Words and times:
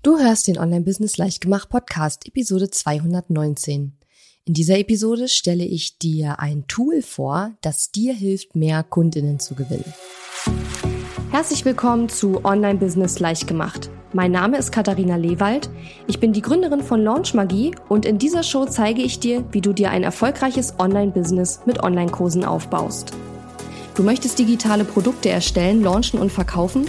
Du 0.00 0.16
hörst 0.16 0.46
den 0.46 0.58
Online-Business 0.58 1.16
Leichtgemacht 1.16 1.70
Podcast, 1.70 2.24
Episode 2.28 2.70
219. 2.70 3.98
In 4.44 4.54
dieser 4.54 4.78
Episode 4.78 5.26
stelle 5.26 5.64
ich 5.64 5.98
dir 5.98 6.38
ein 6.38 6.68
Tool 6.68 7.02
vor, 7.02 7.56
das 7.62 7.90
dir 7.90 8.14
hilft, 8.14 8.54
mehr 8.54 8.84
Kundinnen 8.84 9.40
zu 9.40 9.56
gewinnen. 9.56 9.92
Herzlich 11.32 11.64
willkommen 11.64 12.08
zu 12.08 12.44
Online-Business 12.44 13.18
Leichtgemacht. 13.18 13.90
Mein 14.12 14.30
Name 14.30 14.56
ist 14.58 14.70
Katharina 14.70 15.16
Lewald. 15.16 15.68
Ich 16.06 16.20
bin 16.20 16.32
die 16.32 16.42
Gründerin 16.42 16.84
von 16.84 17.02
Launch 17.02 17.34
Magie 17.34 17.74
und 17.88 18.06
in 18.06 18.18
dieser 18.18 18.44
Show 18.44 18.66
zeige 18.66 19.02
ich 19.02 19.18
dir, 19.18 19.44
wie 19.50 19.60
du 19.60 19.72
dir 19.72 19.90
ein 19.90 20.04
erfolgreiches 20.04 20.74
Online-Business 20.78 21.62
mit 21.66 21.82
Online-Kursen 21.82 22.44
aufbaust. 22.44 23.14
Du 23.96 24.04
möchtest 24.04 24.38
digitale 24.38 24.84
Produkte 24.84 25.28
erstellen, 25.28 25.82
launchen 25.82 26.20
und 26.20 26.30
verkaufen? 26.30 26.88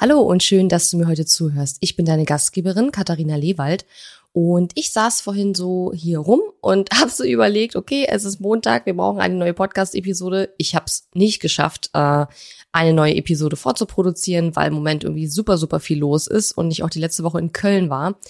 Hallo 0.00 0.20
und 0.20 0.44
schön, 0.44 0.68
dass 0.68 0.92
du 0.92 0.96
mir 0.96 1.08
heute 1.08 1.26
zuhörst. 1.26 1.78
Ich 1.80 1.96
bin 1.96 2.06
deine 2.06 2.24
Gastgeberin 2.24 2.92
Katharina 2.92 3.34
Lewald 3.34 3.84
und 4.32 4.70
ich 4.76 4.92
saß 4.92 5.20
vorhin 5.20 5.56
so 5.56 5.90
hier 5.92 6.20
rum 6.20 6.40
und 6.60 6.90
habe 7.00 7.10
so 7.10 7.24
überlegt, 7.24 7.74
okay, 7.74 8.06
es 8.08 8.24
ist 8.24 8.38
Montag, 8.38 8.86
wir 8.86 8.94
brauchen 8.94 9.18
eine 9.18 9.34
neue 9.34 9.54
Podcast-Episode. 9.54 10.54
Ich 10.56 10.76
habe 10.76 10.84
es 10.86 11.08
nicht 11.14 11.40
geschafft, 11.40 11.90
äh, 11.94 12.26
eine 12.70 12.92
neue 12.92 13.16
Episode 13.16 13.56
vorzuproduzieren, 13.56 14.54
weil 14.54 14.68
im 14.68 14.74
Moment 14.74 15.02
irgendwie 15.02 15.26
super, 15.26 15.58
super 15.58 15.80
viel 15.80 15.98
los 15.98 16.28
ist 16.28 16.52
und 16.52 16.70
ich 16.70 16.84
auch 16.84 16.90
die 16.90 17.00
letzte 17.00 17.24
Woche 17.24 17.40
in 17.40 17.50
Köln 17.50 17.90
war. 17.90 18.20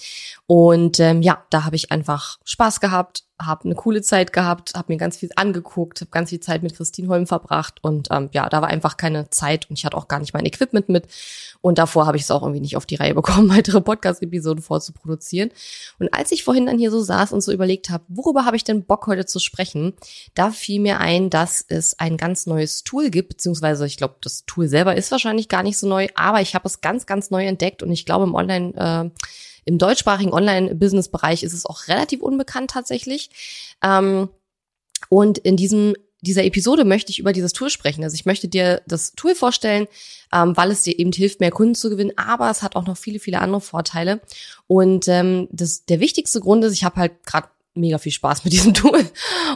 Und 0.47 0.99
ähm, 0.99 1.21
ja, 1.21 1.45
da 1.51 1.65
habe 1.65 1.75
ich 1.75 1.91
einfach 1.91 2.39
Spaß 2.45 2.79
gehabt, 2.79 3.25
habe 3.41 3.65
eine 3.65 3.75
coole 3.75 4.01
Zeit 4.01 4.33
gehabt, 4.33 4.73
habe 4.75 4.91
mir 4.91 4.97
ganz 4.97 5.17
viel 5.17 5.29
angeguckt, 5.35 6.01
habe 6.01 6.11
ganz 6.11 6.29
viel 6.29 6.39
Zeit 6.39 6.61
mit 6.61 6.75
Christine 6.75 7.07
Holm 7.07 7.25
verbracht 7.25 7.79
und 7.81 8.09
ähm, 8.11 8.29
ja, 8.33 8.49
da 8.49 8.61
war 8.61 8.69
einfach 8.69 8.97
keine 8.97 9.29
Zeit 9.29 9.69
und 9.69 9.77
ich 9.77 9.85
hatte 9.85 9.97
auch 9.97 10.07
gar 10.07 10.19
nicht 10.19 10.33
mein 10.33 10.45
Equipment 10.45 10.89
mit 10.89 11.07
und 11.61 11.77
davor 11.77 12.05
habe 12.05 12.17
ich 12.17 12.23
es 12.23 12.31
auch 12.31 12.41
irgendwie 12.41 12.61
nicht 12.61 12.77
auf 12.77 12.85
die 12.85 12.95
Reihe 12.95 13.13
bekommen, 13.13 13.49
weitere 13.55 13.81
Podcast-Episoden 13.81 14.61
vorzuproduzieren. 14.61 15.51
Und 15.99 16.13
als 16.13 16.31
ich 16.31 16.43
vorhin 16.43 16.65
dann 16.65 16.77
hier 16.77 16.91
so 16.91 17.01
saß 17.01 17.31
und 17.33 17.41
so 17.41 17.51
überlegt 17.51 17.89
habe, 17.89 18.03
worüber 18.07 18.45
habe 18.45 18.55
ich 18.55 18.63
denn 18.63 18.83
Bock 18.83 19.07
heute 19.07 19.25
zu 19.25 19.39
sprechen, 19.39 19.93
da 20.33 20.51
fiel 20.51 20.81
mir 20.81 20.99
ein, 20.99 21.29
dass 21.29 21.63
es 21.67 21.99
ein 21.99 22.17
ganz 22.17 22.45
neues 22.45 22.83
Tool 22.83 23.09
gibt, 23.09 23.29
beziehungsweise 23.29 23.85
ich 23.85 23.97
glaube, 23.97 24.15
das 24.21 24.45
Tool 24.45 24.67
selber 24.67 24.95
ist 24.95 25.11
wahrscheinlich 25.11 25.49
gar 25.49 25.63
nicht 25.63 25.77
so 25.77 25.87
neu, 25.87 26.07
aber 26.15 26.41
ich 26.41 26.55
habe 26.55 26.67
es 26.67 26.81
ganz, 26.81 27.05
ganz 27.05 27.29
neu 27.29 27.45
entdeckt 27.45 27.83
und 27.83 27.91
ich 27.91 28.05
glaube 28.05 28.25
im 28.25 28.35
Online- 28.35 28.73
äh, 28.75 29.09
im 29.69 29.77
deutschsprachigen 29.77 30.33
Online-Business-Bereich 30.33 31.43
ist 31.43 31.53
es 31.53 31.67
auch 31.67 31.87
relativ 31.87 32.21
unbekannt 32.21 32.71
tatsächlich. 32.71 33.29
Ähm, 33.83 34.29
und 35.09 35.37
in 35.37 35.57
diesem 35.57 35.95
dieser 36.21 36.43
Episode 36.43 36.83
möchte 36.83 37.11
ich 37.11 37.19
über 37.19 37.31
dieses 37.31 37.53
Tool 37.53 37.69
sprechen. 37.69 38.03
Also 38.03 38.15
ich 38.15 38.25
möchte 38.25 38.49
dir 38.49 38.81
das 38.87 39.13
Tool 39.13 39.35
vorstellen, 39.35 39.87
ähm, 40.33 40.57
weil 40.57 40.69
es 40.71 40.81
dir 40.81 40.99
eben 40.99 41.13
hilft, 41.13 41.39
mehr 41.39 41.51
Kunden 41.51 41.75
zu 41.75 41.89
gewinnen, 41.89 42.11
aber 42.17 42.49
es 42.49 42.61
hat 42.61 42.75
auch 42.75 42.85
noch 42.85 42.97
viele, 42.97 43.19
viele 43.19 43.39
andere 43.39 43.61
Vorteile. 43.61 44.19
Und 44.67 45.07
ähm, 45.07 45.47
das, 45.51 45.85
der 45.85 46.01
wichtigste 46.01 46.41
Grund 46.41 46.65
ist, 46.65 46.73
ich 46.73 46.83
habe 46.83 46.97
halt 46.97 47.25
gerade 47.25 47.47
mega 47.75 47.97
viel 47.97 48.11
Spaß 48.11 48.43
mit 48.43 48.53
diesem 48.53 48.73
Tool. 48.75 49.05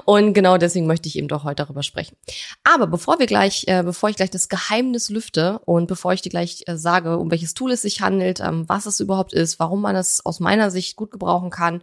Und 0.06 0.34
genau 0.34 0.58
deswegen 0.58 0.88
möchte 0.88 1.08
ich 1.10 1.18
eben 1.18 1.28
doch 1.28 1.44
heute 1.44 1.64
darüber 1.64 1.84
sprechen. 1.84 2.16
Aber 2.64 2.88
bevor 2.88 3.20
wir 3.20 3.26
gleich, 3.26 3.66
äh, 3.68 3.84
bevor 3.84 4.10
ich 4.10 4.16
gleich 4.16 4.32
das 4.32 4.50
Geheimnis 4.50 5.10
lüfte 5.10 5.60
und 5.66 5.88
bevor 5.88 6.14
ich 6.14 6.22
dir 6.22 6.30
gleich 6.30 6.64
äh, 6.68 6.78
sage, 6.78 7.18
um 7.18 7.32
welches 7.32 7.54
Tool 7.54 7.72
es 7.72 7.82
sich 7.82 8.02
handelt, 8.02 8.40
ähm, 8.40 8.68
was 8.68 8.86
es 8.86 9.00
überhaupt 9.00 9.34
ist, 9.34 9.60
warum 9.60 9.82
man 9.82 9.96
es 9.96 10.26
aus 10.26 10.40
meiner 10.40 10.72
Sicht 10.72 10.96
gut 10.96 11.12
gebrauchen 11.12 11.50
kann 11.50 11.82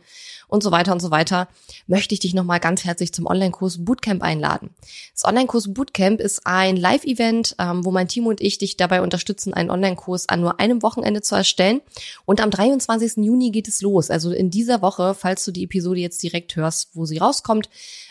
und 0.48 0.62
so 0.62 0.70
weiter 0.70 0.92
und 0.92 1.00
so 1.00 1.10
weiter, 1.10 1.48
möchte 1.86 2.14
ich 2.14 2.20
dich 2.20 2.34
nochmal 2.34 2.60
ganz 2.60 2.84
herzlich 2.84 3.12
zum 3.12 3.26
Online-Kurs 3.26 3.84
Bootcamp 3.84 4.22
einladen. 4.22 4.70
Das 5.14 5.24
Online-Kurs 5.24 5.72
Bootcamp 5.72 6.20
ist 6.20 6.46
ein 6.46 6.76
Live-Event, 6.76 7.56
ähm, 7.58 7.84
wo 7.84 7.90
mein 7.90 8.08
Team 8.08 8.26
und 8.26 8.40
ich 8.40 8.58
dich 8.58 8.76
dabei 8.76 9.02
unterstützen, 9.02 9.54
einen 9.54 9.70
Online-Kurs 9.70 10.28
an 10.28 10.40
nur 10.40 10.60
einem 10.60 10.82
Wochenende 10.82 11.22
zu 11.22 11.34
erstellen. 11.34 11.80
Und 12.24 12.40
am 12.40 12.50
23. 12.50 13.24
Juni 13.24 13.50
geht 13.50 13.68
es 13.68 13.80
los. 13.80 14.10
Also 14.10 14.32
in 14.32 14.50
dieser 14.50 14.82
Woche, 14.82 15.14
falls 15.14 15.44
du 15.44 15.52
die 15.52 15.64
Episode 15.64 16.00
jetzt 16.00 16.19
direkt 16.22 16.56
hörst, 16.56 16.90
wo 16.94 17.06
sie 17.06 17.18
rauskommt, 17.18 17.68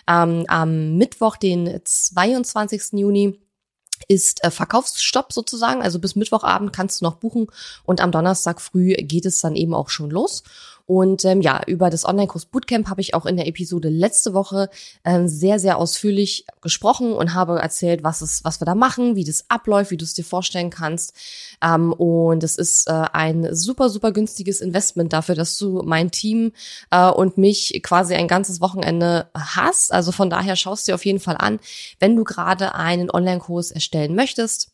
ähm, 0.08 0.46
am 0.48 0.98
Mittwoch, 0.98 1.38
den 1.38 1.80
22. 1.84 2.94
Juni, 3.00 3.40
ist 4.08 4.44
äh, 4.44 4.52
Verkaufsstopp 4.52 5.34
sozusagen. 5.34 5.82
Also 5.82 6.00
bis 6.00 6.16
Mittwochabend 6.16 6.74
kannst 6.74 7.02
du 7.02 7.06
noch 7.06 7.16
buchen 7.16 7.48
und 7.84 8.02
am 8.02 8.12
Donnerstag 8.12 8.62
früh 8.62 8.94
geht 8.94 9.26
es 9.26 9.42
dann 9.42 9.56
eben 9.56 9.74
auch 9.74 9.90
schon 9.90 10.10
los. 10.10 10.44
Und 10.90 11.24
ähm, 11.24 11.42
ja, 11.42 11.62
über 11.68 11.92
das 11.92 12.04
Online-Kurs 12.04 12.46
Bootcamp 12.46 12.90
habe 12.90 13.00
ich 13.00 13.14
auch 13.14 13.28
in 13.28 13.38
der 13.38 13.46
Episode 13.46 13.90
letzte 13.90 14.34
Woche 14.34 14.72
ähm, 15.06 15.28
sehr, 15.28 15.60
sehr 15.60 15.78
ausführlich 15.78 16.48
gesprochen 16.62 17.14
und 17.14 17.36
habe 17.36 17.60
erzählt, 17.60 18.04
was 18.04 18.22
es, 18.22 18.44
was 18.44 18.60
wir 18.60 18.66
da 18.66 18.74
machen, 18.74 19.16
wie 19.16 19.24
das 19.24 19.46
abläuft, 19.50 19.92
wie 19.92 19.98
du 19.98 20.04
es 20.04 20.16
dir 20.16 20.26
vorstellen 20.26 20.72
kannst. 20.72 21.16
Ähm, 21.64 21.94
und 21.94 22.44
es 22.44 22.56
ist 22.56 22.88
äh, 22.88 23.06
ein 23.14 23.54
super, 23.54 23.90
super 23.90 24.12
günstiges 24.12 24.62
Investment 24.62 25.14
dafür, 25.14 25.36
dass 25.36 25.60
du 25.60 25.84
mein 25.86 26.10
Team 26.10 26.54
äh, 26.90 27.08
und 27.08 27.38
mich 27.38 27.80
quasi 27.84 28.16
ein 28.16 28.28
ganzes 28.28 28.60
Wochenende 28.60 29.30
hast. 29.36 29.94
Also 29.94 30.12
von 30.12 30.32
daher 30.32 30.56
schaust 30.56 30.88
du 30.88 30.92
dir 30.92 30.96
auf 30.96 31.06
jeden 31.06 31.20
Fall 31.20 31.38
an, 31.38 31.60
wenn 32.00 32.16
du 32.16 32.24
gerade 32.24 32.74
einen 32.74 33.12
Online-Kurs 33.12 33.70
erstellen 33.70 34.16
möchtest 34.16 34.72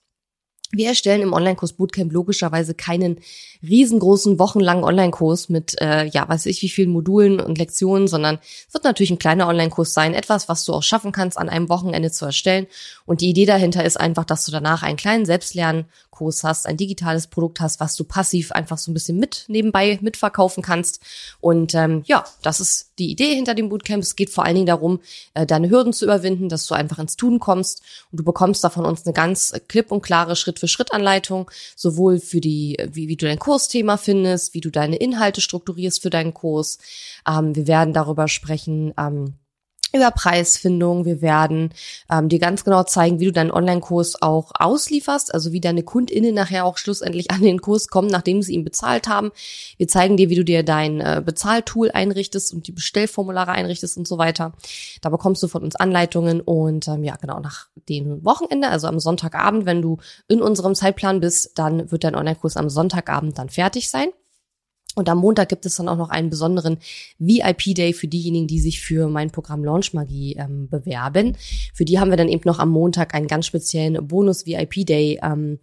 wir 0.71 0.89
erstellen 0.89 1.21
im 1.21 1.33
Online-Kurs 1.33 1.73
Bootcamp 1.73 2.11
logischerweise 2.11 2.73
keinen 2.73 3.19
riesengroßen 3.63 4.39
wochenlangen 4.39 4.83
Online-Kurs 4.83 5.49
mit, 5.49 5.79
äh, 5.81 6.05
ja, 6.05 6.27
weiß 6.27 6.45
ich 6.47 6.61
wie 6.61 6.69
vielen 6.69 6.91
Modulen 6.91 7.39
und 7.39 7.57
Lektionen, 7.57 8.07
sondern 8.07 8.39
es 8.67 8.73
wird 8.73 8.83
natürlich 8.83 9.11
ein 9.11 9.19
kleiner 9.19 9.47
Online-Kurs 9.47 9.93
sein, 9.93 10.13
etwas, 10.13 10.49
was 10.49 10.65
du 10.65 10.73
auch 10.73 10.83
schaffen 10.83 11.11
kannst, 11.11 11.37
an 11.37 11.49
einem 11.49 11.69
Wochenende 11.69 12.11
zu 12.11 12.25
erstellen. 12.25 12.67
Und 13.05 13.21
die 13.21 13.29
Idee 13.29 13.45
dahinter 13.45 13.83
ist 13.85 13.99
einfach, 13.99 14.25
dass 14.25 14.45
du 14.45 14.51
danach 14.51 14.83
einen 14.83 14.97
kleinen 14.97 15.25
Selbstlernkurs 15.25 16.43
hast, 16.43 16.65
ein 16.65 16.77
digitales 16.77 17.27
Produkt 17.27 17.59
hast, 17.59 17.79
was 17.79 17.95
du 17.95 18.03
passiv 18.03 18.51
einfach 18.51 18.77
so 18.77 18.91
ein 18.91 18.93
bisschen 18.93 19.19
mit 19.19 19.45
nebenbei 19.47 19.99
mitverkaufen 20.01 20.63
kannst. 20.63 20.99
Und 21.39 21.75
ähm, 21.75 22.03
ja, 22.05 22.25
das 22.41 22.59
ist 22.59 22.91
die 22.99 23.11
Idee 23.11 23.35
hinter 23.35 23.53
dem 23.53 23.69
Bootcamp. 23.69 24.03
Es 24.03 24.15
geht 24.15 24.29
vor 24.29 24.45
allen 24.45 24.55
Dingen 24.55 24.67
darum, 24.67 24.99
äh, 25.33 25.45
deine 25.45 25.69
Hürden 25.69 25.93
zu 25.93 26.05
überwinden, 26.05 26.49
dass 26.49 26.67
du 26.67 26.75
einfach 26.75 26.99
ins 26.99 27.15
Tun 27.15 27.39
kommst 27.39 27.81
und 28.11 28.19
du 28.19 28.23
bekommst 28.23 28.63
da 28.63 28.69
von 28.69 28.85
uns 28.85 29.05
eine 29.05 29.13
ganz 29.13 29.53
klipp 29.67 29.91
und 29.91 30.01
klare 30.01 30.35
Schritt-für-Schritt-Anleitung, 30.55 31.51
sowohl 31.75 32.19
für 32.19 32.41
die, 32.41 32.77
wie, 32.91 33.07
wie 33.07 33.15
du 33.15 33.25
dein 33.25 33.39
Kursthema 33.39 33.97
findest, 33.97 34.53
wie 34.53 34.61
du 34.61 34.69
deine 34.69 34.95
Inhalte 34.95 35.41
strukturierst 35.41 36.01
für 36.01 36.09
deinen 36.09 36.33
Kurs. 36.33 36.79
Ähm, 37.27 37.55
wir 37.55 37.67
werden 37.67 37.93
darüber 37.93 38.27
sprechen, 38.27 38.93
ähm, 38.97 39.35
über 39.95 40.11
Preisfindung. 40.11 41.05
Wir 41.05 41.21
werden 41.21 41.73
ähm, 42.11 42.29
dir 42.29 42.39
ganz 42.39 42.63
genau 42.63 42.83
zeigen, 42.83 43.19
wie 43.19 43.25
du 43.25 43.31
deinen 43.31 43.51
Online-Kurs 43.51 44.21
auch 44.21 44.51
auslieferst, 44.53 45.33
also 45.33 45.51
wie 45.51 45.61
deine 45.61 45.83
KundInnen 45.83 46.33
nachher 46.33 46.65
auch 46.65 46.77
schlussendlich 46.77 47.31
an 47.31 47.41
den 47.41 47.61
Kurs 47.61 47.87
kommen, 47.87 48.07
nachdem 48.07 48.41
sie 48.41 48.53
ihn 48.53 48.63
bezahlt 48.63 49.07
haben. 49.07 49.31
Wir 49.77 49.87
zeigen 49.87 50.17
dir, 50.17 50.29
wie 50.29 50.35
du 50.35 50.43
dir 50.43 50.63
dein 50.63 51.01
äh, 51.01 51.21
Bezahltool 51.25 51.91
einrichtest 51.91 52.53
und 52.53 52.67
die 52.67 52.71
Bestellformulare 52.71 53.51
einrichtest 53.51 53.97
und 53.97 54.07
so 54.07 54.17
weiter. 54.17 54.53
Da 55.01 55.09
bekommst 55.09 55.41
du 55.43 55.47
von 55.47 55.63
uns 55.63 55.75
Anleitungen 55.75 56.41
und 56.41 56.87
ähm, 56.87 57.03
ja, 57.03 57.15
genau, 57.15 57.39
nach 57.39 57.67
dem 57.89 58.23
Wochenende, 58.23 58.69
also 58.69 58.87
am 58.87 58.99
Sonntagabend, 58.99 59.65
wenn 59.65 59.81
du 59.81 59.97
in 60.27 60.41
unserem 60.41 60.75
Zeitplan 60.75 61.19
bist, 61.19 61.57
dann 61.57 61.91
wird 61.91 62.03
dein 62.03 62.15
Online-Kurs 62.15 62.57
am 62.57 62.69
Sonntagabend 62.69 63.37
dann 63.37 63.49
fertig 63.49 63.89
sein. 63.89 64.09
Und 64.95 65.09
am 65.09 65.19
Montag 65.19 65.49
gibt 65.49 65.65
es 65.65 65.75
dann 65.75 65.89
auch 65.89 65.97
noch 65.97 66.09
einen 66.09 66.29
besonderen 66.29 66.77
VIP-Day 67.19 67.93
für 67.93 68.07
diejenigen, 68.07 68.47
die 68.47 68.59
sich 68.59 68.81
für 68.81 69.07
mein 69.09 69.29
Programm 69.29 69.63
Launch 69.63 69.93
Magie 69.93 70.35
ähm, 70.39 70.69
bewerben. 70.69 71.37
Für 71.73 71.85
die 71.85 71.99
haben 71.99 72.09
wir 72.09 72.17
dann 72.17 72.29
eben 72.29 72.43
noch 72.45 72.59
am 72.59 72.69
Montag 72.69 73.13
einen 73.13 73.27
ganz 73.27 73.45
speziellen 73.45 74.07
Bonus-VIP-Day 74.07 75.19
ähm, 75.21 75.59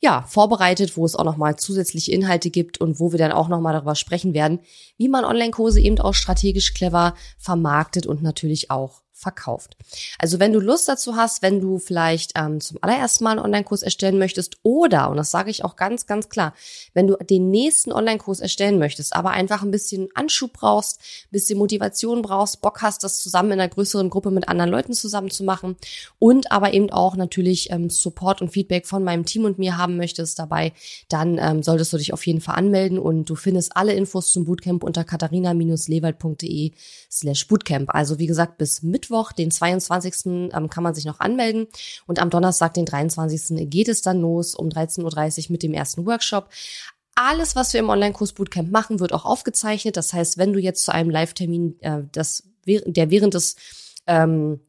ja, 0.00 0.22
vorbereitet, 0.22 0.96
wo 0.96 1.04
es 1.04 1.16
auch 1.16 1.24
nochmal 1.24 1.56
zusätzliche 1.56 2.12
Inhalte 2.12 2.50
gibt 2.50 2.78
und 2.78 3.00
wo 3.00 3.12
wir 3.12 3.18
dann 3.18 3.32
auch 3.32 3.48
nochmal 3.48 3.72
darüber 3.72 3.94
sprechen 3.94 4.34
werden, 4.34 4.60
wie 4.98 5.08
man 5.08 5.24
Online-Kurse 5.24 5.80
eben 5.80 5.98
auch 5.98 6.14
strategisch 6.14 6.74
clever 6.74 7.14
vermarktet 7.38 8.06
und 8.06 8.22
natürlich 8.22 8.70
auch 8.70 9.02
verkauft. 9.16 9.76
Also 10.18 10.38
wenn 10.38 10.52
du 10.52 10.60
Lust 10.60 10.88
dazu 10.88 11.16
hast, 11.16 11.40
wenn 11.40 11.60
du 11.60 11.78
vielleicht 11.78 12.32
ähm, 12.36 12.60
zum 12.60 12.76
allerersten 12.82 13.24
Mal 13.24 13.30
einen 13.30 13.40
Online-Kurs 13.40 13.82
erstellen 13.82 14.18
möchtest 14.18 14.58
oder, 14.62 15.10
und 15.10 15.16
das 15.16 15.30
sage 15.30 15.50
ich 15.50 15.64
auch 15.64 15.76
ganz, 15.76 16.06
ganz 16.06 16.28
klar, 16.28 16.52
wenn 16.92 17.06
du 17.06 17.16
den 17.16 17.50
nächsten 17.50 17.92
Online-Kurs 17.92 18.40
erstellen 18.40 18.78
möchtest, 18.78 19.16
aber 19.16 19.30
einfach 19.30 19.62
ein 19.62 19.70
bisschen 19.70 20.08
Anschub 20.14 20.52
brauchst, 20.52 21.00
ein 21.00 21.30
bisschen 21.32 21.58
Motivation 21.58 22.20
brauchst, 22.20 22.60
Bock 22.60 22.82
hast, 22.82 23.04
das 23.04 23.20
zusammen 23.20 23.52
in 23.52 23.60
einer 23.60 23.70
größeren 23.70 24.10
Gruppe 24.10 24.30
mit 24.30 24.48
anderen 24.48 24.70
Leuten 24.70 24.92
zusammen 24.92 25.30
zu 25.30 25.44
machen 25.44 25.76
und 26.18 26.52
aber 26.52 26.74
eben 26.74 26.90
auch 26.90 27.16
natürlich 27.16 27.70
ähm, 27.70 27.88
Support 27.88 28.42
und 28.42 28.50
Feedback 28.50 28.86
von 28.86 29.02
meinem 29.02 29.24
Team 29.24 29.46
und 29.46 29.58
mir 29.58 29.78
haben 29.78 29.96
möchtest 29.96 30.38
dabei, 30.38 30.74
dann 31.08 31.38
ähm, 31.38 31.62
solltest 31.62 31.92
du 31.92 31.96
dich 31.96 32.12
auf 32.12 32.26
jeden 32.26 32.42
Fall 32.42 32.56
anmelden 32.56 32.98
und 32.98 33.30
du 33.30 33.34
findest 33.34 33.76
alle 33.76 33.94
Infos 33.94 34.30
zum 34.30 34.44
Bootcamp 34.44 34.84
unter 34.84 35.04
katharina-lewald.de 35.04 36.72
slash 37.10 37.48
Bootcamp. 37.48 37.94
Also 37.94 38.18
wie 38.18 38.26
gesagt, 38.26 38.58
bis 38.58 38.82
Mittwoch, 38.82 39.05
den 39.36 39.50
22. 39.50 40.50
Ähm, 40.52 40.70
kann 40.70 40.82
man 40.82 40.94
sich 40.94 41.04
noch 41.04 41.20
anmelden 41.20 41.66
und 42.06 42.20
am 42.20 42.30
Donnerstag, 42.30 42.74
den 42.74 42.86
23. 42.86 43.68
geht 43.70 43.88
es 43.88 44.02
dann 44.02 44.20
los 44.20 44.54
um 44.54 44.68
13.30 44.68 45.46
Uhr 45.46 45.52
mit 45.52 45.62
dem 45.62 45.74
ersten 45.74 46.06
Workshop. 46.06 46.48
Alles, 47.14 47.56
was 47.56 47.72
wir 47.72 47.80
im 47.80 47.88
Online-Kurs 47.88 48.32
Bootcamp 48.32 48.70
machen, 48.70 49.00
wird 49.00 49.14
auch 49.14 49.24
aufgezeichnet. 49.24 49.96
Das 49.96 50.12
heißt, 50.12 50.36
wenn 50.36 50.52
du 50.52 50.58
jetzt 50.58 50.84
zu 50.84 50.92
einem 50.92 51.08
Live-Termin, 51.08 51.80
äh, 51.80 52.02
der 52.66 53.10
während 53.10 53.34
des 53.34 53.56
ähm, 54.06 54.60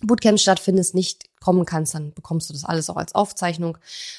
Bootcamp 0.00 0.40
stattfindet, 0.40 0.94
nicht 0.94 1.24
kommen 1.40 1.66
kannst, 1.66 1.94
dann 1.94 2.14
bekommst 2.14 2.48
du 2.48 2.54
das 2.54 2.64
alles 2.64 2.88
auch 2.88 2.96
als 2.96 3.14
Aufzeichnung. 3.14 3.76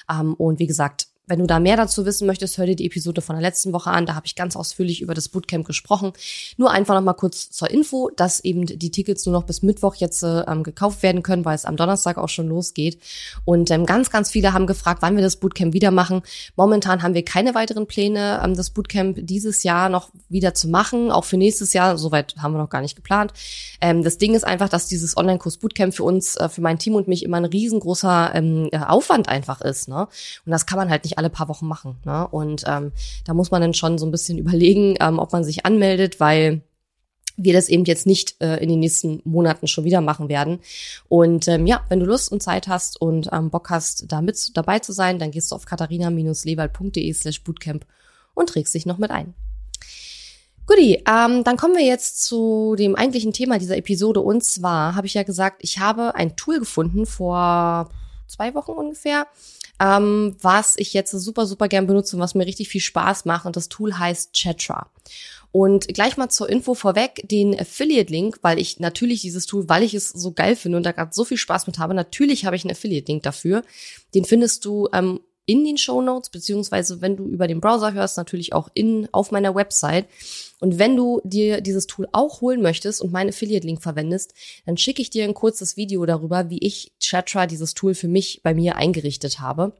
Ähm, 0.09 0.35
und 0.35 0.59
wie 0.59 0.67
gesagt, 0.67 1.07
wenn 1.27 1.39
du 1.39 1.47
da 1.47 1.59
mehr 1.59 1.77
dazu 1.77 2.05
wissen 2.05 2.27
möchtest, 2.27 2.57
hör 2.57 2.65
dir 2.65 2.75
die 2.75 2.85
Episode 2.85 3.21
von 3.21 3.35
der 3.35 3.41
letzten 3.41 3.71
Woche 3.73 3.89
an. 3.91 4.05
Da 4.05 4.15
habe 4.15 4.25
ich 4.25 4.35
ganz 4.35 4.55
ausführlich 4.55 5.01
über 5.01 5.13
das 5.13 5.29
Bootcamp 5.29 5.65
gesprochen. 5.65 6.13
Nur 6.57 6.71
einfach 6.71 6.93
noch 6.95 7.01
mal 7.01 7.13
kurz 7.13 7.51
zur 7.51 7.69
Info, 7.69 8.09
dass 8.15 8.41
eben 8.41 8.65
die 8.65 8.91
Tickets 8.91 9.25
nur 9.25 9.33
noch 9.33 9.43
bis 9.43 9.61
Mittwoch 9.61 9.95
jetzt 9.95 10.23
äh, 10.23 10.41
ähm, 10.41 10.63
gekauft 10.63 11.03
werden 11.03 11.23
können, 11.23 11.45
weil 11.45 11.55
es 11.55 11.65
am 11.65 11.77
Donnerstag 11.77 12.17
auch 12.17 12.27
schon 12.27 12.47
losgeht. 12.47 12.99
Und 13.45 13.71
ähm, 13.71 13.85
ganz, 13.85 14.09
ganz 14.09 14.29
viele 14.31 14.53
haben 14.53 14.67
gefragt, 14.67 15.01
wann 15.01 15.15
wir 15.15 15.23
das 15.23 15.37
Bootcamp 15.37 15.73
wieder 15.73 15.91
machen. 15.91 16.21
Momentan 16.55 17.01
haben 17.01 17.13
wir 17.13 17.23
keine 17.23 17.55
weiteren 17.55 17.87
Pläne, 17.87 18.41
ähm, 18.43 18.55
das 18.55 18.71
Bootcamp 18.71 19.19
dieses 19.21 19.63
Jahr 19.63 19.89
noch 19.89 20.09
wieder 20.27 20.53
zu 20.53 20.67
machen. 20.67 21.11
Auch 21.11 21.23
für 21.23 21.37
nächstes 21.37 21.73
Jahr, 21.73 21.97
soweit 21.97 22.35
haben 22.39 22.53
wir 22.53 22.59
noch 22.59 22.69
gar 22.69 22.81
nicht 22.81 22.95
geplant. 22.95 23.31
Ähm, 23.79 24.03
das 24.03 24.17
Ding 24.17 24.33
ist 24.33 24.43
einfach, 24.43 24.69
dass 24.69 24.87
dieses 24.87 25.15
Online-Kurs 25.15 25.57
Bootcamp 25.57 25.93
für 25.93 26.03
uns, 26.03 26.35
äh, 26.35 26.49
für 26.49 26.61
mein 26.61 26.79
Team 26.79 26.95
und 26.95 27.07
mich 27.07 27.23
immer 27.23 27.37
ein 27.37 27.45
riesengroßer 27.45 28.31
ähm, 28.33 28.69
äh, 28.71 28.79
Aufwand 28.79 29.29
einfach 29.29 29.61
ist. 29.61 29.87
Ne? 29.87 30.07
Und 30.45 30.51
das 30.51 30.65
kann 30.65 30.77
man 30.77 30.89
halt 30.89 31.05
nicht 31.05 31.10
alle 31.17 31.29
paar 31.29 31.47
Wochen 31.49 31.67
machen. 31.67 31.97
Ne? 32.05 32.27
Und 32.27 32.63
ähm, 32.67 32.91
da 33.25 33.33
muss 33.33 33.51
man 33.51 33.61
dann 33.61 33.73
schon 33.73 33.97
so 33.97 34.05
ein 34.05 34.11
bisschen 34.11 34.37
überlegen, 34.39 34.95
ähm, 34.99 35.19
ob 35.19 35.31
man 35.33 35.43
sich 35.43 35.65
anmeldet, 35.65 36.19
weil 36.19 36.61
wir 37.37 37.53
das 37.53 37.69
eben 37.69 37.85
jetzt 37.85 38.05
nicht 38.05 38.35
äh, 38.41 38.57
in 38.57 38.69
den 38.69 38.79
nächsten 38.79 39.21
Monaten 39.23 39.67
schon 39.67 39.85
wieder 39.85 40.01
machen 40.01 40.29
werden. 40.29 40.59
Und 41.07 41.47
ähm, 41.47 41.65
ja, 41.65 41.83
wenn 41.89 41.99
du 41.99 42.05
Lust 42.05 42.31
und 42.31 42.43
Zeit 42.43 42.67
hast 42.67 42.99
und 43.01 43.29
ähm, 43.31 43.49
Bock 43.49 43.69
hast, 43.69 44.11
da 44.11 44.21
mit 44.21 44.55
dabei 44.55 44.79
zu 44.79 44.91
sein, 44.91 45.17
dann 45.17 45.31
gehst 45.31 45.51
du 45.51 45.55
auf 45.55 45.65
katharina-lewald.de 45.65 47.13
slash 47.13 47.43
bootcamp 47.43 47.85
und 48.33 48.49
trägst 48.49 48.73
dich 48.73 48.85
noch 48.85 48.97
mit 48.97 49.11
ein. 49.11 49.33
Guti, 50.67 51.03
ähm, 51.07 51.43
dann 51.43 51.57
kommen 51.57 51.75
wir 51.75 51.85
jetzt 51.85 52.23
zu 52.23 52.75
dem 52.77 52.95
eigentlichen 52.95 53.33
Thema 53.33 53.57
dieser 53.57 53.77
Episode. 53.77 54.21
Und 54.21 54.43
zwar 54.43 54.95
habe 54.95 55.07
ich 55.07 55.15
ja 55.15 55.23
gesagt, 55.23 55.57
ich 55.63 55.79
habe 55.79 56.15
ein 56.15 56.35
Tool 56.35 56.59
gefunden 56.59 57.05
vor 57.05 57.89
zwei 58.27 58.53
Wochen 58.53 58.71
ungefähr, 58.71 59.27
ähm, 59.81 60.35
was 60.39 60.75
ich 60.77 60.93
jetzt 60.93 61.11
super, 61.11 61.47
super 61.47 61.67
gern 61.67 61.87
benutze 61.87 62.15
und 62.15 62.21
was 62.21 62.35
mir 62.35 62.45
richtig 62.45 62.69
viel 62.69 62.81
Spaß 62.81 63.25
macht. 63.25 63.47
Und 63.47 63.55
das 63.55 63.67
Tool 63.67 63.97
heißt 63.97 64.31
Chatra. 64.33 64.91
Und 65.51 65.87
gleich 65.89 66.15
mal 66.15 66.29
zur 66.29 66.49
Info 66.49 66.75
vorweg, 66.75 67.23
den 67.25 67.59
Affiliate-Link, 67.59 68.37
weil 68.41 68.59
ich 68.59 68.79
natürlich 68.79 69.21
dieses 69.21 69.47
Tool, 69.47 69.67
weil 69.67 69.83
ich 69.83 69.93
es 69.93 70.09
so 70.09 70.31
geil 70.31 70.55
finde 70.55 70.77
und 70.77 70.85
da 70.85 70.91
gerade 70.91 71.11
so 71.13 71.25
viel 71.25 71.37
Spaß 71.37 71.67
mit 71.67 71.79
habe, 71.79 71.93
natürlich 71.93 72.45
habe 72.45 72.55
ich 72.55 72.63
einen 72.63 72.71
Affiliate-Link 72.71 73.23
dafür. 73.23 73.63
Den 74.13 74.23
findest 74.23 74.63
du 74.65 74.87
ähm, 74.93 75.19
in 75.45 75.63
den 75.63 75.77
Show 75.77 76.01
Notes, 76.01 76.29
beziehungsweise 76.29 77.01
wenn 77.01 77.17
du 77.17 77.25
über 77.25 77.47
den 77.47 77.61
Browser 77.61 77.93
hörst, 77.93 78.17
natürlich 78.17 78.53
auch 78.53 78.69
in, 78.73 79.07
auf 79.11 79.31
meiner 79.31 79.55
Website. 79.55 80.07
Und 80.59 80.79
wenn 80.79 80.95
du 80.95 81.21
dir 81.23 81.61
dieses 81.61 81.87
Tool 81.87 82.07
auch 82.11 82.41
holen 82.41 82.61
möchtest 82.61 83.01
und 83.01 83.11
meinen 83.11 83.29
Affiliate-Link 83.29 83.81
verwendest, 83.81 84.33
dann 84.65 84.77
schicke 84.77 85.01
ich 85.01 85.09
dir 85.09 85.23
ein 85.23 85.33
kurzes 85.33 85.77
Video 85.77 86.05
darüber, 86.05 86.49
wie 86.49 86.59
ich 86.59 86.93
Chatra, 86.99 87.47
dieses 87.47 87.73
Tool 87.73 87.95
für 87.95 88.07
mich 88.07 88.41
bei 88.43 88.53
mir 88.53 88.75
eingerichtet 88.75 89.39
habe. 89.39 89.73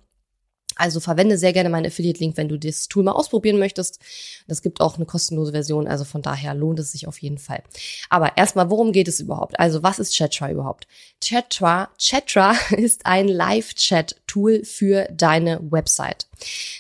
Also 0.82 1.00
verwende 1.00 1.38
sehr 1.38 1.54
gerne 1.54 1.70
meinen 1.70 1.86
Affiliate-Link, 1.86 2.38
wenn 2.38 2.50
du 2.50 2.58
das 2.58 2.88
Tool 2.88 3.04
mal 3.04 3.12
ausprobieren 3.12 3.60
möchtest. 3.60 4.00
Das 4.48 4.64
gibt 4.64 4.82
auch 4.82 4.96
eine 4.96 5.06
kostenlose 5.06 5.52
Version, 5.52 5.88
also 5.88 6.04
von 6.06 6.22
daher 6.24 6.56
lohnt 6.56 6.80
es 6.80 6.92
sich 6.92 7.08
auf 7.08 7.20
jeden 7.20 7.38
Fall. 7.38 7.62
Aber 8.10 8.36
erstmal, 8.38 8.70
worum 8.70 8.92
geht 8.92 9.08
es 9.08 9.20
überhaupt? 9.20 9.60
Also 9.60 9.84
was 9.84 10.00
ist 10.00 10.18
Chatra 10.18 10.50
überhaupt? 10.50 10.88
Chatra, 11.24 11.90
Chatra 12.00 12.56
ist 12.76 13.06
ein 13.06 13.28
Live-Chat-Tool 13.28 14.66
für 14.66 15.08
deine 15.12 15.60
Website. 15.72 16.28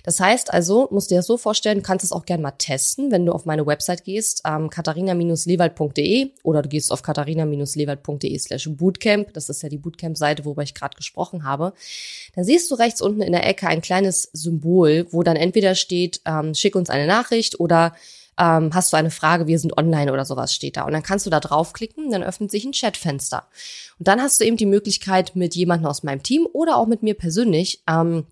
Das 0.04 0.20
heißt 0.20 0.54
also, 0.54 0.88
musst 0.92 1.12
dir 1.12 1.18
das 1.18 1.28
so 1.28 1.38
vorstellen, 1.38 1.78
du 1.78 1.84
kannst 1.84 2.04
es 2.04 2.12
auch 2.12 2.26
gerne 2.26 2.42
mal 2.42 2.52
testen, 2.52 3.12
wenn 3.12 3.26
du 3.26 3.32
auf 3.32 3.46
meine 3.46 3.66
Website 3.66 4.04
gehst, 4.04 4.42
ähm, 4.46 4.70
katharina-lewald.de 4.70 6.32
oder 6.44 6.62
du 6.62 6.70
gehst 6.70 6.92
auf 6.92 7.04
katharina-lewald.de 7.04 8.38
slash 8.40 8.70
bootcamp. 8.72 9.34
Das 9.34 9.50
ist 9.50 9.62
ja 9.62 9.70
die 9.70 9.78
Bootcamp-Seite, 9.78 10.46
worüber 10.46 10.64
ich 10.64 10.74
gerade 10.74 10.96
gesprochen 10.98 11.44
habe. 11.44 11.74
Dann 12.36 12.44
siehst 12.44 12.72
du 12.72 12.76
rechts 12.76 13.02
unten 13.02 13.22
in 13.22 13.32
der 13.32 13.46
Ecke 13.46 13.68
ein 13.68 13.82
kleines 13.92 14.30
Symbol, 14.32 15.06
wo 15.12 15.22
dann 15.22 15.36
entweder 15.36 15.76
steht, 15.76 16.22
ähm, 16.26 16.54
schick 16.54 16.78
uns 16.78 16.90
eine 16.90 17.08
Nachricht 17.08 17.60
oder 17.60 17.94
ähm, 18.38 18.74
hast 18.74 18.94
du 18.94 18.96
eine 18.96 19.12
Frage, 19.12 19.48
wir 19.48 19.60
sind 19.60 19.78
online 19.78 20.14
oder 20.14 20.24
sowas 20.24 20.56
steht 20.56 20.78
da. 20.78 20.84
Und 20.84 20.94
dann 20.94 21.04
kannst 21.04 21.26
du 21.26 21.30
da 21.30 21.42
draufklicken, 21.42 22.10
dann 22.10 22.24
öffnet 22.24 22.52
sich 22.52 22.64
ein 22.64 22.72
Chatfenster. 22.72 23.50
Und 24.00 24.08
dann 24.08 24.22
hast 24.22 24.40
du 24.40 24.46
eben 24.46 24.56
die 24.56 24.66
Möglichkeit, 24.66 25.36
mit 25.36 25.56
jemandem 25.56 25.88
aus 25.88 26.04
meinem 26.04 26.24
Team 26.24 26.48
oder 26.54 26.78
auch 26.78 26.88
mit 26.88 27.04
mir 27.04 27.16
persönlich 27.16 27.84
ähm, 27.86 28.28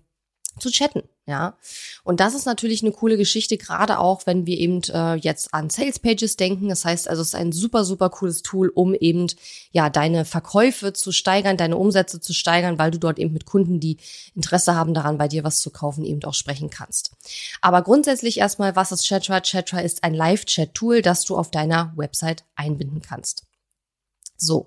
zu 0.58 0.70
chatten. 0.70 1.02
Ja, 1.30 1.56
und 2.02 2.18
das 2.18 2.34
ist 2.34 2.44
natürlich 2.44 2.82
eine 2.82 2.90
coole 2.90 3.16
Geschichte, 3.16 3.56
gerade 3.56 4.00
auch, 4.00 4.26
wenn 4.26 4.46
wir 4.46 4.58
eben 4.58 4.82
äh, 4.92 5.14
jetzt 5.14 5.54
an 5.54 5.70
Sales 5.70 6.00
Pages 6.00 6.34
denken. 6.34 6.68
Das 6.68 6.84
heißt 6.84 7.06
also, 7.06 7.22
es 7.22 7.28
ist 7.28 7.34
ein 7.36 7.52
super, 7.52 7.84
super 7.84 8.10
cooles 8.10 8.42
Tool, 8.42 8.68
um 8.74 8.94
eben 8.94 9.28
ja 9.70 9.90
deine 9.90 10.24
Verkäufe 10.24 10.92
zu 10.92 11.12
steigern, 11.12 11.56
deine 11.56 11.76
Umsätze 11.76 12.20
zu 12.20 12.34
steigern, 12.34 12.80
weil 12.80 12.90
du 12.90 12.98
dort 12.98 13.20
eben 13.20 13.32
mit 13.32 13.46
Kunden, 13.46 13.78
die 13.78 13.98
Interesse 14.34 14.74
haben 14.74 14.92
daran, 14.92 15.18
bei 15.18 15.28
dir 15.28 15.44
was 15.44 15.60
zu 15.60 15.70
kaufen, 15.70 16.04
eben 16.04 16.24
auch 16.24 16.34
sprechen 16.34 16.68
kannst. 16.68 17.12
Aber 17.60 17.82
grundsätzlich 17.82 18.38
erstmal, 18.38 18.74
was 18.74 18.90
ist 18.90 19.06
Chatra? 19.06 19.40
Chatra 19.40 19.78
ist 19.78 20.02
ein 20.02 20.14
Live-Chat-Tool, 20.14 21.00
das 21.00 21.24
du 21.24 21.36
auf 21.36 21.52
deiner 21.52 21.92
Website 21.94 22.42
einbinden 22.56 23.02
kannst. 23.02 23.44
So. 24.36 24.66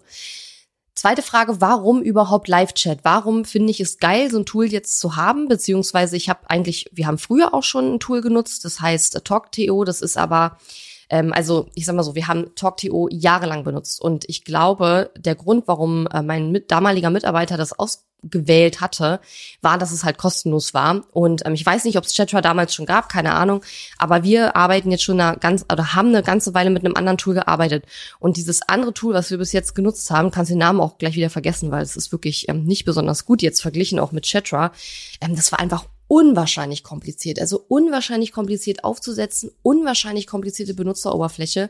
Zweite 0.95 1.24
Frage, 1.24 1.60
warum 1.60 2.04
überhaupt 2.04 2.48
Live-Chat? 2.48 3.00
Warum 3.04 3.45
finde 3.45 3.72
ich 3.72 3.80
es 3.80 3.98
geil, 3.98 4.30
so 4.30 4.38
ein 4.38 4.45
Tool 4.45 4.66
jetzt 4.66 5.00
zu 5.00 5.16
haben? 5.16 5.48
Beziehungsweise 5.48 6.16
ich 6.16 6.30
habe 6.30 6.42
eigentlich, 6.50 6.90
wir 6.92 7.07
haben 7.07 7.18
früher 7.18 7.54
auch 7.54 7.63
schon 7.63 7.95
ein 7.95 8.00
Tool 8.00 8.22
genutzt, 8.22 8.63
das 8.63 8.80
heißt 8.80 9.25
TalkTO, 9.25 9.86
das 9.86 10.01
ist 10.01 10.18
aber 10.18 10.57
ähm, 11.10 11.34
also 11.34 11.68
ich 11.76 11.86
sag 11.86 11.96
mal 11.96 12.04
so, 12.04 12.16
wir 12.16 12.28
haben 12.28 12.56
TalkTO 12.56 13.08
jahrelang 13.12 13.64
benutzt 13.64 14.02
und 14.02 14.26
ich 14.28 14.44
glaube, 14.44 15.12
der 15.18 15.36
Grund, 15.36 15.68
warum 15.68 16.08
äh, 16.08 16.22
mein 16.22 16.52
mit, 16.52 16.72
damaliger 16.72 17.10
Mitarbeiter 17.10 17.58
das 17.58 17.78
ausgewählt 17.78 18.82
hatte, 18.82 19.20
war, 19.62 19.78
dass 19.78 19.92
es 19.92 20.04
halt 20.04 20.18
kostenlos 20.18 20.74
war. 20.74 21.02
Und 21.12 21.46
ähm, 21.46 21.54
ich 21.54 21.66
weiß 21.66 21.86
nicht, 21.86 21.98
ob 21.98 22.06
es 22.06 22.14
Chatra 22.14 22.42
damals 22.42 22.74
schon 22.74 22.86
gab, 22.86 23.10
keine 23.10 23.34
Ahnung. 23.34 23.64
Aber 23.98 24.24
wir 24.24 24.56
arbeiten 24.56 24.92
jetzt 24.92 25.04
schon 25.04 25.20
eine 25.20 25.38
ganz 25.38 25.66
oder 25.72 25.94
haben 25.94 26.10
eine 26.10 26.24
ganze 26.24 26.54
Weile 26.54 26.70
mit 26.70 26.86
einem 26.86 26.96
anderen 26.96 27.18
Tool 27.18 27.34
gearbeitet. 27.34 27.86
Und 28.19 28.38
dieses 28.38 28.62
andere 28.68 28.94
Tool, 28.94 29.14
was 29.14 29.30
wir 29.30 29.38
bis 29.38 29.52
jetzt 29.52 29.76
genutzt 29.76 30.10
haben, 30.12 30.31
kannst 30.31 30.52
den 30.52 30.57
Namen 30.57 30.80
auch 30.80 30.98
gleich 30.98 31.16
wieder 31.16 31.30
vergessen, 31.30 31.72
weil 31.72 31.83
es 31.83 31.98
ist 31.98 32.12
wirklich 32.12 32.48
ähm, 32.50 32.64
nicht 32.64 32.86
besonders 32.86 33.26
gut 33.26 33.42
jetzt 33.42 33.62
verglichen 33.62 34.00
auch 34.00 34.12
mit 34.12 34.26
Chatra. 34.26 34.72
Ähm, 35.22 35.36
das 35.36 35.52
war 35.52 35.60
einfach 35.60 35.86
unwahrscheinlich 36.07 36.83
kompliziert. 36.83 37.40
Also 37.40 37.64
unwahrscheinlich 37.68 38.31
kompliziert 38.31 38.83
aufzusetzen, 38.83 39.52
unwahrscheinlich 39.62 40.28
komplizierte 40.28 40.74
Benutzeroberfläche. 40.74 41.69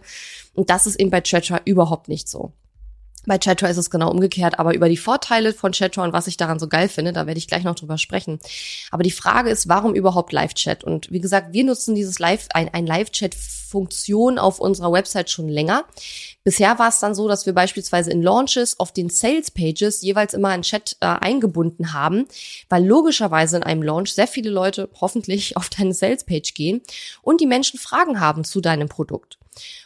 Und 0.53 0.69
das 0.69 0.87
ist 0.87 0.99
eben 0.99 1.09
bei 1.09 1.21
Chatra 1.21 1.61
überhaupt 1.65 2.07
nicht 2.07 2.27
so. 2.27 2.53
Bei 3.25 3.37
Chatter 3.37 3.69
ist 3.69 3.77
es 3.77 3.89
genau 3.89 4.11
umgekehrt, 4.11 4.59
aber 4.59 4.73
über 4.73 4.89
die 4.89 4.97
Vorteile 4.97 5.53
von 5.53 5.71
Chatter 5.71 6.03
und 6.03 6.11
was 6.11 6.27
ich 6.27 6.35
daran 6.35 6.59
so 6.59 6.67
geil 6.67 6.89
finde, 6.89 7.13
da 7.13 7.25
werde 7.25 7.37
ich 7.37 7.47
gleich 7.47 7.63
noch 7.63 7.75
drüber 7.75 7.97
sprechen. 7.97 8.39
Aber 8.91 9.03
die 9.03 9.11
Frage 9.11 9.49
ist, 9.49 9.69
warum 9.69 9.95
überhaupt 9.95 10.33
Live-Chat? 10.33 10.83
Und 10.83 11.09
wie 11.09 11.21
gesagt, 11.21 11.53
wir 11.53 11.63
nutzen 11.63 11.95
dieses 11.95 12.19
Live, 12.19 12.47
ein, 12.53 12.73
ein 12.73 12.85
Live-Chat-Funktion 12.85 14.39
auf 14.39 14.59
unserer 14.59 14.91
Website 14.91 15.29
schon 15.29 15.47
länger. 15.47 15.85
Bisher 16.43 16.77
war 16.79 16.89
es 16.89 16.99
dann 16.99 17.15
so, 17.15 17.29
dass 17.29 17.45
wir 17.45 17.53
beispielsweise 17.53 18.11
in 18.11 18.21
Launches 18.21 18.77
auf 18.77 18.91
den 18.91 19.09
Sales-Pages 19.09 20.01
jeweils 20.01 20.33
immer 20.33 20.49
einen 20.49 20.63
Chat 20.63 20.97
äh, 20.99 21.05
eingebunden 21.05 21.93
haben, 21.93 22.25
weil 22.67 22.85
logischerweise 22.85 23.55
in 23.55 23.63
einem 23.63 23.83
Launch 23.83 24.13
sehr 24.13 24.27
viele 24.27 24.49
Leute 24.49 24.89
hoffentlich 24.99 25.55
auf 25.57 25.69
deine 25.69 25.93
Sales-Page 25.93 26.53
gehen 26.53 26.81
und 27.21 27.39
die 27.39 27.47
Menschen 27.47 27.79
Fragen 27.79 28.19
haben 28.19 28.43
zu 28.43 28.59
deinem 28.59 28.89
Produkt. 28.89 29.39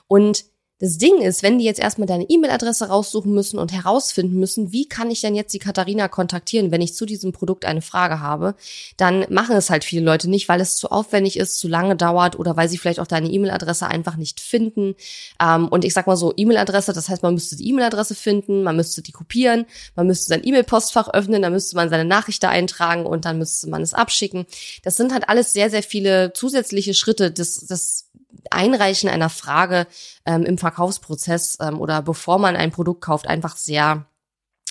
Und 0.07 0.45
Das 0.79 0.99
Ding 0.99 1.21
ist, 1.21 1.41
wenn 1.41 1.57
die 1.57 1.65
jetzt 1.65 1.79
erstmal 1.79 2.07
deine 2.07 2.29
E-Mail-Adresse 2.29 2.89
raussuchen 2.89 3.33
müssen 3.33 3.57
und 3.57 3.71
herausfinden 3.71 4.39
müssen, 4.39 4.71
wie 4.71 4.87
kann 4.87 5.09
ich 5.09 5.21
denn 5.21 5.33
jetzt 5.33 5.53
die 5.53 5.59
Katharina 5.59 6.07
kontaktieren, 6.07 6.69
wenn 6.69 6.81
ich 6.81 6.93
zu 6.93 7.07
diesem 7.07 7.31
Produkt 7.31 7.65
eine 7.65 7.81
Frage 7.81 8.19
habe, 8.19 8.53
dann 8.95 9.25
machen 9.29 9.55
es 9.55 9.71
halt 9.71 9.83
viele 9.83 10.05
Leute 10.05 10.29
nicht, 10.29 10.47
weil 10.49 10.61
es 10.61 10.75
zu 10.75 10.91
aufwendig 10.91 11.37
ist, 11.37 11.57
zu 11.57 11.67
lange 11.67 11.95
dauert 11.95 12.37
oder 12.37 12.55
weil 12.57 12.69
sie 12.69 12.77
vielleicht 12.77 12.99
auch 12.99 13.07
deine 13.07 13.27
E-Mail-Adresse 13.29 13.87
einfach 13.87 14.17
nicht 14.17 14.39
finden. 14.39 14.93
Ähm, 15.41 15.67
und 15.67 15.83
ich 15.83 15.95
sag 15.95 16.05
mal 16.05 16.15
so, 16.15 16.31
E-Mail-Adresse, 16.37 16.93
das 16.93 17.09
heißt, 17.09 17.23
man 17.23 17.33
müsste 17.33 17.55
die 17.55 17.67
E-Mail-Adresse 17.69 18.13
finden, 18.13 18.61
man 18.61 18.75
müsste 18.75 19.01
die 19.01 19.11
kopieren, 19.11 19.65
man 19.95 20.05
müsste 20.05 20.27
sein 20.27 20.45
E-Mail-Postfach 20.45 21.09
öffnen, 21.09 21.41
dann 21.41 21.53
müsste 21.53 21.75
man 21.75 21.89
seine 21.89 22.05
Nachricht 22.05 22.43
da 22.43 22.49
eintragen 22.49 23.07
und 23.07 23.25
dann 23.25 23.39
müsste 23.39 23.67
man 23.67 23.81
es 23.81 23.95
abschicken. 23.95 24.45
Das 24.83 24.95
sind 24.95 25.11
halt 25.11 25.27
alles 25.27 25.53
sehr, 25.53 25.71
sehr 25.71 25.81
viele 25.81 26.33
zusätzliche 26.33 26.93
Schritte. 26.93 27.31
Das, 27.31 27.65
das 27.65 28.07
Einreichen 28.49 29.09
einer 29.09 29.29
Frage 29.29 29.87
ähm, 30.25 30.43
im 30.43 30.57
Verkaufsprozess 30.57 31.57
ähm, 31.61 31.79
oder 31.79 32.01
bevor 32.01 32.39
man 32.39 32.55
ein 32.55 32.71
Produkt 32.71 33.01
kauft, 33.01 33.27
einfach 33.27 33.57
sehr, 33.57 34.05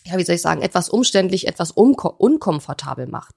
ja, 0.05 0.19
wie 0.19 0.25
soll 0.25 0.37
ich 0.37 0.43
sagen, 0.43 0.63
etwas 0.63 0.89
umständlich, 0.89 1.47
etwas 1.47 1.71
unkomfortabel 1.71 3.07
macht. 3.07 3.37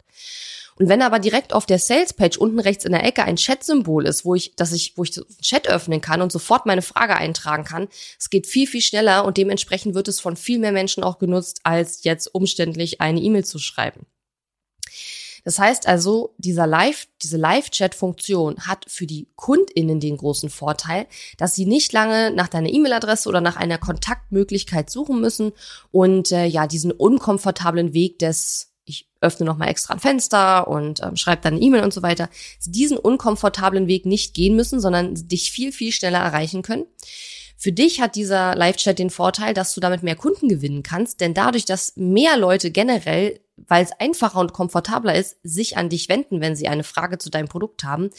Und 0.79 0.87
wenn 0.87 1.01
aber 1.01 1.19
direkt 1.19 1.51
auf 1.51 1.65
der 1.65 1.77
Sales-Page 1.77 2.37
unten 2.37 2.59
rechts 2.59 2.85
in 2.85 2.93
der 2.93 3.03
Ecke 3.03 3.25
ein 3.25 3.35
Chat-Symbol 3.35 4.07
ist, 4.07 4.23
wo 4.23 4.33
ich, 4.33 4.55
dass 4.55 4.71
ich, 4.71 4.93
wo 4.95 5.03
ich 5.03 5.11
Chat 5.41 5.67
öffnen 5.67 5.99
kann 5.99 6.21
und 6.21 6.31
sofort 6.31 6.65
meine 6.65 6.81
Frage 6.81 7.15
eintragen 7.15 7.65
kann, 7.65 7.89
es 8.17 8.29
geht 8.29 8.47
viel, 8.47 8.65
viel 8.65 8.81
schneller 8.81 9.25
und 9.25 9.35
dementsprechend 9.35 9.93
wird 9.93 10.07
es 10.07 10.21
von 10.21 10.37
viel 10.37 10.57
mehr 10.57 10.71
Menschen 10.71 11.03
auch 11.03 11.19
genutzt, 11.19 11.59
als 11.63 12.05
jetzt 12.05 12.33
umständlich 12.33 13.01
eine 13.01 13.19
E-Mail 13.19 13.43
zu 13.43 13.59
schreiben. 13.59 14.05
Das 15.43 15.59
heißt 15.59 15.87
also, 15.87 16.33
dieser 16.37 16.67
Live, 16.67 17.07
diese 17.21 17.37
Live-Chat-Funktion 17.37 18.67
hat 18.67 18.85
für 18.87 19.05
die 19.05 19.27
KundInnen 19.35 19.99
den 19.99 20.17
großen 20.17 20.49
Vorteil, 20.49 21.07
dass 21.37 21.55
sie 21.55 21.65
nicht 21.65 21.93
lange 21.93 22.31
nach 22.31 22.47
deiner 22.47 22.69
E-Mail-Adresse 22.69 23.29
oder 23.29 23.41
nach 23.41 23.55
einer 23.55 23.77
Kontaktmöglichkeit 23.77 24.89
suchen 24.89 25.21
müssen 25.21 25.51
und 25.91 26.31
äh, 26.31 26.45
ja, 26.45 26.67
diesen 26.67 26.91
unkomfortablen 26.91 27.93
Weg 27.93 28.19
des 28.19 28.69
ich 28.89 29.07
öffne 29.21 29.45
noch 29.45 29.57
mal 29.57 29.67
extra 29.67 29.93
ein 29.93 29.99
Fenster 29.99 30.67
und 30.67 31.01
ähm, 31.03 31.15
schreibe 31.15 31.43
dann 31.43 31.53
eine 31.53 31.61
E-Mail 31.63 31.83
und 31.83 31.93
so 31.93 32.01
weiter, 32.01 32.27
diesen 32.65 32.97
unkomfortablen 32.97 33.87
Weg 33.87 34.07
nicht 34.07 34.33
gehen 34.33 34.55
müssen, 34.55 34.79
sondern 34.79 35.13
dich 35.13 35.51
viel, 35.51 35.71
viel 35.71 35.91
schneller 35.91 36.17
erreichen 36.17 36.63
können. 36.63 36.85
Für 37.61 37.73
dich 37.73 37.99
hat 37.99 38.15
dieser 38.15 38.55
Live-Chat 38.55 38.99
den 38.99 39.09
Vorteil, 39.09 39.53
dass 39.53 39.73
du 39.73 39.81
damit 39.81 40.01
mehr 40.01 40.15
Kunden 40.15 40.47
gewinnen 40.47 40.81
kannst, 40.81 41.19
denn 41.19 41.33
dadurch, 41.33 41.65
dass 41.65 41.91
mehr 41.97 42.37
Leute 42.37 42.71
generell, 42.71 43.41
weil 43.57 43.83
es 43.83 43.91
einfacher 43.99 44.39
und 44.39 44.53
komfortabler 44.53 45.13
ist, 45.13 45.35
sich 45.43 45.75
an 45.75 45.89
dich 45.89 46.07
wenden, 46.07 46.39
wenn 46.39 46.55
sie 46.55 46.69
eine 46.69 46.85
Frage 46.85 47.17
zu 47.17 47.29
deinem 47.29 47.49
Produkt 47.49 47.83
haben, 47.83 48.11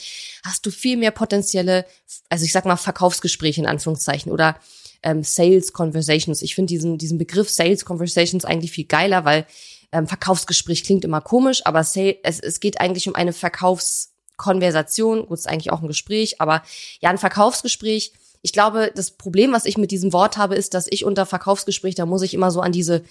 hast 0.45 0.67
du 0.67 0.71
viel 0.71 0.99
mehr 0.99 1.11
potenzielle, 1.11 1.87
also 2.29 2.45
ich 2.45 2.53
sag 2.53 2.67
mal 2.67 2.77
Verkaufsgespräche 2.77 3.63
in 3.63 3.67
Anführungszeichen 3.67 4.31
oder 4.31 4.57
ähm, 5.03 5.25
Sales 5.25 5.73
Conversations. 5.73 6.43
Ich 6.43 6.55
finde 6.55 6.75
diesen, 6.75 6.99
diesen 6.99 7.17
Begriff 7.17 7.49
Sales 7.49 7.87
Conversations 7.87 8.45
eigentlich 8.45 8.73
viel 8.73 8.85
geiler, 8.85 9.25
weil 9.25 9.47
ähm, 9.91 10.07
Verkaufsgespräch 10.07 10.85
klingt 10.85 11.07
immer 11.07 11.23
komisch, 11.23 11.65
aber 11.65 11.83
Sales, 11.83 12.17
es, 12.25 12.41
es 12.41 12.61
geht 12.61 12.79
eigentlich 12.79 13.09
um 13.09 13.15
eine 13.15 13.33
Verkaufskonversation. 13.33 15.25
Gut, 15.25 15.39
ist 15.39 15.49
eigentlich 15.49 15.73
auch 15.73 15.81
ein 15.81 15.89
Gespräch, 15.89 16.43
aber 16.43 16.63
ja, 17.01 17.09
ein 17.09 17.17
Verkaufsgespräch 17.17 18.13
ich 18.43 18.53
glaube, 18.53 18.93
das 18.95 19.13
Problem, 19.13 19.53
was 19.53 19.67
ich 19.67 19.77
mit 19.77 19.91
diesem 19.91 20.13
Wort 20.13 20.37
habe, 20.37 20.55
ist, 20.55 20.75
dass 20.75 20.87
ich 20.89 21.05
unter 21.05 21.27
Verkaufsgespräch, 21.27 21.95
da 21.95 22.07
muss 22.07 22.23
ich 22.23 22.35
immer 22.35 22.51
so 22.51 22.61
an 22.61 22.73
diese 22.73 23.03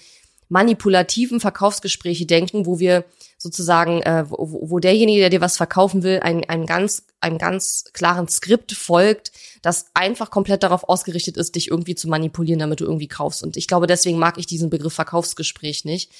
manipulativen 0.48 1.38
Verkaufsgespräche 1.38 2.26
denken, 2.26 2.66
wo 2.66 2.80
wir 2.80 3.04
sozusagen, 3.38 4.02
äh, 4.02 4.24
wo, 4.28 4.58
wo 4.68 4.78
derjenige, 4.80 5.20
der 5.20 5.30
dir 5.30 5.40
was 5.40 5.56
verkaufen 5.56 6.02
will, 6.02 6.18
ein, 6.20 6.44
ein 6.48 6.66
ganz, 6.66 7.04
einem 7.20 7.38
ganz 7.38 7.84
klaren 7.92 8.26
Skript 8.26 8.72
folgt, 8.72 9.30
das 9.62 9.86
einfach 9.94 10.30
komplett 10.30 10.64
darauf 10.64 10.88
ausgerichtet 10.88 11.36
ist, 11.36 11.54
dich 11.54 11.70
irgendwie 11.70 11.94
zu 11.94 12.08
manipulieren, 12.08 12.58
damit 12.58 12.80
du 12.80 12.84
irgendwie 12.84 13.06
kaufst. 13.06 13.44
Und 13.44 13.56
ich 13.56 13.68
glaube, 13.68 13.86
deswegen 13.86 14.18
mag 14.18 14.38
ich 14.38 14.46
diesen 14.46 14.70
Begriff 14.70 14.92
Verkaufsgespräch 14.92 15.84
nicht. 15.84 16.10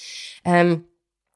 Ähm, 0.45 0.85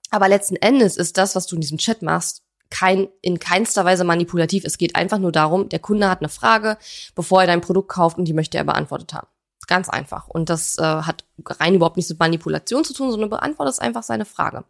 aber 0.10 0.29
letzten 0.29 0.55
Endes 0.55 0.96
ist 0.96 1.17
das, 1.17 1.36
was 1.36 1.48
du 1.48 1.55
in 1.55 1.62
diesem 1.62 1.77
Chat 1.77 2.01
machst, 2.01 2.45
kein, 2.70 3.08
in 3.22 3.40
keinster 3.40 3.86
Weise 3.86 4.04
manipulativ. 4.04 4.64
Es 4.66 4.78
geht 4.78 4.96
einfach 4.96 5.20
nur 5.20 5.32
darum, 5.32 5.70
der 5.70 5.80
Kunde 5.80 6.10
hat 6.10 6.20
eine 6.20 6.30
Frage, 6.30 6.78
bevor 7.16 7.42
er 7.42 7.48
dein 7.48 7.62
Produkt 7.62 7.90
kauft 7.90 8.18
und 8.18 8.26
die 8.26 8.34
möchte 8.34 8.58
er 8.58 8.64
beantwortet 8.64 9.14
haben. 9.14 9.28
Ganz 9.68 9.90
einfach. 9.90 10.28
Und 10.28 10.50
das 10.50 10.78
äh, 10.78 10.84
hat 10.84 11.26
rein 11.44 11.76
überhaupt 11.76 11.98
nichts 11.98 12.10
mit 12.10 12.20
Manipulation 12.20 12.84
zu 12.84 12.94
tun, 12.94 13.12
sondern 13.12 13.30
beantwortet 13.30 13.80
einfach 13.80 14.04
seine 14.04 14.26
Frage. 14.26 14.64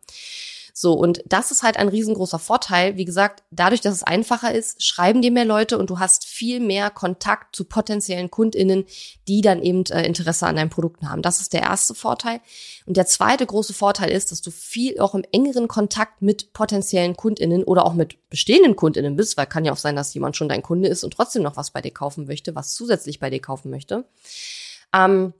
So, 0.78 0.92
und 0.92 1.24
das 1.26 1.52
ist 1.52 1.64
halt 1.64 1.78
ein 1.78 1.88
riesengroßer 1.88 2.38
Vorteil. 2.38 2.98
Wie 2.98 3.06
gesagt, 3.06 3.44
dadurch, 3.50 3.80
dass 3.80 3.94
es 3.94 4.04
einfacher 4.04 4.54
ist, 4.54 4.84
schreiben 4.84 5.22
dir 5.22 5.32
mehr 5.32 5.46
Leute 5.46 5.78
und 5.78 5.90
du 5.90 6.00
hast 6.00 6.26
viel 6.26 6.60
mehr 6.60 6.90
Kontakt 6.90 7.56
zu 7.56 7.64
potenziellen 7.64 8.30
KundInnen, 8.30 8.84
die 9.30 9.40
dann 9.40 9.62
eben 9.62 9.86
äh, 9.86 10.06
Interesse 10.06 10.48
an 10.48 10.58
deinen 10.58 10.70
Produkten 10.70 11.10
haben. 11.10 11.22
Das 11.22 11.40
ist 11.40 11.54
der 11.54 11.62
erste 11.62 11.96
Vorteil. 11.96 12.42
Und 12.86 12.98
der 12.98 13.06
zweite 13.06 13.46
große 13.46 13.74
Vorteil 13.74 14.12
ist, 14.12 14.34
dass 14.34 14.42
du 14.42 14.52
viel 14.52 15.00
auch 15.00 15.16
im 15.16 15.24
engeren 15.32 15.70
Kontakt 15.70 16.22
mit 16.22 16.52
potenziellen 16.52 17.16
KundInnen 17.16 17.64
oder 17.64 17.86
auch 17.86 17.94
mit 17.94 18.30
bestehenden 18.30 18.76
KundInnen 18.76 19.16
bist, 19.16 19.38
weil 19.38 19.46
kann 19.46 19.64
ja 19.64 19.72
auch 19.72 19.78
sein, 19.78 19.96
dass 19.96 20.14
jemand 20.14 20.36
schon 20.36 20.50
dein 20.50 20.62
Kunde 20.62 20.90
ist 20.90 21.06
und 21.06 21.14
trotzdem 21.14 21.42
noch 21.42 21.56
was 21.56 21.72
bei 21.72 21.80
dir 21.80 21.92
kaufen 21.92 22.26
möchte, 22.26 22.54
was 22.54 22.74
zusätzlich 22.74 23.22
bei 23.22 23.30
dir 23.30 23.40
kaufen 23.40 23.72
möchte. 23.72 24.04
Ähm, 24.94 25.34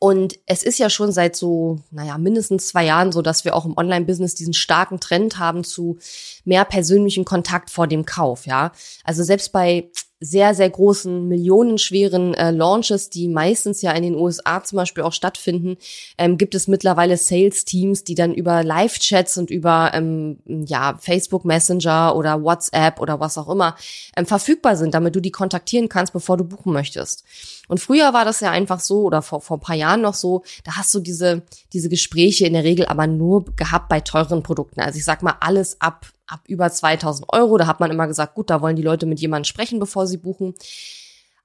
und 0.00 0.38
es 0.46 0.62
ist 0.62 0.78
ja 0.78 0.90
schon 0.90 1.10
seit 1.10 1.34
so, 1.34 1.80
naja, 1.90 2.18
mindestens 2.18 2.68
zwei 2.68 2.84
Jahren 2.84 3.10
so, 3.10 3.20
dass 3.20 3.44
wir 3.44 3.56
auch 3.56 3.64
im 3.64 3.76
Online-Business 3.76 4.36
diesen 4.36 4.54
starken 4.54 5.00
Trend 5.00 5.38
haben 5.38 5.64
zu 5.64 5.98
mehr 6.44 6.64
persönlichen 6.64 7.24
Kontakt 7.24 7.70
vor 7.70 7.88
dem 7.88 8.04
Kauf, 8.04 8.46
ja. 8.46 8.72
Also 9.02 9.24
selbst 9.24 9.52
bei 9.52 9.90
sehr, 10.20 10.54
sehr 10.54 10.68
großen, 10.68 11.28
millionenschweren 11.28 12.34
äh, 12.34 12.50
Launches, 12.50 13.08
die 13.08 13.28
meistens 13.28 13.82
ja 13.82 13.92
in 13.92 14.02
den 14.02 14.16
USA 14.16 14.64
zum 14.64 14.76
Beispiel 14.76 15.04
auch 15.04 15.12
stattfinden, 15.12 15.76
ähm, 16.16 16.38
gibt 16.38 16.54
es 16.54 16.66
mittlerweile 16.66 17.16
Sales-Teams, 17.16 18.02
die 18.02 18.16
dann 18.16 18.34
über 18.34 18.64
Live-Chats 18.64 19.38
und 19.38 19.50
über 19.50 19.92
ähm, 19.94 20.38
ja, 20.46 20.96
Facebook 20.98 21.44
Messenger 21.44 22.16
oder 22.16 22.42
WhatsApp 22.42 23.00
oder 23.00 23.20
was 23.20 23.38
auch 23.38 23.48
immer 23.48 23.76
ähm, 24.16 24.26
verfügbar 24.26 24.76
sind, 24.76 24.94
damit 24.94 25.14
du 25.14 25.20
die 25.20 25.30
kontaktieren 25.30 25.88
kannst, 25.88 26.12
bevor 26.12 26.36
du 26.36 26.44
buchen 26.44 26.72
möchtest. 26.72 27.24
Und 27.68 27.78
früher 27.78 28.12
war 28.12 28.24
das 28.24 28.40
ja 28.40 28.50
einfach 28.50 28.80
so, 28.80 29.02
oder 29.02 29.22
vor, 29.22 29.40
vor 29.40 29.58
ein 29.58 29.60
paar 29.60 29.76
Jahren 29.76 30.00
noch 30.00 30.14
so, 30.14 30.42
da 30.64 30.76
hast 30.76 30.92
du 30.94 31.00
diese, 31.00 31.42
diese 31.72 31.88
Gespräche 31.88 32.46
in 32.46 32.54
der 32.54 32.64
Regel 32.64 32.86
aber 32.86 33.06
nur 33.06 33.44
gehabt 33.56 33.88
bei 33.88 34.00
teuren 34.00 34.42
Produkten. 34.42 34.80
Also 34.80 34.98
ich 34.98 35.04
sag 35.04 35.22
mal, 35.22 35.36
alles 35.40 35.80
ab, 35.80 36.06
ab 36.28 36.42
über 36.46 36.70
2000 36.70 37.32
Euro. 37.32 37.56
Da 37.58 37.66
hat 37.66 37.80
man 37.80 37.90
immer 37.90 38.06
gesagt, 38.06 38.34
gut, 38.34 38.50
da 38.50 38.60
wollen 38.60 38.76
die 38.76 38.82
Leute 38.82 39.06
mit 39.06 39.20
jemandem 39.20 39.44
sprechen, 39.44 39.80
bevor 39.80 40.06
sie 40.06 40.18
buchen. 40.18 40.54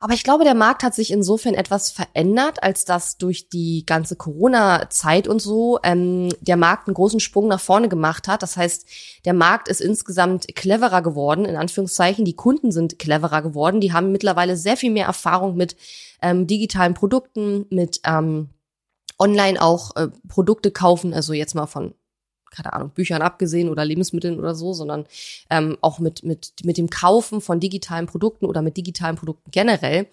Aber 0.04 0.14
ich 0.14 0.26
glaube, 0.26 0.44
der 0.44 0.54
Markt 0.54 0.84
hat 0.84 0.94
sich 0.94 1.12
insofern 1.12 1.54
etwas 1.54 1.90
verändert, 1.90 2.62
als 2.62 2.84
dass 2.84 3.18
durch 3.18 3.48
die 3.48 3.86
ganze 3.86 4.18
Corona-Zeit 4.18 5.30
und 5.30 5.42
so 5.42 5.80
ähm, 5.82 6.28
der 6.42 6.58
Markt 6.58 6.90
einen 6.90 6.94
großen 6.94 7.22
Sprung 7.22 7.48
nach 7.48 7.62
vorne 7.62 7.88
gemacht 7.88 8.28
hat. 8.28 8.44
Das 8.44 8.58
heißt, 8.58 8.86
der 9.24 9.34
Markt 9.34 9.70
ist 9.70 9.80
insgesamt 9.80 10.54
cleverer 10.58 11.02
geworden, 11.02 11.46
in 11.46 11.56
Anführungszeichen. 11.56 12.26
Die 12.26 12.36
Kunden 12.36 12.74
sind 12.74 13.00
cleverer 13.00 13.42
geworden. 13.42 13.80
Die 13.80 13.94
haben 13.94 14.12
mittlerweile 14.12 14.58
sehr 14.58 14.76
viel 14.76 14.92
mehr 14.92 15.06
Erfahrung 15.06 15.56
mit 15.56 15.78
ähm, 16.22 16.48
digitalen 16.48 16.96
Produkten, 16.96 17.66
mit 17.70 18.02
ähm, 18.04 18.50
online 19.18 19.62
auch 19.62 19.96
äh, 19.96 20.10
Produkte 20.28 20.72
kaufen, 20.72 21.14
also 21.14 21.32
jetzt 21.32 21.56
mal 21.56 21.68
von 21.68 21.94
keine 22.54 22.74
Ahnung, 22.74 22.90
Büchern 22.90 23.22
abgesehen 23.22 23.70
oder 23.70 23.84
Lebensmitteln 23.84 24.40
oder 24.40 24.56
so, 24.56 24.74
sondern 24.74 25.06
ähm, 25.50 25.78
auch 25.82 26.00
mit, 26.00 26.24
mit, 26.24 26.54
mit 26.64 26.78
dem 26.78 26.90
Kaufen 26.90 27.42
von 27.42 27.60
digitalen 27.60 28.06
Produkten 28.06 28.46
oder 28.46 28.62
mit 28.62 28.78
digitalen 28.78 29.16
Produkten 29.16 29.52
generell. 29.52 30.08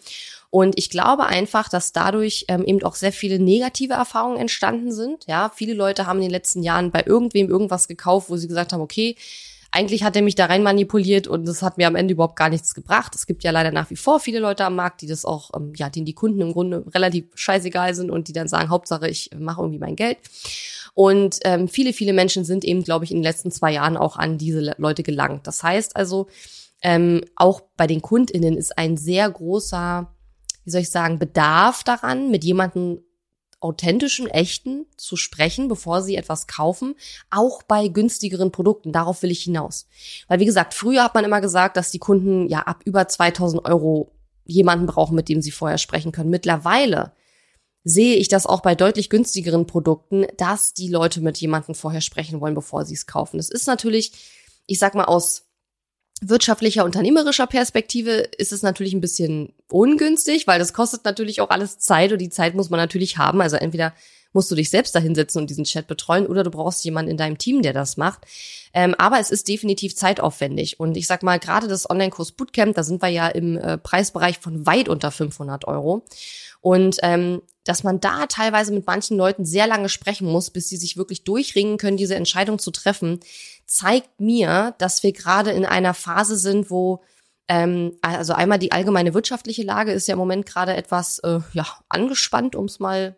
Und 0.51 0.77
ich 0.77 0.91
glaube 0.91 1.27
einfach, 1.27 1.69
dass 1.69 1.93
dadurch 1.93 2.47
ähm, 2.49 2.65
eben 2.65 2.83
auch 2.83 2.97
sehr 2.97 3.13
viele 3.13 3.39
negative 3.39 3.95
Erfahrungen 3.95 4.39
entstanden 4.39 4.91
sind. 4.91 5.27
Ja, 5.29 5.53
viele 5.55 5.75
Leute 5.75 6.07
haben 6.07 6.19
in 6.19 6.25
den 6.25 6.33
letzten 6.33 6.63
Jahren 6.63 6.91
bei 6.91 7.05
irgendwem 7.07 7.49
irgendwas 7.49 7.87
gekauft, 7.87 8.31
wo 8.31 8.37
sie 8.37 8.49
gesagt 8.49 8.73
haben, 8.73 8.81
okay, 8.81 9.15
eigentlich 9.73 10.03
hat 10.03 10.17
er 10.17 10.23
mich 10.23 10.35
da 10.35 10.47
rein 10.47 10.63
manipuliert 10.63 11.29
und 11.29 11.47
das 11.47 11.63
hat 11.63 11.79
mir 11.79 11.87
am 11.87 11.95
Ende 11.95 12.13
überhaupt 12.13 12.37
gar 12.37 12.49
nichts 12.49 12.75
gebracht. 12.75 13.15
Es 13.15 13.27
gibt 13.27 13.45
ja 13.45 13.53
leider 13.53 13.71
nach 13.71 13.91
wie 13.91 13.97
vor 13.97 14.19
viele 14.19 14.41
Leute 14.41 14.65
am 14.65 14.75
Markt, 14.75 15.01
die 15.01 15.07
das 15.07 15.25
auch, 15.25 15.51
ähm, 15.55 15.73
ja, 15.77 15.89
denen 15.89 16.07
die 16.07 16.15
Kunden 16.15 16.41
im 16.41 16.53
Grunde 16.53 16.85
relativ 16.93 17.27
scheißegal 17.35 17.95
sind 17.95 18.11
und 18.11 18.29
die 18.29 18.33
dann 18.33 18.49
sagen, 18.49 18.71
Hauptsache 18.71 19.09
ich 19.09 19.31
mache 19.39 19.61
irgendwie 19.61 19.79
mein 19.79 19.97
Geld. 19.97 20.19
Und 20.95 21.39
ähm, 21.45 21.69
viele, 21.69 21.93
viele 21.93 22.13
Menschen 22.13 22.45
sind 22.45 22.65
eben, 22.65 22.83
glaube 22.83 23.05
ich, 23.05 23.13
in 23.13 23.19
den 23.19 23.23
letzten 23.23 23.53
zwei 23.53 23.73
Jahren 23.73 23.97
auch 23.97 24.17
an 24.17 24.39
diese 24.39 24.75
Leute 24.77 25.05
gelangt. 25.05 25.47
Das 25.47 25.63
heißt 25.63 25.95
also, 25.95 26.27
ähm, 26.83 27.23
auch 27.37 27.63
bei 27.77 27.87
den 27.87 28.03
KundInnen 28.03 28.57
ist 28.57 28.77
ein 28.77 28.97
sehr 28.97 29.31
großer, 29.31 30.13
wie 30.65 30.71
soll 30.71 30.81
ich 30.81 30.91
sagen, 30.91 31.19
Bedarf 31.19 31.85
daran, 31.85 32.31
mit 32.31 32.43
jemandem 32.43 33.03
authentischen, 33.61 34.27
echten 34.27 34.87
zu 34.97 35.17
sprechen, 35.17 35.69
bevor 35.69 36.03
sie 36.03 36.17
etwas 36.17 36.47
kaufen, 36.47 36.95
auch 37.31 37.63
bei 37.63 37.89
günstigeren 37.89 38.51
Produkten. 38.53 38.93
Darauf 38.93 39.23
will 39.23 39.31
ich 39.31 39.43
hinaus. 39.43 39.87
Weil 40.29 40.41
wie 40.41 40.47
gesagt, 40.47 40.75
früher 40.75 41.05
hat 41.05 41.15
man 41.15 41.25
immer 41.25 41.41
gesagt, 41.41 41.77
dass 41.77 41.91
die 41.91 41.99
Kunden 41.99 42.49
ja 42.49 42.61
ab 42.61 42.81
über 42.85 43.07
2000 43.07 43.65
Euro 43.67 44.13
jemanden 44.45 44.87
brauchen, 44.87 45.15
mit 45.15 45.29
dem 45.29 45.43
sie 45.43 45.51
vorher 45.51 45.79
sprechen 45.79 46.13
können. 46.13 46.31
Mittlerweile 46.31 47.13
sehe 47.85 48.17
ich 48.17 48.29
das 48.29 48.47
auch 48.47 48.61
bei 48.61 48.75
deutlich 48.75 49.11
günstigeren 49.11 49.67
Produkten, 49.67 50.27
dass 50.37 50.75
die 50.75 50.89
Leute 50.89 51.21
mit 51.21 51.39
jemandem 51.39 51.75
vorher 51.75 52.01
sprechen 52.01 52.41
wollen, 52.41 52.55
bevor 52.55 52.85
sie 52.85 52.95
es 52.95 53.07
kaufen. 53.07 53.37
Das 53.37 53.51
ist 53.51 53.67
natürlich, 53.67 54.13
ich 54.67 54.79
sag 54.79 54.95
mal, 54.95 55.05
aus 55.05 55.50
wirtschaftlicher, 56.21 56.85
unternehmerischer 56.85 57.47
Perspektive 57.47 58.11
ist 58.37 58.53
es 58.53 58.63
natürlich 58.63 58.93
ein 58.93 59.01
bisschen 59.01 59.53
ungünstig, 59.71 60.47
weil 60.47 60.59
das 60.59 60.73
kostet 60.73 61.05
natürlich 61.05 61.41
auch 61.41 61.51
alles 61.51 61.79
Zeit 61.79 62.13
und 62.13 62.19
die 62.19 62.31
Zeit 62.31 62.55
muss 62.55 62.71
man 62.71 62.79
natürlich 62.79 63.17
haben. 63.19 63.41
Also 63.41 63.57
entweder 63.57 63.95
musst 64.33 64.51
du 64.51 64.55
dich 64.55 64.71
selbst 64.71 64.95
dahinsetzen 64.95 65.41
und 65.41 65.51
diesen 65.51 65.65
Chat 65.65 65.87
betreuen 65.87 66.27
oder 66.27 66.45
du 66.45 66.51
brauchst 66.51 66.85
jemanden 66.85 67.11
in 67.11 67.17
deinem 67.17 67.39
Team, 67.39 67.63
der 67.63 67.73
das 67.73 67.97
macht. 67.97 68.21
Ähm, 68.73 68.95
aber 68.97 69.19
es 69.19 69.31
ist 69.31 69.49
definitiv 69.49 69.97
zeitaufwendig. 69.97 70.79
Und 70.79 70.97
ich 70.97 71.07
sag 71.07 71.23
mal, 71.23 71.39
gerade 71.39 71.67
das 71.67 71.89
Online-Kurs 71.89 72.33
Bootcamp, 72.33 72.77
da 72.77 72.83
sind 72.83 73.03
wir 73.03 73.09
ja 73.09 73.29
im 73.29 73.57
äh, 73.57 73.79
Preisbereich 73.79 74.39
von 74.39 74.67
weit 74.67 74.89
unter 74.89 75.11
500 75.11 75.67
Euro. 75.67 76.05
Und 76.61 76.99
ähm, 77.03 77.43
dass 77.71 77.85
man 77.85 78.01
da 78.01 78.27
teilweise 78.27 78.73
mit 78.73 78.85
manchen 78.89 79.17
Leuten 79.17 79.45
sehr 79.45 79.69
lange 79.69 79.89
sprechen 79.89 80.27
muss, 80.27 80.51
bis 80.51 80.69
sie 80.69 80.77
sich 80.77 80.97
wirklich 80.97 81.23
durchringen 81.23 81.79
können, 81.79 81.97
diese 81.97 82.17
Entscheidung 82.17 82.59
zu 82.59 82.73
treffen, 82.73 83.21
zeigt 83.65 84.21
mir, 84.21 84.75
dass 84.79 85.05
wir 85.05 85.13
gerade 85.13 85.53
in 85.53 85.65
einer 85.65 85.95
Phase 85.95 86.37
sind, 86.37 86.69
wo 86.73 87.01
ähm, 87.47 87.97
also 88.03 88.33
einmal 88.33 88.59
die 88.59 88.73
allgemeine 88.73 89.15
wirtschaftliche 89.15 89.63
Lage 89.63 89.93
ist 89.93 90.09
ja 90.09 90.15
im 90.15 90.19
Moment 90.19 90.47
gerade 90.47 90.75
etwas 90.75 91.21
äh, 91.21 91.39
ja 91.53 91.65
angespannt, 91.89 92.57
um 92.57 92.65
es 92.65 92.81
mal 92.81 93.17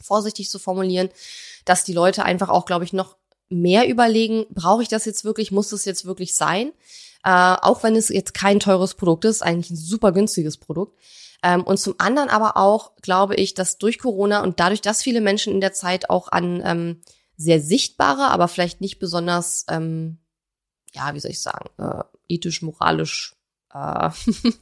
vorsichtig 0.00 0.50
zu 0.50 0.60
formulieren, 0.60 1.08
dass 1.64 1.82
die 1.82 1.94
Leute 1.94 2.24
einfach 2.24 2.50
auch, 2.50 2.66
glaube 2.66 2.84
ich, 2.84 2.92
noch 2.92 3.16
mehr 3.48 3.88
überlegen, 3.88 4.46
brauche 4.50 4.84
ich 4.84 4.88
das 4.88 5.04
jetzt 5.04 5.24
wirklich, 5.24 5.50
muss 5.50 5.70
das 5.70 5.84
jetzt 5.84 6.04
wirklich 6.04 6.36
sein? 6.36 6.68
Äh, 7.24 7.56
auch 7.60 7.82
wenn 7.82 7.96
es 7.96 8.08
jetzt 8.08 8.34
kein 8.34 8.60
teures 8.60 8.94
Produkt 8.94 9.24
ist, 9.24 9.42
eigentlich 9.42 9.70
ein 9.70 9.76
super 9.76 10.12
günstiges 10.12 10.58
Produkt. 10.58 10.96
Ähm, 11.44 11.62
und 11.62 11.78
zum 11.78 11.94
anderen 11.98 12.30
aber 12.30 12.56
auch 12.56 12.96
glaube 13.02 13.34
ich, 13.36 13.52
dass 13.52 13.76
durch 13.76 13.98
Corona 13.98 14.42
und 14.42 14.58
dadurch, 14.58 14.80
dass 14.80 15.02
viele 15.02 15.20
Menschen 15.20 15.52
in 15.52 15.60
der 15.60 15.74
Zeit 15.74 16.08
auch 16.08 16.32
an 16.32 16.62
ähm, 16.64 17.02
sehr 17.36 17.60
sichtbare, 17.60 18.28
aber 18.30 18.48
vielleicht 18.48 18.80
nicht 18.80 18.98
besonders, 18.98 19.66
ähm, 19.68 20.18
ja, 20.94 21.14
wie 21.14 21.20
soll 21.20 21.32
ich 21.32 21.42
sagen, 21.42 21.68
äh, 21.78 22.02
ethisch, 22.28 22.62
moralisch 22.62 23.36
äh, 23.74 24.08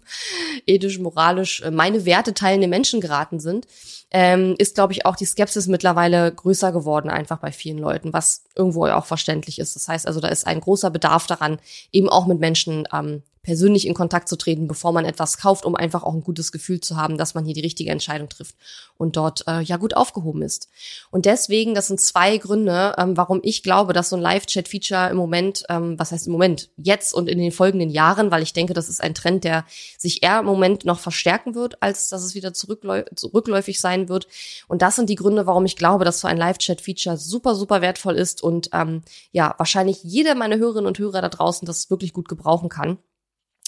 ethisch, 0.67 0.99
moralisch 0.99 1.61
äh, 1.61 1.71
meine 1.71 2.05
Werte 2.05 2.35
teilende 2.35 2.67
Menschen 2.67 3.01
geraten 3.01 3.39
sind, 3.39 3.69
ähm, 4.11 4.57
ist, 4.59 4.75
glaube 4.75 4.93
ich, 4.93 5.07
auch 5.07 5.15
die 5.15 5.25
Skepsis 5.25 5.69
mittlerweile 5.69 6.33
größer 6.35 6.73
geworden, 6.73 7.11
einfach 7.11 7.39
bei 7.39 7.53
vielen 7.53 7.79
Leuten, 7.79 8.13
was 8.13 8.43
irgendwo 8.57 8.87
auch 8.87 9.07
verständlich 9.07 9.61
ist. 9.61 9.77
Das 9.77 9.87
heißt 9.87 10.09
also, 10.09 10.19
da 10.19 10.29
ist 10.29 10.49
ein 10.49 10.61
großer 10.61 10.91
Bedarf 10.91 11.29
daran, 11.29 11.61
eben 11.93 12.09
auch 12.09 12.27
mit 12.27 12.41
Menschen 12.41 12.89
ähm, 12.93 13.23
persönlich 13.43 13.87
in 13.87 13.95
Kontakt 13.95 14.29
zu 14.29 14.37
treten, 14.37 14.69
bevor 14.69 14.93
man 14.93 15.05
etwas 15.05 15.37
kauft, 15.39 15.65
um 15.65 15.75
einfach 15.75 16.05
auch 16.05 16.15
ein 16.15 16.23
gutes 16.23 16.53
Gefühl 16.53 16.81
zu 16.81 16.97
haben, 16.97 17.19
dass 17.19 17.35
man 17.35 17.45
hier 17.45 17.55
die 17.55 17.61
richtige 17.61 17.91
Entscheidung 17.91 18.29
trifft 18.29 18.55
und 18.97 19.17
dort 19.17 19.45
äh, 19.49 19.61
ja 19.61 19.79
gut 19.79 19.95
aufgehoben 19.95 20.43
ist. 20.43 20.69
Und 21.11 21.27
deswegen, 21.27 21.75
das 21.75 21.89
sind 21.89 22.01
zwei 22.01 22.39
Gründe, 22.39 22.95
ähm, 22.99 23.17
warum 23.17 23.41
ich 23.43 23.63
glaube, 23.63 23.93
dass 23.93 24.11
so 24.11 24.17
ein 24.17 24.23
Live-Chat-Feature 24.23 25.11
im 25.11 25.17
Moment, 25.17 25.65
ähm, 25.69 25.99
was 25.99 26.13
heißt 26.13 26.29
im 26.29 26.33
Moment, 26.33 26.71
jetzt 26.77 27.13
und 27.13 27.29
in 27.29 27.39
den 27.39 27.51
folgenden 27.51 27.91
Jahren, 27.91 28.31
weil 28.31 28.43
ich 28.43 28.53
denke, 28.53 28.75
das 28.75 28.89
ist 28.89 29.03
ein 29.03 29.15
Trend, 29.15 29.43
der 29.43 29.65
sich 29.99 30.23
eher 30.23 30.39
im 30.39 30.47
Moment 30.47 30.85
noch 30.85 31.01
verstärken 31.01 31.57
wird, 31.57 31.83
als 31.83 32.09
dass 32.09 32.23
es 32.23 32.35
wieder 32.37 32.55
zurückläufig 32.55 33.81
sein 33.81 34.09
wird. 34.09 34.29
Und 34.69 34.83
das 34.83 34.97
sind 34.97 35.11
die 35.11 35.17
Gründe, 35.17 35.47
warum 35.47 35.65
ich 35.65 35.77
glaube, 35.77 36.05
dass 36.05 36.21
so 36.21 36.29
ein 36.29 36.37
Live-Chat-Feature 36.37 37.17
super, 37.17 37.57
super 37.57 37.83
wertvoll 37.83 38.15
ist 38.15 38.43
und 38.43 38.71
ähm, 38.73 39.03
ja, 39.33 39.55
wahrscheinlich 39.59 40.05
jeder 40.05 40.37
meiner 40.37 40.59
Hörerinnen 40.59 40.87
und 40.87 40.99
Hörer 40.99 41.23
da 41.23 41.29
draußen 41.29 41.67
das 41.67 41.91
wirklich 41.91 42.13
gut 42.13 42.29
gebrauchen 42.29 42.69
kann. 42.69 42.99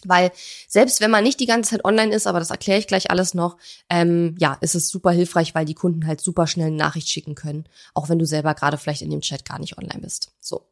Weil 0.08 0.32
selbst 0.68 1.00
wenn 1.00 1.10
man 1.10 1.24
nicht 1.24 1.40
die 1.40 1.46
ganze 1.46 1.70
Zeit 1.70 1.84
online 1.84 2.14
ist, 2.14 2.26
aber 2.26 2.38
das 2.38 2.50
erkläre 2.50 2.78
ich 2.78 2.86
gleich 2.86 3.10
alles 3.10 3.34
noch, 3.34 3.56
ähm, 3.90 4.34
ja, 4.38 4.56
ist 4.60 4.74
es 4.74 4.88
super 4.88 5.10
hilfreich, 5.10 5.54
weil 5.54 5.64
die 5.64 5.74
Kunden 5.74 6.06
halt 6.06 6.20
super 6.20 6.46
schnell 6.46 6.68
eine 6.68 6.76
Nachricht 6.76 7.08
schicken 7.08 7.34
können, 7.34 7.64
auch 7.94 8.08
wenn 8.08 8.18
du 8.18 8.26
selber 8.26 8.54
gerade 8.54 8.78
vielleicht 8.78 9.02
in 9.02 9.10
dem 9.10 9.20
Chat 9.20 9.44
gar 9.44 9.58
nicht 9.58 9.78
online 9.78 10.00
bist. 10.00 10.32
So. 10.40 10.66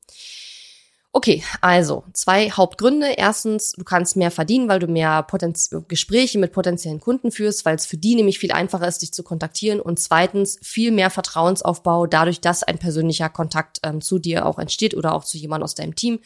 Okay, 1.14 1.44
also 1.60 2.04
zwei 2.14 2.50
Hauptgründe. 2.50 3.06
Erstens, 3.18 3.72
du 3.72 3.84
kannst 3.84 4.16
mehr 4.16 4.30
verdienen, 4.30 4.70
weil 4.70 4.78
du 4.78 4.86
mehr 4.86 5.22
Potenz 5.22 5.68
Gespräche 5.86 6.38
mit 6.38 6.52
potenziellen 6.52 7.00
Kunden 7.00 7.30
führst, 7.30 7.66
weil 7.66 7.74
es 7.74 7.84
für 7.84 7.98
die 7.98 8.14
nämlich 8.14 8.38
viel 8.38 8.50
einfacher 8.50 8.88
ist, 8.88 9.02
dich 9.02 9.12
zu 9.12 9.22
kontaktieren. 9.22 9.78
Und 9.78 10.00
zweitens, 10.00 10.58
viel 10.62 10.90
mehr 10.90 11.10
Vertrauensaufbau, 11.10 12.06
dadurch, 12.06 12.40
dass 12.40 12.62
ein 12.62 12.78
persönlicher 12.78 13.28
Kontakt 13.28 13.80
ähm, 13.82 14.00
zu 14.00 14.18
dir 14.18 14.46
auch 14.46 14.58
entsteht 14.58 14.94
oder 14.96 15.14
auch 15.14 15.24
zu 15.24 15.36
jemandem 15.36 15.64
aus 15.64 15.74
deinem 15.74 15.94
Team 15.94 16.18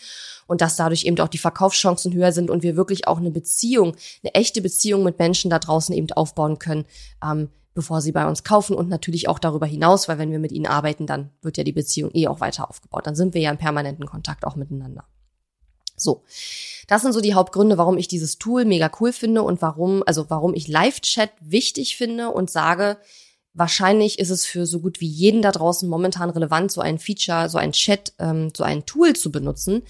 und 0.47 0.61
dass 0.61 0.77
dadurch 0.77 1.05
eben 1.05 1.19
auch 1.19 1.27
die 1.27 1.39
Verkaufschancen 1.39 2.13
höher 2.13 2.31
sind 2.31 2.49
und 2.49 2.63
wir 2.63 2.77
wirklich 2.77 3.09
auch 3.09 3.19
eine 3.19 3.33
Beziehung, 3.33 3.97
eine 4.23 4.35
echte 4.35 4.63
Beziehung 4.63 5.03
mit 5.03 5.19
Menschen 5.19 5.51
da 5.51 5.59
draußen 5.59 5.97
eben 5.97 6.13
aufbauen 6.13 6.61
können, 6.61 6.85
ähm, 7.25 7.49
bevor 7.77 8.01
sie 8.01 8.11
bei 8.11 8.27
uns 8.27 8.43
kaufen 8.43 8.75
und 8.75 8.89
natürlich 8.89 9.29
auch 9.29 9.39
darüber 9.39 9.67
hinaus, 9.67 10.09
weil 10.09 10.19
wenn 10.19 10.33
wir 10.33 10.39
mit 10.39 10.51
ihnen 10.51 10.67
arbeiten, 10.67 11.07
dann 11.07 11.31
wird 11.43 11.59
ja 11.59 11.63
die 11.63 11.73
Beziehung 11.73 12.11
eh 12.15 12.27
auch 12.27 12.41
weiter 12.41 12.69
aufgebaut. 12.69 13.07
Dann 13.07 13.15
sind 13.15 13.35
wir 13.35 13.43
ja 13.43 13.51
im 13.51 13.59
permanenten 13.59 14.07
Kontakt 14.07 14.47
auch 14.47 14.57
miteinander. 14.57 15.05
So. 15.95 16.25
Das 16.89 17.03
sind 17.03 17.13
so 17.13 17.21
die 17.21 17.35
Hauptgründe, 17.35 17.77
warum 17.77 17.99
ich 17.99 18.09
dieses 18.09 18.39
Tool 18.39 18.65
mega 18.65 18.91
cool 18.99 19.13
finde 19.13 19.43
und 19.43 19.61
warum, 19.61 20.03
also 20.07 20.31
warum 20.31 20.55
ich 20.55 20.69
Live-Chat 20.69 21.31
wichtig 21.41 21.99
finde 21.99 22.31
und 22.31 22.51
sage, 22.51 22.97
wahrscheinlich 23.53 24.19
ist 24.19 24.31
es 24.31 24.47
für 24.47 24.65
so 24.65 24.81
gut 24.81 25.03
wie 25.03 25.09
jeden 25.09 25.43
da 25.43 25.53
draußen 25.53 25.87
momentan 25.87 26.31
relevant, 26.31 26.73
so 26.73 26.81
ein 26.81 26.99
Feature, 26.99 27.51
so 27.51 27.59
ein 27.59 27.73
Chat, 27.73 28.15
ähm, 28.19 28.53
so 28.57 28.65
ein 28.65 28.87
Tool 28.87 29.15
zu 29.15 29.31
benutzen, 29.31 29.83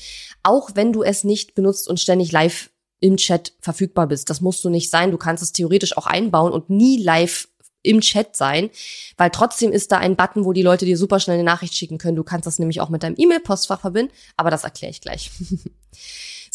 auch 0.43 0.71
wenn 0.75 0.93
du 0.93 1.05
es 1.05 1.23
nicht 1.23 1.55
benutzt 1.55 1.88
und 1.88 2.00
ständig 2.00 2.33
live 2.33 2.71
im 2.99 3.16
Chat 3.16 3.52
verfügbar 3.61 4.09
bist. 4.09 4.28
Das 4.28 4.40
musst 4.40 4.64
du 4.64 4.71
nicht 4.71 4.90
sein. 4.90 5.12
Du 5.12 5.19
kannst 5.19 5.43
es 5.43 5.52
theoretisch 5.52 5.97
auch 5.97 6.07
einbauen 6.07 6.52
und 6.52 6.71
nie 6.71 7.00
live 7.00 7.49
im 7.87 8.00
Chat 8.00 8.37
sein, 8.37 8.71
weil 9.16 9.31
trotzdem 9.31 9.73
ist 9.73 9.93
da 9.93 9.99
ein 9.99 10.17
Button, 10.17 10.45
wo 10.45 10.52
die 10.52 10.63
Leute 10.63 10.84
dir 10.84 10.99
super 10.99 11.21
schnell 11.21 11.34
eine 11.34 11.45
Nachricht 11.45 11.75
schicken 11.75 11.99
können. 11.99 12.17
Du 12.17 12.25
kannst 12.25 12.47
das 12.47 12.58
nämlich 12.58 12.80
auch 12.80 12.89
mit 12.89 13.02
deinem 13.02 13.17
E-Mail-Postfach 13.17 13.80
verbinden, 13.80 14.13
aber 14.37 14.50
das 14.50 14.65
erkläre 14.65 14.91
ich 14.91 15.00
gleich. 15.00 15.30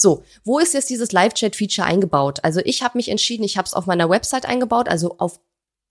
So, 0.02 0.24
wo 0.44 0.58
ist 0.58 0.74
jetzt 0.74 0.90
dieses 0.90 1.12
Live-Chat-Feature 1.12 1.86
eingebaut? 1.86 2.40
Also 2.42 2.60
ich 2.64 2.82
habe 2.82 2.98
mich 2.98 3.10
entschieden, 3.10 3.44
ich 3.44 3.58
habe 3.58 3.68
es 3.68 3.76
auf 3.76 3.86
meiner 3.86 4.10
Website 4.10 4.48
eingebaut, 4.48 4.90
also 4.90 5.18
auf 5.20 5.40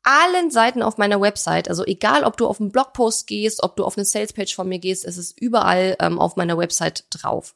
allen 0.02 0.50
Seiten 0.50 0.82
auf 0.82 0.98
meiner 0.98 1.20
Website. 1.20 1.68
Also 1.68 1.84
egal, 1.84 2.24
ob 2.24 2.36
du 2.36 2.48
auf 2.48 2.60
einen 2.60 2.72
Blogpost 2.72 3.28
gehst, 3.28 3.62
ob 3.62 3.76
du 3.76 3.84
auf 3.84 3.96
eine 3.96 4.04
Salespage 4.04 4.54
von 4.54 4.68
mir 4.68 4.80
gehst, 4.80 5.04
es 5.04 5.16
ist 5.16 5.40
überall 5.40 5.96
ähm, 6.00 6.18
auf 6.18 6.34
meiner 6.34 6.58
Website 6.58 7.04
drauf. 7.10 7.54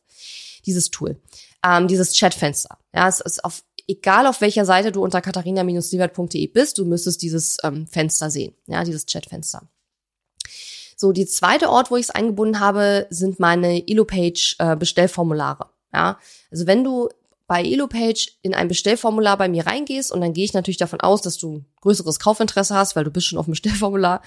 Dieses 0.67 0.91
Tool, 0.91 1.21
ähm, 1.65 1.89
dieses 1.89 2.17
Chatfenster. 2.17 2.79
Ja, 2.95 3.09
es 3.09 3.21
ist 3.21 3.45
auf 3.45 3.65
egal 3.87 4.27
auf 4.27 4.41
welcher 4.41 4.65
Seite 4.65 4.93
du 4.93 5.03
unter 5.03 5.21
katharina-liebert.de 5.21 6.47
bist, 6.49 6.79
du 6.79 6.85
müsstest 6.85 7.23
dieses 7.23 7.59
ähm, 7.63 7.87
Fenster 7.87 8.31
sehen, 8.31 8.55
ja, 8.67 8.85
dieses 8.85 9.07
Chatfenster. 9.07 9.69
So, 10.97 11.13
die 11.13 11.27
zweite 11.27 11.71
Ort, 11.71 11.91
wo 11.91 11.97
ich 11.97 12.05
es 12.05 12.11
eingebunden 12.11 12.61
habe, 12.61 13.07
sind 13.11 13.41
meine 13.41 13.87
Elo-Page 13.87 14.57
äh, 14.59 14.77
Bestellformulare. 14.77 15.67
Ja, 15.93 16.19
also 16.51 16.67
wenn 16.67 16.83
du 16.83 17.09
bei 17.47 17.63
Elopage 17.63 18.33
in 18.43 18.55
ein 18.55 18.69
Bestellformular 18.69 19.37
bei 19.37 19.49
mir 19.49 19.67
reingehst 19.67 20.11
und 20.11 20.23
dann 20.23 20.33
gehe 20.33 20.45
ich 20.45 20.55
natürlich 20.55 20.79
davon 20.79 21.01
aus, 21.01 21.21
dass 21.21 21.37
du 21.37 21.63
größeres 21.83 22.19
Kaufinteresse 22.19 22.75
hast, 22.75 22.97
weil 22.97 23.05
du 23.05 23.11
bist 23.11 23.27
schon 23.27 23.39
auf 23.39 23.45
dem 23.45 23.53
Bestellformular. 23.53 24.23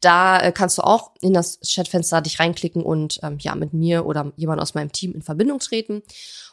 Da 0.00 0.38
äh, 0.40 0.52
kannst 0.52 0.76
du 0.78 0.82
auch 0.82 1.12
in 1.20 1.32
das 1.32 1.58
Chatfenster 1.64 2.20
dich 2.20 2.38
reinklicken 2.38 2.82
und 2.82 3.20
ähm, 3.22 3.38
ja 3.40 3.54
mit 3.54 3.72
mir 3.72 4.04
oder 4.04 4.32
jemand 4.36 4.60
aus 4.60 4.74
meinem 4.74 4.92
Team 4.92 5.12
in 5.12 5.22
Verbindung 5.22 5.60
treten. 5.60 6.02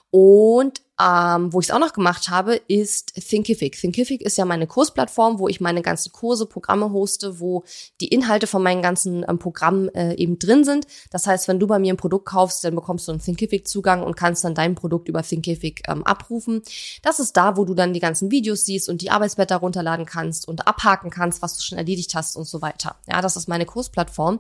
Und 0.10 0.82
ähm, 1.02 1.52
wo 1.52 1.60
ich 1.60 1.68
es 1.68 1.72
auch 1.72 1.80
noch 1.80 1.94
gemacht 1.94 2.30
habe, 2.30 2.56
ist 2.56 3.14
Thinkific. 3.16 3.78
Thinkific 3.80 4.22
ist 4.22 4.38
ja 4.38 4.46
meine 4.46 4.66
Kursplattform, 4.66 5.40
wo 5.40 5.50
ich 5.50 5.60
meine 5.60 5.82
ganzen 5.82 6.14
Kurse, 6.14 6.46
Programme 6.46 6.92
hoste, 6.92 7.40
wo 7.40 7.64
die 8.00 8.08
Inhalte 8.08 8.48
von 8.48 8.64
meinen 8.64 8.82
ganzen 8.82 9.26
ähm, 9.28 9.38
Programmen 9.38 9.90
äh, 9.90 10.14
eben 10.16 10.40
drin 10.40 10.64
sind. 10.64 10.88
Das 11.12 11.28
heißt, 11.28 11.50
wenn 11.50 11.60
du 11.60 11.68
bei 11.68 11.80
mir 11.80 11.94
ein 11.94 11.98
Produkt 11.98 12.28
kaufst, 12.28 12.64
dann 12.64 12.76
bekommst 12.76 13.08
du 13.08 13.12
einen 13.12 13.22
Thinkific-Zugang 13.22 14.04
und 14.04 14.16
kannst 14.16 14.46
dann 14.46 14.56
dein 14.56 14.76
Produkt 14.76 15.10
über 15.10 15.22
Thinkific 15.22 15.84
ähm, 15.90 16.04
abrufen. 16.04 16.62
Das 17.02 17.20
ist 17.20 17.36
da, 17.36 17.58
wo 17.58 17.66
du 17.66 17.74
dann 17.74 17.94
die 17.94 18.00
ganzen 18.00 18.32
Videos 18.32 18.64
siehst 18.64 18.88
und 18.88 19.02
die 19.02 19.12
Arbeitsblätter 19.12 19.58
runterladen 19.58 20.06
kannst 20.06 20.48
und 20.48 20.66
abhaken 20.66 21.10
kannst, 21.10 21.42
was 21.42 21.58
du 21.58 21.64
schon 21.64 21.78
erledigt 21.78 22.16
hast 22.16 22.38
und 22.38 22.48
so 22.48 22.62
weiter. 22.62 22.96
Ja, 23.08 23.22
das 23.22 23.36
ist 23.36 23.50
meine 23.50 23.66
Kursplattform. 23.66 24.40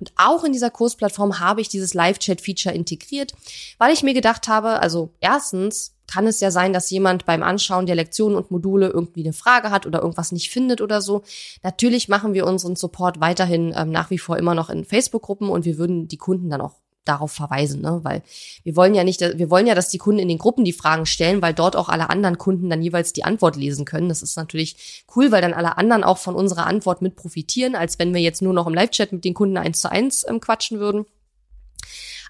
Und 0.00 0.12
auch 0.16 0.42
in 0.42 0.52
dieser 0.52 0.70
Kursplattform 0.70 1.38
habe 1.38 1.60
ich 1.60 1.68
dieses 1.68 1.94
Live-Chat-Feature 1.94 2.74
integriert, 2.74 3.34
weil 3.78 3.92
ich 3.92 4.02
mir 4.02 4.14
gedacht 4.14 4.48
habe, 4.48 4.80
also 4.80 5.10
erstens, 5.20 5.92
kann 6.06 6.26
es 6.26 6.40
ja 6.40 6.50
sein, 6.50 6.72
dass 6.72 6.90
jemand 6.90 7.26
beim 7.26 7.42
Anschauen 7.42 7.86
der 7.86 7.94
Lektionen 7.94 8.36
und 8.36 8.50
Module 8.50 8.88
irgendwie 8.88 9.22
eine 9.22 9.32
Frage 9.32 9.70
hat 9.70 9.86
oder 9.86 10.00
irgendwas 10.00 10.32
nicht 10.32 10.50
findet 10.50 10.80
oder 10.80 11.00
so. 11.00 11.22
Natürlich 11.62 12.08
machen 12.08 12.34
wir 12.34 12.46
unseren 12.46 12.76
Support 12.76 13.20
weiterhin 13.20 13.74
ähm, 13.76 13.90
nach 13.90 14.10
wie 14.10 14.18
vor 14.18 14.36
immer 14.36 14.54
noch 14.54 14.70
in 14.70 14.84
Facebook-Gruppen 14.84 15.48
und 15.48 15.64
wir 15.64 15.78
würden 15.78 16.08
die 16.08 16.18
Kunden 16.18 16.50
dann 16.50 16.60
auch 16.60 16.74
darauf 17.04 17.32
verweisen, 17.32 17.80
ne? 17.80 18.00
weil 18.02 18.22
wir 18.62 18.76
wollen 18.76 18.94
ja 18.94 19.04
nicht, 19.04 19.20
wir 19.20 19.50
wollen 19.50 19.66
ja, 19.66 19.74
dass 19.74 19.88
die 19.88 19.98
Kunden 19.98 20.20
in 20.20 20.28
den 20.28 20.38
Gruppen 20.38 20.64
die 20.64 20.72
Fragen 20.72 21.06
stellen, 21.06 21.42
weil 21.42 21.54
dort 21.54 21.76
auch 21.76 21.88
alle 21.88 22.10
anderen 22.10 22.38
Kunden 22.38 22.70
dann 22.70 22.82
jeweils 22.82 23.12
die 23.12 23.24
Antwort 23.24 23.56
lesen 23.56 23.84
können. 23.84 24.08
Das 24.08 24.22
ist 24.22 24.36
natürlich 24.36 25.04
cool, 25.16 25.32
weil 25.32 25.42
dann 25.42 25.54
alle 25.54 25.78
anderen 25.78 26.04
auch 26.04 26.18
von 26.18 26.34
unserer 26.34 26.66
Antwort 26.66 27.02
mit 27.02 27.16
profitieren, 27.16 27.74
als 27.74 27.98
wenn 27.98 28.14
wir 28.14 28.20
jetzt 28.20 28.42
nur 28.42 28.52
noch 28.52 28.66
im 28.66 28.74
Live-Chat 28.74 29.12
mit 29.12 29.24
den 29.24 29.34
Kunden 29.34 29.56
eins 29.56 29.80
zu 29.80 29.90
eins 29.90 30.24
ähm, 30.28 30.40
quatschen 30.40 30.78
würden. 30.78 31.06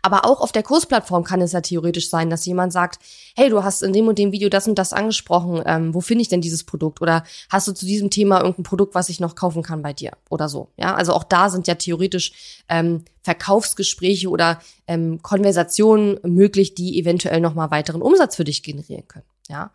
Aber 0.02 0.26
auch 0.26 0.40
auf 0.40 0.50
der 0.50 0.64
Kursplattform 0.64 1.22
kann 1.22 1.40
es 1.40 1.52
ja 1.52 1.60
theoretisch 1.60 2.10
sein, 2.10 2.28
dass 2.28 2.44
jemand 2.44 2.72
sagt, 2.72 2.98
hey, 3.36 3.48
du 3.48 3.62
hast 3.62 3.82
in 3.82 3.92
dem 3.92 4.08
und 4.08 4.18
dem 4.18 4.32
Video 4.32 4.48
das 4.48 4.66
und 4.66 4.76
das 4.76 4.92
angesprochen, 4.92 5.62
ähm, 5.64 5.94
wo 5.94 6.00
finde 6.00 6.22
ich 6.22 6.28
denn 6.28 6.40
dieses 6.40 6.64
Produkt? 6.64 7.00
Oder 7.00 7.22
hast 7.48 7.68
du 7.68 7.72
zu 7.72 7.86
diesem 7.86 8.10
Thema 8.10 8.38
irgendein 8.38 8.64
Produkt, 8.64 8.96
was 8.96 9.08
ich 9.08 9.20
noch 9.20 9.36
kaufen 9.36 9.62
kann 9.62 9.80
bei 9.80 9.92
dir? 9.92 10.12
Oder 10.28 10.48
so. 10.48 10.68
Ja, 10.76 10.94
also 10.96 11.12
auch 11.12 11.24
da 11.24 11.50
sind 11.50 11.68
ja 11.68 11.76
theoretisch 11.76 12.32
ähm, 12.68 13.04
Verkaufsgespräche 13.22 14.28
oder 14.28 14.60
ähm, 14.88 15.22
Konversationen 15.22 16.18
möglich, 16.24 16.74
die 16.74 16.98
eventuell 16.98 17.40
nochmal 17.40 17.70
weiteren 17.70 18.02
Umsatz 18.02 18.34
für 18.34 18.44
dich 18.44 18.64
generieren 18.64 19.06
können. 19.06 19.24
Ja. 19.48 19.72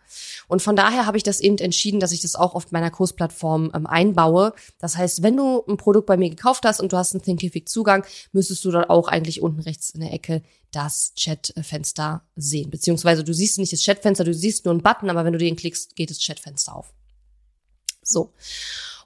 Und 0.48 0.62
von 0.62 0.76
daher 0.76 1.06
habe 1.06 1.18
ich 1.18 1.24
das 1.24 1.40
eben 1.40 1.58
entschieden, 1.58 2.00
dass 2.00 2.12
ich 2.12 2.22
das 2.22 2.36
auch 2.36 2.56
auf 2.56 2.72
meiner 2.72 2.90
Kursplattform 2.90 3.72
ähm, 3.74 3.86
einbaue. 3.86 4.54
Das 4.80 4.98
heißt, 4.98 5.24
wenn 5.24 5.36
du 5.36 5.64
ein 5.68 5.78
Produkt 5.78 6.08
bei 6.08 6.18
mir 6.18 6.30
gekauft 6.30 6.66
hast 6.66 6.80
und 6.80 6.94
du 6.94 6.98
hast 6.98 7.14
einen 7.14 7.22
Thinkific 7.22 7.68
Zugang, 7.68 8.06
müsstest 8.32 8.64
du 8.64 8.72
dort 8.72 8.90
auch 8.90 9.08
eigentlich 9.08 9.42
unten 9.42 9.60
rechts 9.60 9.90
in 9.90 10.02
der 10.02 10.14
Ecke 10.14 10.42
das 10.72 11.14
Chatfenster 11.18 12.24
sehen. 12.36 12.70
Beziehungsweise 12.70 13.24
du 13.24 13.34
siehst 13.34 13.58
nicht 13.58 13.74
das 13.74 13.84
Chatfenster, 13.84 14.24
du 14.24 14.34
siehst 14.34 14.66
nur 14.66 14.74
einen 14.74 14.84
Button, 14.84 15.10
aber 15.10 15.26
wenn 15.26 15.34
du 15.34 15.40
den 15.40 15.56
klickst, 15.56 15.96
geht 15.96 16.10
das 16.10 16.20
Chatfenster 16.20 16.76
auf. 16.76 16.94
So. 18.02 18.34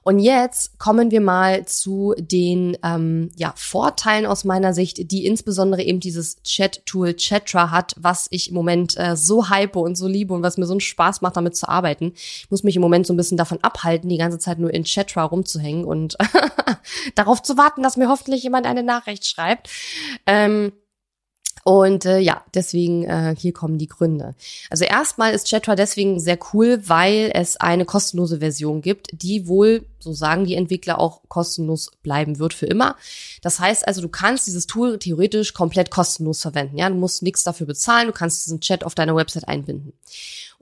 Und 0.02 0.18
jetzt 0.18 0.78
kommen 0.78 1.10
wir 1.10 1.20
mal 1.20 1.64
zu 1.66 2.14
den 2.18 2.76
ähm, 2.82 3.30
ja, 3.36 3.52
Vorteilen 3.56 4.26
aus 4.26 4.44
meiner 4.44 4.74
Sicht, 4.74 5.10
die 5.10 5.26
insbesondere 5.26 5.82
eben 5.82 6.00
dieses 6.00 6.42
Chat-Tool 6.42 7.14
Chatra 7.14 7.70
hat, 7.70 7.94
was 7.98 8.26
ich 8.30 8.48
im 8.48 8.54
Moment 8.54 8.96
äh, 8.98 9.16
so 9.16 9.48
hype 9.48 9.76
und 9.76 9.96
so 9.96 10.08
liebe 10.08 10.34
und 10.34 10.42
was 10.42 10.58
mir 10.58 10.66
so 10.66 10.72
einen 10.72 10.80
Spaß 10.80 11.20
macht, 11.20 11.36
damit 11.36 11.56
zu 11.56 11.68
arbeiten. 11.68 12.12
Ich 12.14 12.50
muss 12.50 12.64
mich 12.64 12.76
im 12.76 12.82
Moment 12.82 13.06
so 13.06 13.12
ein 13.12 13.16
bisschen 13.16 13.36
davon 13.36 13.58
abhalten, 13.62 14.08
die 14.08 14.18
ganze 14.18 14.38
Zeit 14.38 14.58
nur 14.58 14.74
in 14.74 14.84
Chatra 14.84 15.24
rumzuhängen 15.24 15.84
und 15.84 16.16
darauf 17.14 17.42
zu 17.42 17.56
warten, 17.56 17.82
dass 17.82 17.96
mir 17.96 18.08
hoffentlich 18.08 18.42
jemand 18.42 18.66
eine 18.66 18.82
Nachricht 18.82 19.26
schreibt. 19.26 19.68
Ähm, 20.26 20.72
und 21.64 22.06
äh, 22.06 22.18
ja, 22.18 22.44
deswegen 22.54 23.04
äh, 23.04 23.36
hier 23.38 23.52
kommen 23.52 23.78
die 23.78 23.86
Gründe. 23.86 24.34
Also 24.68 24.84
erstmal 24.84 25.32
ist 25.32 25.48
Chatra 25.48 25.76
deswegen 25.76 26.18
sehr 26.18 26.38
cool, 26.52 26.82
weil 26.88 27.30
es 27.34 27.56
eine 27.56 27.84
kostenlose 27.84 28.40
Version 28.40 28.82
gibt, 28.82 29.08
die 29.12 29.46
wohl, 29.46 29.86
so 30.02 30.12
sagen 30.12 30.44
die 30.44 30.54
Entwickler, 30.54 30.98
auch 30.98 31.22
kostenlos 31.28 31.90
bleiben 32.02 32.38
wird 32.38 32.54
für 32.54 32.66
immer. 32.66 32.96
Das 33.40 33.60
heißt 33.60 33.86
also, 33.86 34.00
du 34.02 34.08
kannst 34.08 34.46
dieses 34.46 34.66
Tool 34.66 34.98
theoretisch 34.98 35.54
komplett 35.54 35.90
kostenlos 35.90 36.42
verwenden. 36.42 36.76
Ja, 36.78 36.88
du 36.88 36.96
musst 36.96 37.22
nichts 37.22 37.44
dafür 37.44 37.66
bezahlen, 37.66 38.08
du 38.08 38.12
kannst 38.12 38.46
diesen 38.46 38.60
Chat 38.60 38.84
auf 38.84 38.94
deiner 38.94 39.16
Website 39.16 39.48
einbinden. 39.48 39.92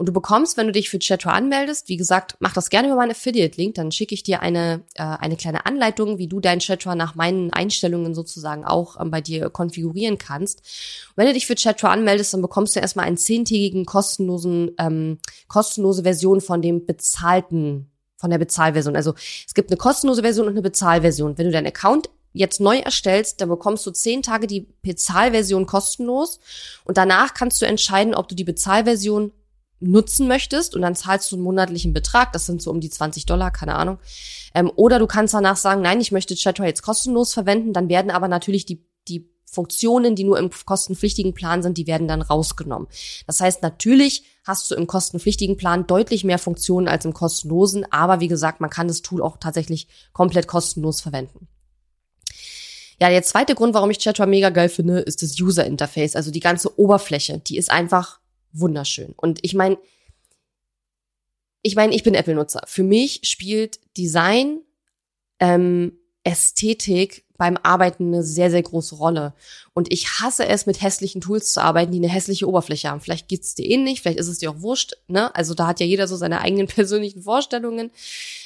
Und 0.01 0.07
du 0.07 0.15
bekommst, 0.15 0.57
wenn 0.57 0.67
du 0.67 0.73
dich 0.73 0.89
für 0.89 0.99
Chatra 0.99 1.33
anmeldest, 1.33 1.91
wie 1.91 1.99
gesagt, 1.99 2.35
mach 2.41 2.55
das 2.55 2.71
gerne 2.71 2.89
über 2.89 2.97
meinen 2.97 3.11
Affiliate-Link, 3.11 3.75
dann 3.75 3.93
schicke 3.93 4.15
ich 4.15 4.23
dir 4.23 4.41
eine, 4.41 4.83
äh, 4.95 5.03
eine 5.03 5.37
kleine 5.37 5.67
Anleitung, 5.67 6.17
wie 6.17 6.27
du 6.27 6.41
dein 6.41 6.61
Chatra 6.61 6.95
nach 6.95 7.17
meinen 7.17 7.53
Einstellungen 7.53 8.15
sozusagen 8.15 8.65
auch 8.65 8.99
ähm, 8.99 9.11
bei 9.11 9.21
dir 9.21 9.51
konfigurieren 9.51 10.17
kannst. 10.17 10.61
Und 10.61 11.17
wenn 11.17 11.27
du 11.27 11.35
dich 11.35 11.47
für 11.47 11.55
Chatra 11.55 11.91
anmeldest, 11.91 12.33
dann 12.33 12.41
bekommst 12.41 12.77
du 12.77 12.81
erstmal 12.81 13.05
einen 13.05 13.19
zehntägigen 13.19 13.85
kostenlosen, 13.85 14.71
ähm, 14.79 15.19
kostenlose 15.49 16.03
Version 16.03 16.41
von 16.41 16.63
dem 16.63 16.87
bezahlten 16.87 17.90
von 18.21 18.31
der 18.31 18.39
Bezahlversion. 18.39 18.95
Also 18.95 19.15
es 19.47 19.55
gibt 19.55 19.71
eine 19.71 19.79
kostenlose 19.79 20.23
Version 20.23 20.47
und 20.47 20.53
eine 20.53 20.63
Bezahlversion. 20.63 21.39
Wenn 21.39 21.47
du 21.47 21.53
deinen 21.53 21.67
Account 21.67 22.11
jetzt 22.33 22.61
neu 22.61 22.79
erstellst, 22.79 23.41
dann 23.41 23.49
bekommst 23.49 23.85
du 23.87 23.91
zehn 23.91 24.23
Tage 24.23 24.47
die 24.47 24.69
Bezahlversion 24.83 25.67
kostenlos 25.67 26.39
und 26.85 26.97
danach 26.97 27.35
kannst 27.35 27.61
du 27.61 27.67
entscheiden, 27.67 28.15
ob 28.15 28.29
du 28.29 28.35
die 28.35 28.45
Bezahlversion 28.45 29.33
nutzen 29.81 30.29
möchtest 30.29 30.77
und 30.77 30.83
dann 30.83 30.95
zahlst 30.95 31.33
du 31.33 31.37
einen 31.37 31.43
monatlichen 31.43 31.95
Betrag, 31.95 32.33
das 32.33 32.45
sind 32.45 32.61
so 32.61 32.71
um 32.71 32.81
die 32.81 32.91
20 32.91 33.25
Dollar, 33.25 33.51
keine 33.51 33.75
Ahnung. 33.75 33.99
Ähm, 34.55 34.71
oder 34.77 34.99
du 34.99 35.07
kannst 35.07 35.33
danach 35.33 35.57
sagen, 35.57 35.81
nein, 35.81 36.01
ich 36.01 36.13
möchte 36.13 36.35
Chatter 36.37 36.67
jetzt 36.67 36.83
kostenlos 36.83 37.33
verwenden, 37.33 37.73
dann 37.73 37.89
werden 37.89 38.11
aber 38.11 38.29
natürlich 38.29 38.67
die, 38.67 38.85
die 39.09 39.31
Funktionen, 39.51 40.15
die 40.15 40.25
nur 40.25 40.39
im 40.39 40.51
kostenpflichtigen 40.51 41.35
Plan 41.35 41.63
sind, 41.63 41.77
die 41.77 41.89
werden 41.89 42.07
dann 42.07 42.23
rausgenommen. 42.23 42.87
Das 43.27 43.41
heißt, 43.41 43.63
natürlich 43.63 44.25
hast 44.45 44.71
du 44.71 44.77
im 44.77 44.87
kostenpflichtigen 44.87 45.57
Plan 45.57 45.87
deutlich 45.87 46.23
mehr 46.23 46.39
Funktionen 46.39 46.87
als 46.87 47.05
im 47.05 47.15
kostenlosen, 47.15 47.85
aber 47.91 48.21
wie 48.21 48.29
gesagt, 48.29 48.61
man 48.61 48.71
kann 48.71 48.89
das 48.89 49.03
Tool 49.03 49.23
auch 49.23 49.39
tatsächlich 49.39 49.89
komplett 50.13 50.47
kostenlos 50.47 51.01
verwenden. 51.01 51.49
Ja, 53.01 53.09
der 53.09 53.23
zweite 53.23 53.55
Grund, 53.55 53.75
warum 53.75 53.91
ich 53.91 53.99
Chatter 53.99 54.27
mega 54.27 54.51
geil 54.51 54.69
finde, 54.69 55.01
ist 55.01 55.23
das 55.23 55.41
User 55.41 55.65
Interface, 55.65 56.17
also 56.17 56.31
die 56.31 56.41
ganze 56.41 56.79
Oberfläche. 56.79 57.39
Die 57.39 57.57
ist 57.57 57.71
einfach 57.71 58.21
wunderschön. 58.53 59.15
Und 59.17 59.41
ich 59.43 59.55
meine, 59.55 59.79
ich 61.63 61.77
meine, 61.77 61.95
ich 61.95 62.03
bin 62.03 62.15
Apple-Nutzer. 62.15 62.63
Für 62.67 62.83
mich 62.83 63.21
spielt 63.25 63.81
Design, 63.97 64.61
ähm, 65.41 65.99
Ästhetik 66.25 67.25
beim 67.41 67.57
Arbeiten 67.63 68.09
eine 68.09 68.23
sehr, 68.23 68.51
sehr 68.51 68.63
große 68.63 68.97
Rolle. 68.97 69.33
Und 69.73 69.93
ich 69.93 70.21
hasse 70.21 70.47
es, 70.47 70.67
mit 70.67 70.83
hässlichen 70.83 71.21
Tools 71.21 71.53
zu 71.53 71.63
arbeiten, 71.63 71.93
die 71.93 71.99
eine 71.99 72.09
hässliche 72.09 72.49
Oberfläche 72.49 72.91
haben. 72.91 73.01
Vielleicht 73.01 73.29
geht's 73.29 73.55
dir 73.55 73.71
ähnlich, 73.71 74.01
vielleicht 74.01 74.19
ist 74.19 74.27
es 74.27 74.39
dir 74.39 74.51
auch 74.51 74.61
wurscht, 74.61 74.95
ne? 75.07 75.33
Also 75.37 75.55
da 75.55 75.69
hat 75.69 75.79
ja 75.79 75.87
jeder 75.87 76.09
so 76.09 76.17
seine 76.17 76.41
eigenen 76.41 76.67
persönlichen 76.67 77.23
Vorstellungen. 77.23 77.93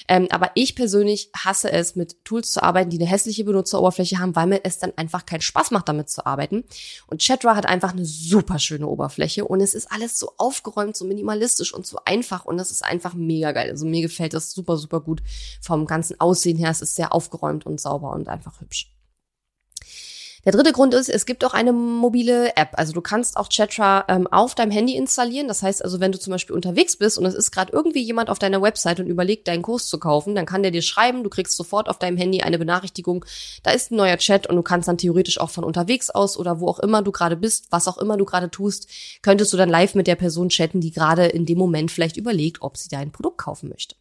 Ähm, 0.06 0.28
aber 0.30 0.50
ich 0.54 0.74
persönlich 0.74 1.30
hasse 1.34 1.72
es, 1.72 1.96
mit 1.96 2.22
Tools 2.26 2.52
zu 2.52 2.62
arbeiten, 2.62 2.90
die 2.90 2.98
eine 2.98 3.08
hässliche 3.08 3.44
Benutzeroberfläche 3.44 4.18
haben, 4.18 4.36
weil 4.36 4.46
mir 4.46 4.60
es 4.64 4.78
dann 4.78 4.92
einfach 4.96 5.24
keinen 5.24 5.40
Spaß 5.40 5.70
macht, 5.70 5.88
damit 5.88 6.10
zu 6.10 6.26
arbeiten. 6.26 6.64
Und 7.06 7.22
Chatra 7.22 7.56
hat 7.56 7.64
einfach 7.64 7.92
eine 7.92 8.04
super 8.04 8.58
schöne 8.58 8.86
Oberfläche 8.86 9.46
und 9.46 9.62
es 9.62 9.72
ist 9.74 9.90
alles 9.90 10.18
so 10.18 10.32
aufgeräumt, 10.36 10.94
so 10.94 11.06
minimalistisch 11.06 11.72
und 11.72 11.86
so 11.86 11.98
einfach 12.04 12.44
und 12.44 12.58
das 12.58 12.70
ist 12.70 12.84
einfach 12.84 13.14
mega 13.14 13.52
geil. 13.52 13.70
Also 13.70 13.86
mir 13.86 14.02
gefällt 14.02 14.34
das 14.34 14.52
super, 14.52 14.76
super 14.76 15.00
gut 15.00 15.22
vom 15.62 15.86
ganzen 15.86 16.20
Aussehen 16.20 16.58
her. 16.58 16.70
Es 16.70 16.82
ist 16.82 16.96
sehr 16.96 17.14
aufgeräumt 17.14 17.64
und 17.64 17.80
sauber 17.80 18.10
und 18.12 18.28
einfach 18.28 18.60
hübsch. 18.60 18.90
Der 20.44 20.52
dritte 20.52 20.72
Grund 20.72 20.92
ist, 20.92 21.08
es 21.08 21.24
gibt 21.24 21.44
auch 21.44 21.54
eine 21.54 21.72
mobile 21.72 22.54
App. 22.56 22.70
Also 22.74 22.92
du 22.92 23.00
kannst 23.00 23.36
auch 23.36 23.48
Chatra 23.48 24.04
ähm, 24.08 24.26
auf 24.26 24.54
deinem 24.54 24.70
Handy 24.70 24.94
installieren. 24.94 25.48
Das 25.48 25.62
heißt 25.62 25.82
also, 25.82 26.00
wenn 26.00 26.12
du 26.12 26.18
zum 26.18 26.32
Beispiel 26.32 26.54
unterwegs 26.54 26.96
bist 26.96 27.16
und 27.16 27.24
es 27.24 27.34
ist 27.34 27.50
gerade 27.50 27.72
irgendwie 27.72 28.02
jemand 28.02 28.28
auf 28.28 28.38
deiner 28.38 28.60
Website 28.60 29.00
und 29.00 29.06
überlegt, 29.06 29.48
deinen 29.48 29.62
Kurs 29.62 29.86
zu 29.86 29.98
kaufen, 29.98 30.34
dann 30.34 30.44
kann 30.44 30.62
der 30.62 30.70
dir 30.70 30.82
schreiben, 30.82 31.24
du 31.24 31.30
kriegst 31.30 31.56
sofort 31.56 31.88
auf 31.88 31.98
deinem 31.98 32.18
Handy 32.18 32.42
eine 32.42 32.58
Benachrichtigung, 32.58 33.24
da 33.62 33.70
ist 33.70 33.90
ein 33.90 33.96
neuer 33.96 34.18
Chat 34.18 34.46
und 34.46 34.56
du 34.56 34.62
kannst 34.62 34.86
dann 34.86 34.98
theoretisch 34.98 35.40
auch 35.40 35.50
von 35.50 35.64
unterwegs 35.64 36.10
aus 36.10 36.36
oder 36.36 36.60
wo 36.60 36.68
auch 36.68 36.78
immer 36.78 37.02
du 37.02 37.10
gerade 37.10 37.36
bist, 37.36 37.66
was 37.70 37.88
auch 37.88 37.96
immer 37.96 38.16
du 38.16 38.26
gerade 38.26 38.50
tust, 38.50 38.88
könntest 39.22 39.52
du 39.52 39.56
dann 39.56 39.70
live 39.70 39.94
mit 39.94 40.06
der 40.06 40.16
Person 40.16 40.50
chatten, 40.50 40.80
die 40.80 40.90
gerade 40.90 41.26
in 41.26 41.46
dem 41.46 41.58
Moment 41.58 41.90
vielleicht 41.90 42.16
überlegt, 42.16 42.60
ob 42.60 42.76
sie 42.76 42.88
dein 42.88 43.12
Produkt 43.12 43.38
kaufen 43.38 43.70
möchte. 43.70 43.96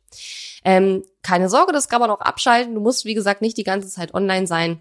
Ähm, 0.65 1.03
keine 1.21 1.49
Sorge, 1.49 1.71
das 1.71 1.87
kann 1.87 2.01
man 2.01 2.09
auch 2.09 2.21
abschalten. 2.21 2.75
Du 2.75 2.81
musst, 2.81 3.05
wie 3.05 3.13
gesagt, 3.13 3.41
nicht 3.41 3.57
die 3.57 3.63
ganze 3.63 3.89
Zeit 3.89 4.13
online 4.13 4.47
sein 4.47 4.79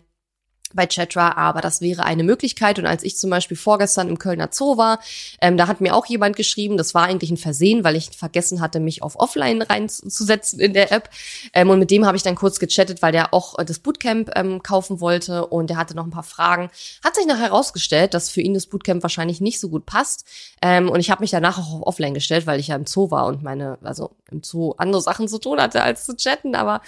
bei 0.74 0.86
Chatra, 0.86 1.36
aber 1.36 1.60
das 1.60 1.80
wäre 1.80 2.04
eine 2.04 2.24
Möglichkeit. 2.24 2.78
Und 2.78 2.86
als 2.86 3.02
ich 3.02 3.16
zum 3.16 3.30
Beispiel 3.30 3.56
vorgestern 3.56 4.08
im 4.08 4.18
Kölner 4.18 4.48
Zoo 4.50 4.76
war, 4.76 5.00
ähm, 5.40 5.56
da 5.56 5.68
hat 5.68 5.80
mir 5.80 5.94
auch 5.94 6.06
jemand 6.06 6.36
geschrieben, 6.36 6.76
das 6.76 6.94
war 6.94 7.04
eigentlich 7.04 7.30
ein 7.30 7.36
Versehen, 7.36 7.84
weil 7.84 7.96
ich 7.96 8.10
vergessen 8.10 8.60
hatte, 8.60 8.80
mich 8.80 9.02
auf 9.02 9.18
Offline 9.18 9.62
reinzusetzen 9.62 10.58
in 10.58 10.72
der 10.72 10.90
App. 10.90 11.10
Ähm, 11.52 11.70
und 11.70 11.78
mit 11.78 11.90
dem 11.90 12.06
habe 12.06 12.16
ich 12.16 12.22
dann 12.22 12.34
kurz 12.34 12.58
gechattet, 12.58 13.02
weil 13.02 13.12
der 13.12 13.32
auch 13.32 13.58
äh, 13.58 13.64
das 13.64 13.78
Bootcamp 13.78 14.30
ähm, 14.34 14.62
kaufen 14.62 15.00
wollte 15.00 15.46
und 15.46 15.70
der 15.70 15.76
hatte 15.76 15.94
noch 15.94 16.04
ein 16.04 16.10
paar 16.10 16.22
Fragen. 16.22 16.70
Hat 17.04 17.14
sich 17.14 17.26
nachher 17.26 17.52
herausgestellt, 17.52 18.14
dass 18.14 18.30
für 18.30 18.40
ihn 18.40 18.54
das 18.54 18.66
Bootcamp 18.66 19.02
wahrscheinlich 19.02 19.40
nicht 19.40 19.60
so 19.60 19.68
gut 19.68 19.86
passt. 19.86 20.24
Ähm, 20.62 20.88
und 20.88 21.00
ich 21.00 21.10
habe 21.10 21.22
mich 21.22 21.30
danach 21.30 21.58
auch 21.58 21.74
auf 21.74 21.86
Offline 21.86 22.14
gestellt, 22.14 22.46
weil 22.46 22.60
ich 22.60 22.68
ja 22.68 22.76
im 22.76 22.86
Zoo 22.86 23.10
war 23.10 23.26
und 23.26 23.42
meine, 23.42 23.78
also 23.82 24.12
im 24.30 24.42
Zoo 24.42 24.74
andere 24.78 25.02
Sachen 25.02 25.28
zu 25.28 25.38
tun 25.38 25.60
hatte, 25.60 25.82
als 25.82 26.06
zu 26.06 26.16
chatten. 26.16 26.54
Aber 26.54 26.80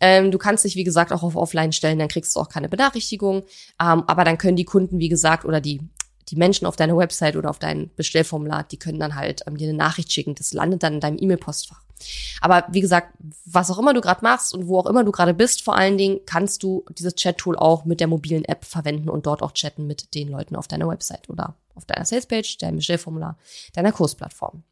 ähm, 0.00 0.30
du 0.30 0.38
kannst 0.38 0.64
dich, 0.64 0.76
wie 0.76 0.84
gesagt, 0.84 1.12
auch 1.12 1.22
auf 1.22 1.34
Offline 1.34 1.72
stellen, 1.72 1.98
dann 1.98 2.08
kriegst 2.08 2.36
du 2.36 2.40
auch 2.40 2.48
keine 2.48 2.68
Benachrichtigung. 2.68 3.42
Ähm, 3.80 4.04
aber 4.06 4.24
dann 4.24 4.38
können 4.38 4.56
die 4.56 4.66
Kunden, 4.66 4.98
wie 4.98 5.08
gesagt, 5.08 5.44
oder 5.44 5.60
die 5.60 5.80
die 6.28 6.36
Menschen 6.36 6.66
auf 6.66 6.76
deiner 6.76 6.96
Website 6.96 7.36
oder 7.36 7.50
auf 7.50 7.58
dein 7.58 7.90
Bestellformular, 7.94 8.64
die 8.64 8.78
können 8.78 8.98
dann 8.98 9.16
halt 9.16 9.42
ähm, 9.46 9.58
dir 9.58 9.68
eine 9.68 9.76
Nachricht 9.76 10.10
schicken. 10.12 10.34
Das 10.34 10.52
landet 10.52 10.82
dann 10.82 10.94
in 10.94 11.00
deinem 11.00 11.18
E-Mail-Postfach. 11.20 11.82
Aber 12.40 12.64
wie 12.70 12.80
gesagt, 12.80 13.14
was 13.44 13.70
auch 13.70 13.78
immer 13.78 13.94
du 13.94 14.00
gerade 14.00 14.22
machst 14.22 14.54
und 14.54 14.66
wo 14.66 14.78
auch 14.78 14.86
immer 14.86 15.04
du 15.04 15.12
gerade 15.12 15.34
bist, 15.34 15.62
vor 15.62 15.76
allen 15.76 15.98
Dingen 15.98 16.20
kannst 16.26 16.62
du 16.62 16.84
dieses 16.90 17.14
Chat-Tool 17.14 17.56
auch 17.56 17.84
mit 17.84 18.00
der 18.00 18.08
mobilen 18.08 18.44
App 18.44 18.64
verwenden 18.64 19.08
und 19.08 19.26
dort 19.26 19.42
auch 19.42 19.52
chatten 19.52 19.86
mit 19.86 20.14
den 20.14 20.28
Leuten 20.28 20.56
auf 20.56 20.68
deiner 20.68 20.88
Website 20.88 21.28
oder 21.28 21.54
auf 21.74 21.84
deiner 21.84 22.04
Salespage, 22.04 22.56
deinem 22.60 22.76
Bestellformular, 22.76 23.38
deiner 23.74 23.92
Kursplattform. 23.92 24.62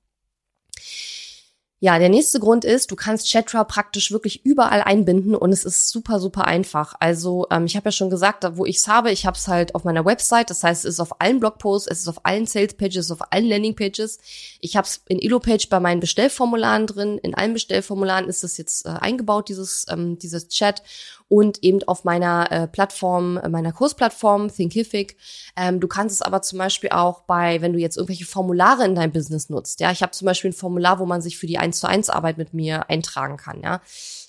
Ja, 1.83 1.99
der 1.99 2.11
nächste 2.11 2.41
Grund 2.41 2.67
ist, 2.67 2.91
du 2.91 2.97
kannst 2.97 3.33
Chatra 3.33 3.65
praktisch 3.65 4.13
wirklich 4.13 4.45
überall 4.45 4.83
einbinden 4.83 5.35
und 5.35 5.51
es 5.51 5.65
ist 5.65 5.89
super, 5.89 6.21
super 6.21 6.45
einfach. 6.45 6.95
Also 7.01 7.47
ähm, 7.51 7.65
ich 7.65 7.75
habe 7.75 7.87
ja 7.87 7.93
schon 7.93 8.11
gesagt, 8.11 8.45
wo 8.53 8.67
ich 8.67 8.77
es 8.77 8.87
habe, 8.87 9.11
ich 9.11 9.25
habe 9.25 9.39
es 9.39 9.49
halt 9.49 9.75
auf 9.75 9.85
meiner 9.85 10.05
Website, 10.05 10.51
das 10.51 10.63
heißt, 10.63 10.85
es 10.85 10.97
ist 10.97 11.01
auf 11.01 11.23
allen 11.23 11.41
Blogposts, 11.41 11.89
es 11.91 12.01
ist 12.01 12.09
auf 12.09 12.27
allen 12.27 12.47
Salespages, 12.47 12.97
es 12.97 13.07
ist 13.07 13.13
auf 13.13 13.33
allen 13.33 13.47
Landingpages. 13.47 14.19
Ich 14.61 14.77
habe 14.77 14.87
es 14.87 15.01
in 15.09 15.23
Elopage 15.23 15.69
bei 15.71 15.81
meinen 15.81 16.01
Bestellformularen 16.01 16.87
drin, 16.87 17.17
in 17.17 17.35
allen 17.35 17.55
Bestellformularen 17.55 18.29
ist 18.29 18.45
es 18.45 18.59
jetzt 18.59 18.85
äh, 18.85 18.91
eingebaut, 18.91 19.49
dieses, 19.49 19.87
ähm, 19.89 20.19
dieses 20.19 20.49
Chat 20.49 20.83
und 21.31 21.63
eben 21.63 21.83
auf 21.85 22.03
meiner 22.03 22.51
äh, 22.51 22.67
Plattform, 22.67 23.37
äh, 23.39 23.49
meiner 23.49 23.73
Kursplattform 23.73 24.53
Thinkific. 24.53 25.17
Ähm, 25.57 25.79
du 25.79 25.87
kannst 25.87 26.17
es 26.17 26.23
aber 26.23 26.43
zum 26.43 26.59
Beispiel 26.59 26.91
auch 26.91 27.21
bei, 27.21 27.63
wenn 27.63 27.73
du 27.73 27.79
jetzt 27.79 27.97
irgendwelche 27.97 28.27
Formulare 28.27 28.85
in 28.85 28.97
deinem 28.97 29.13
Business 29.13 29.49
nutzt. 29.49 29.79
Ja, 29.79 29.93
ich 29.93 30.03
habe 30.03 30.11
zum 30.11 30.27
Beispiel 30.27 30.51
ein 30.51 30.55
Formular, 30.55 30.99
wo 30.99 31.07
man 31.07 31.23
sich 31.23 31.39
für 31.39 31.47
die 31.47 31.59
1 31.59 31.79
zu 31.79 31.89
1 31.89 32.11
Arbeit 32.11 32.37
mit 32.37 32.53
mir 32.53 32.91
eintragen 32.91 33.37
kann, 33.37 33.63
ja 33.63 33.81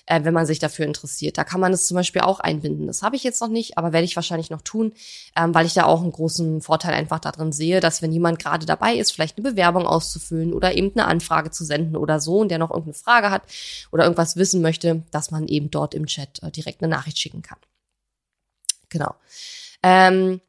äh, 0.06 0.24
wenn 0.24 0.34
man 0.34 0.46
sich 0.46 0.58
dafür 0.58 0.86
interessiert. 0.86 1.38
Da 1.38 1.44
kann 1.44 1.60
man 1.60 1.72
es 1.72 1.86
zum 1.86 1.96
Beispiel 1.96 2.22
auch 2.22 2.40
einbinden. 2.40 2.86
Das 2.86 3.02
habe 3.02 3.16
ich 3.16 3.24
jetzt 3.24 3.40
noch 3.40 3.48
nicht, 3.48 3.78
aber 3.78 3.92
werde 3.92 4.04
ich 4.04 4.16
wahrscheinlich 4.16 4.50
noch 4.50 4.62
tun, 4.62 4.92
ähm, 5.36 5.54
weil 5.54 5.66
ich 5.66 5.74
da 5.74 5.84
auch 5.84 6.02
einen 6.02 6.12
großen 6.12 6.60
Vorteil 6.60 6.94
einfach 6.94 7.20
darin 7.20 7.52
sehe, 7.52 7.80
dass 7.80 8.02
wenn 8.02 8.12
jemand 8.12 8.38
gerade 8.38 8.66
dabei 8.66 8.94
ist, 8.94 9.12
vielleicht 9.12 9.38
eine 9.38 9.50
Bewerbung 9.50 9.86
auszufüllen 9.86 10.52
oder 10.52 10.74
eben 10.74 10.92
eine 10.94 11.06
Anfrage 11.06 11.50
zu 11.50 11.64
senden 11.64 11.96
oder 11.96 12.20
so 12.20 12.38
und 12.38 12.50
der 12.50 12.58
noch 12.58 12.70
irgendeine 12.70 12.94
Frage 12.94 13.30
hat 13.30 13.42
oder 13.92 14.04
irgendwas 14.04 14.36
wissen 14.36 14.62
möchte, 14.62 15.02
dass 15.10 15.30
man 15.30 15.46
eben 15.46 15.70
dort 15.70 15.94
im 15.94 16.06
Chat 16.06 16.42
äh, 16.42 16.50
direkt 16.50 16.82
eine 16.82 16.90
Nachricht 16.90 17.18
schicken 17.18 17.42
kann. 17.42 17.58
Genau. 18.88 19.14
Ähm, 19.82 20.40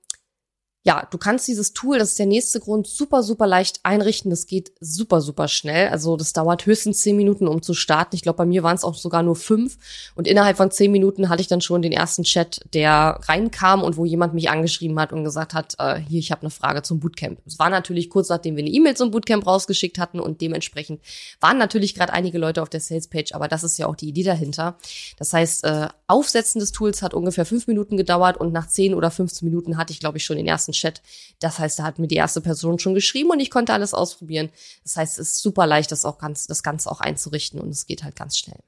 ja, 0.85 1.07
du 1.09 1.17
kannst 1.17 1.47
dieses 1.47 1.71
Tool, 1.71 1.97
das 1.97 2.09
ist 2.09 2.19
der 2.19 2.25
nächste 2.25 2.59
Grund, 2.59 2.87
super, 2.87 3.23
super 3.23 3.47
leicht 3.47 3.79
einrichten. 3.83 4.29
Das 4.29 4.47
geht 4.47 4.73
super, 4.81 5.21
super 5.21 5.47
schnell. 5.47 5.87
Also 5.87 6.17
das 6.17 6.33
dauert 6.33 6.65
höchstens 6.65 6.99
zehn 6.99 7.15
Minuten, 7.15 7.47
um 7.47 7.61
zu 7.61 7.73
starten. 7.73 8.17
Ich 8.17 8.21
glaube, 8.21 8.35
bei 8.37 8.45
mir 8.45 8.63
waren 8.63 8.75
es 8.75 8.83
auch 8.83 8.95
sogar 8.95 9.23
nur 9.23 9.37
fünf. 9.37 9.77
Und 10.13 10.27
innerhalb 10.27 10.57
von 10.57 10.71
zehn 10.71 10.91
Minuten 10.91 11.29
hatte 11.29 11.41
ich 11.41 11.47
dann 11.47 11.61
schon 11.61 11.81
den 11.81 11.93
ersten 11.93 12.23
Chat, 12.23 12.59
der 12.73 13.17
reinkam 13.23 13.81
und 13.81 13.95
wo 13.95 14.03
jemand 14.03 14.33
mich 14.33 14.49
angeschrieben 14.49 14.99
hat 14.99 15.13
und 15.13 15.23
gesagt 15.23 15.53
hat, 15.53 15.75
äh, 15.79 15.95
hier, 15.95 16.19
ich 16.19 16.31
habe 16.31 16.41
eine 16.41 16.49
Frage 16.49 16.81
zum 16.81 16.99
Bootcamp. 16.99 17.39
Es 17.45 17.59
war 17.59 17.69
natürlich 17.69 18.09
kurz 18.09 18.27
nachdem 18.27 18.57
wir 18.57 18.63
eine 18.63 18.71
E-Mail 18.71 18.97
zum 18.97 19.11
Bootcamp 19.11 19.47
rausgeschickt 19.47 19.97
hatten 19.99 20.19
und 20.19 20.41
dementsprechend 20.41 20.99
waren 21.39 21.57
natürlich 21.57 21.95
gerade 21.95 22.11
einige 22.11 22.37
Leute 22.37 22.61
auf 22.61 22.69
der 22.69 22.81
Salespage, 22.81 23.33
aber 23.33 23.47
das 23.47 23.63
ist 23.63 23.77
ja 23.77 23.87
auch 23.87 23.95
die 23.95 24.09
Idee 24.09 24.23
dahinter. 24.23 24.77
Das 25.17 25.31
heißt, 25.31 25.63
äh, 25.63 25.87
Aufsetzen 26.07 26.59
des 26.59 26.73
Tools 26.73 27.01
hat 27.01 27.13
ungefähr 27.13 27.45
fünf 27.45 27.67
Minuten 27.67 27.95
gedauert 27.95 28.37
und 28.37 28.51
nach 28.51 28.67
zehn 28.67 28.93
oder 28.93 29.09
15 29.09 29.47
Minuten 29.47 29.77
hatte 29.77 29.93
ich, 29.93 29.99
glaube 29.99 30.17
ich, 30.17 30.25
schon 30.25 30.37
den 30.37 30.47
ersten 30.47 30.72
Chat. 30.73 31.01
Das 31.39 31.59
heißt, 31.59 31.79
da 31.79 31.83
hat 31.83 31.99
mir 31.99 32.07
die 32.07 32.15
erste 32.15 32.41
Person 32.41 32.79
schon 32.79 32.93
geschrieben 32.93 33.29
und 33.29 33.39
ich 33.39 33.49
konnte 33.49 33.73
alles 33.73 33.93
ausprobieren. 33.93 34.49
Das 34.83 34.97
heißt, 34.97 35.19
es 35.19 35.29
ist 35.29 35.41
super 35.41 35.65
leicht, 35.65 35.91
das 35.91 36.05
auch 36.05 36.17
ganz, 36.17 36.47
das 36.47 36.63
Ganze 36.63 36.91
auch 36.91 36.99
einzurichten 36.99 37.59
und 37.59 37.69
es 37.69 37.85
geht 37.85 38.03
halt 38.03 38.15
ganz 38.15 38.37
schnell. 38.37 38.59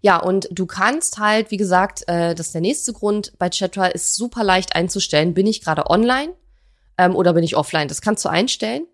Ja, 0.00 0.18
und 0.18 0.48
du 0.50 0.66
kannst 0.66 1.18
halt, 1.18 1.50
wie 1.50 1.56
gesagt, 1.56 2.04
äh, 2.06 2.34
das 2.34 2.46
ist 2.46 2.54
der 2.54 2.60
nächste 2.60 2.92
Grund 2.92 3.32
bei 3.38 3.50
Chatra, 3.50 3.86
ist 3.86 4.14
super 4.14 4.44
leicht 4.44 4.76
einzustellen. 4.76 5.34
Bin 5.34 5.46
ich 5.46 5.60
gerade 5.60 5.90
online 5.90 6.34
ähm, 6.98 7.16
oder 7.16 7.32
bin 7.32 7.42
ich 7.42 7.56
offline? 7.56 7.88
Das 7.88 8.00
kannst 8.00 8.24
du 8.24 8.28
einstellen. 8.28 8.86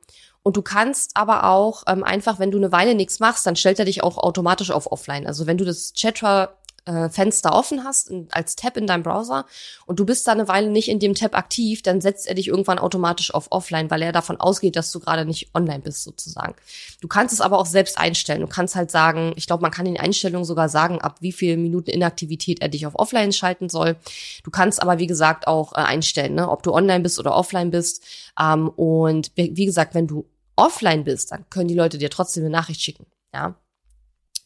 Und 0.43 0.57
du 0.57 0.63
kannst 0.63 1.17
aber 1.17 1.45
auch 1.45 1.85
ähm, 1.87 2.05
einfach, 2.05 2.39
wenn 2.39 2.51
du 2.51 2.59
eine 2.59 2.73
Weile 2.73 2.95
nichts 2.95 3.19
machst, 3.19 3.47
dann 3.47 3.57
stellt 3.57 3.79
er 3.79 3.87
dich 3.87 4.03
auch 4.03 4.19
automatisch 4.19 4.71
auf 4.71 4.93
offline. 4.93 5.27
Also 5.27 5.47
wenn 5.47 5.59
du 5.59 5.65
das 5.65 5.93
Chatra 5.95 6.55
äh, 6.87 7.09
Fenster 7.09 7.55
offen 7.55 7.85
hast, 7.85 8.13
als 8.31 8.57
Tab 8.57 8.77
in 8.77 8.87
deinem 8.87 9.03
Browser 9.03 9.47
und 9.87 9.99
du 9.99 10.05
bist 10.05 10.27
da 10.27 10.33
eine 10.33 10.49
Weile 10.49 10.71
nicht 10.71 10.89
in 10.89 10.99
dem 10.99 11.15
Tab 11.15 11.35
aktiv, 11.37 11.83
dann 11.83 12.01
setzt 12.01 12.27
er 12.27 12.35
dich 12.35 12.49
irgendwann 12.49 12.79
automatisch 12.79 13.33
auf 13.33 13.47
Offline, 13.51 13.91
weil 13.91 14.03
er 14.03 14.13
davon 14.13 14.39
ausgeht, 14.39 14.77
dass 14.77 14.91
du 14.93 15.01
gerade 15.01 15.25
nicht 15.25 15.55
online 15.55 15.81
bist 15.81 16.03
sozusagen. 16.03 16.55
Du 17.01 17.09
kannst 17.09 17.33
es 17.33 17.41
aber 17.41 17.59
auch 17.59 17.67
selbst 17.67 17.99
einstellen. 17.99 18.41
Du 18.41 18.47
kannst 18.47 18.77
halt 18.77 18.91
sagen, 18.91 19.33
ich 19.37 19.47
glaube, 19.47 19.63
man 19.63 19.71
kann 19.71 19.87
in 19.87 19.99
Einstellungen 19.99 20.45
sogar 20.45 20.69
sagen, 20.69 21.01
ab 21.01 21.17
wie 21.21 21.33
viel 21.33 21.57
Minuten 21.57 21.91
Inaktivität 21.91 22.61
er 22.61 22.69
dich 22.69 22.87
auf 22.87 22.99
Offline 22.99 23.33
schalten 23.33 23.69
soll. 23.69 23.97
Du 24.43 24.51
kannst 24.51 24.83
aber, 24.83 24.99
wie 24.99 25.07
gesagt, 25.07 25.47
auch 25.47 25.73
äh, 25.73 25.77
einstellen, 25.77 26.35
ne, 26.35 26.51
ob 26.51 26.63
du 26.63 26.73
online 26.73 27.01
bist 27.01 27.19
oder 27.19 27.35
offline 27.35 27.71
bist. 27.71 28.05
Ähm, 28.39 28.69
und 28.69 29.33
wie 29.37 29.67
gesagt, 29.67 29.95
wenn 29.95 30.07
du 30.07 30.27
offline 30.57 31.05
bist, 31.05 31.33
dann 31.33 31.49
können 31.51 31.69
die 31.69 31.75
Leute 31.75 31.99
dir 31.99 32.11
trotzdem 32.11 32.45
eine 32.45 32.51
Nachricht 32.51 32.81
schicken. 32.81 33.07
Ja, 33.33 33.57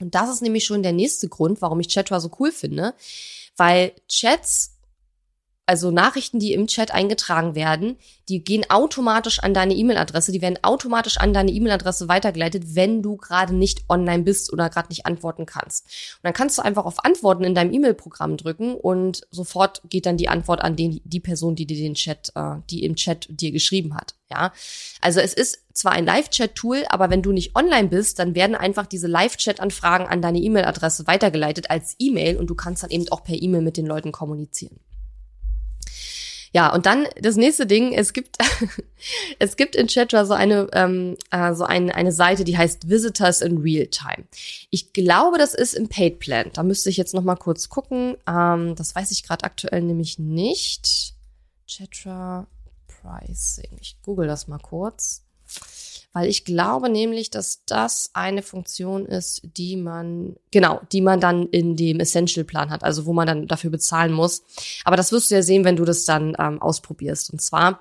und 0.01 0.15
das 0.15 0.31
ist 0.31 0.43
nämlich 0.43 0.65
schon 0.65 0.83
der 0.83 0.93
nächste 0.93 1.29
Grund, 1.29 1.61
warum 1.61 1.81
ich 1.81 1.89
Chatter 1.89 2.21
so 2.21 2.31
cool 2.39 2.53
finde, 2.53 2.95
weil 3.57 3.93
Chats 4.09 4.78
also 5.69 5.91
Nachrichten, 5.91 6.39
die 6.39 6.55
im 6.55 6.67
Chat 6.67 6.93
eingetragen 6.93 7.55
werden, 7.55 7.99
die 8.31 8.43
gehen 8.43 8.65
automatisch 8.71 9.39
an 9.41 9.53
deine 9.53 9.75
E-Mail-Adresse, 9.75 10.33
die 10.33 10.41
werden 10.41 10.59
automatisch 10.63 11.19
an 11.19 11.35
deine 11.35 11.51
E-Mail-Adresse 11.51 12.09
weitergeleitet, 12.09 12.75
wenn 12.75 13.03
du 13.03 13.19
gerade 13.19 13.55
nicht 13.55 13.83
online 13.91 14.23
bist 14.23 14.51
oder 14.51 14.71
gerade 14.71 14.89
nicht 14.89 15.05
antworten 15.05 15.45
kannst. 15.45 15.85
Und 15.85 16.25
dann 16.25 16.33
kannst 16.33 16.57
du 16.57 16.63
einfach 16.63 16.87
auf 16.87 17.05
Antworten 17.05 17.45
in 17.45 17.55
deinem 17.55 17.75
E-Mail-Programm 17.75 18.39
drücken 18.39 18.77
und 18.77 19.27
sofort 19.31 19.83
geht 19.91 20.07
dann 20.07 20.17
die 20.17 20.31
Antwort 20.31 20.63
an 20.63 20.75
den, 20.75 21.03
die 21.05 21.21
Person, 21.21 21.55
die 21.55 21.67
dir 21.67 21.77
den 21.77 21.95
Chat, 21.95 22.33
äh, 22.35 22.57
die 22.71 22.85
im 22.85 22.97
Chat 22.97 23.27
dir 23.29 23.53
geschrieben 23.53 23.95
hat. 23.95 24.15
Ja, 24.31 24.53
also 25.03 25.21
es 25.21 25.35
ist 25.35 25.59
zwar 25.75 25.93
ein 25.93 26.07
Live-Chat-Tool, 26.07 26.85
aber 26.89 27.11
wenn 27.11 27.23
du 27.23 27.33
nicht 27.33 27.55
online 27.55 27.89
bist, 27.89 28.19
dann 28.19 28.35
werden 28.35 28.57
einfach 28.57 28.87
diese 28.87 29.07
Live-Chat-Anfragen 29.07 30.07
an 30.07 30.23
deine 30.23 30.39
E-Mail-Adresse 30.39 31.07
weitergeleitet 31.07 31.71
als 31.71 31.95
E-Mail 31.99 32.39
und 32.39 32.49
du 32.49 32.55
kannst 32.55 32.83
dann 32.83 32.91
eben 32.91 33.07
auch 33.11 33.23
per 33.23 33.41
E-Mail 33.41 33.61
mit 33.61 33.77
den 33.77 33.87
Leuten 33.87 34.13
kommunizieren. 34.13 34.81
Ja, 36.53 36.73
und 36.73 36.87
dann 36.87 37.07
das 37.21 37.37
nächste 37.37 37.67
Ding, 37.67 37.93
es 37.93 38.13
gibt, 38.13 38.39
es 39.39 39.57
gibt 39.57 39.77
in 39.77 39.87
Chatra 39.87 40.25
so 40.25 40.35
eine, 40.35 40.69
ähm, 40.73 41.17
äh, 41.31 41.55
so 41.55 41.65
ein, 41.65 41.91
eine 41.91 42.13
Seite, 42.13 42.45
die 42.45 42.57
heißt 42.57 42.89
Visitors 42.89 43.41
in 43.41 43.59
Real 43.59 43.87
Time. 43.87 44.27
Ich 44.71 44.93
glaube, 44.93 45.39
das 45.39 45.55
ist 45.55 45.75
im 45.75 45.89
Paid 45.89 46.19
Plan. 46.19 46.51
Da 46.53 46.63
müsste 46.63 46.91
ich 46.91 46.97
jetzt 46.97 47.15
noch 47.15 47.23
mal 47.23 47.37
kurz 47.37 47.69
gucken. 47.69 48.17
Ähm, 48.27 48.75
das 48.77 48.95
weiß 48.95 49.11
ich 49.11 49.23
gerade 49.23 49.45
aktuell 49.45 49.83
nämlich 49.83 50.19
nicht. 50.19 51.15
Chatra 51.67 52.47
Pricing. 52.87 53.77
Ich 53.81 54.01
google 54.03 54.27
das 54.27 54.49
mal 54.49 54.59
kurz 54.59 55.28
weil 56.13 56.29
ich 56.29 56.45
glaube 56.45 56.89
nämlich, 56.89 57.31
dass 57.31 57.65
das 57.67 58.11
eine 58.15 58.43
Funktion 58.43 59.07
ist, 59.07 59.43
die 59.57 59.77
man, 59.77 60.37
genau, 60.51 60.81
die 60.93 61.01
man 61.01 61.21
dann 61.21 61.47
in 61.49 61.77
dem 61.77 62.01
Essential-Plan 62.01 62.71
hat, 62.71 62.83
also 62.83 63.07
wo 63.07 63.13
man 63.13 63.27
dann 63.27 63.47
dafür 63.47 63.71
bezahlen 63.71 64.13
muss. 64.13 64.43
Aber 64.85 64.97
das 64.97 65.13
wirst 65.13 65.31
du 65.31 65.35
ja 65.35 65.43
sehen, 65.43 65.65
wenn 65.65 65.77
du 65.77 65.85
das 65.85 66.05
dann 66.05 66.35
ähm, 66.39 66.61
ausprobierst. 66.63 67.31
Und 67.31 67.43
zwar 67.43 67.81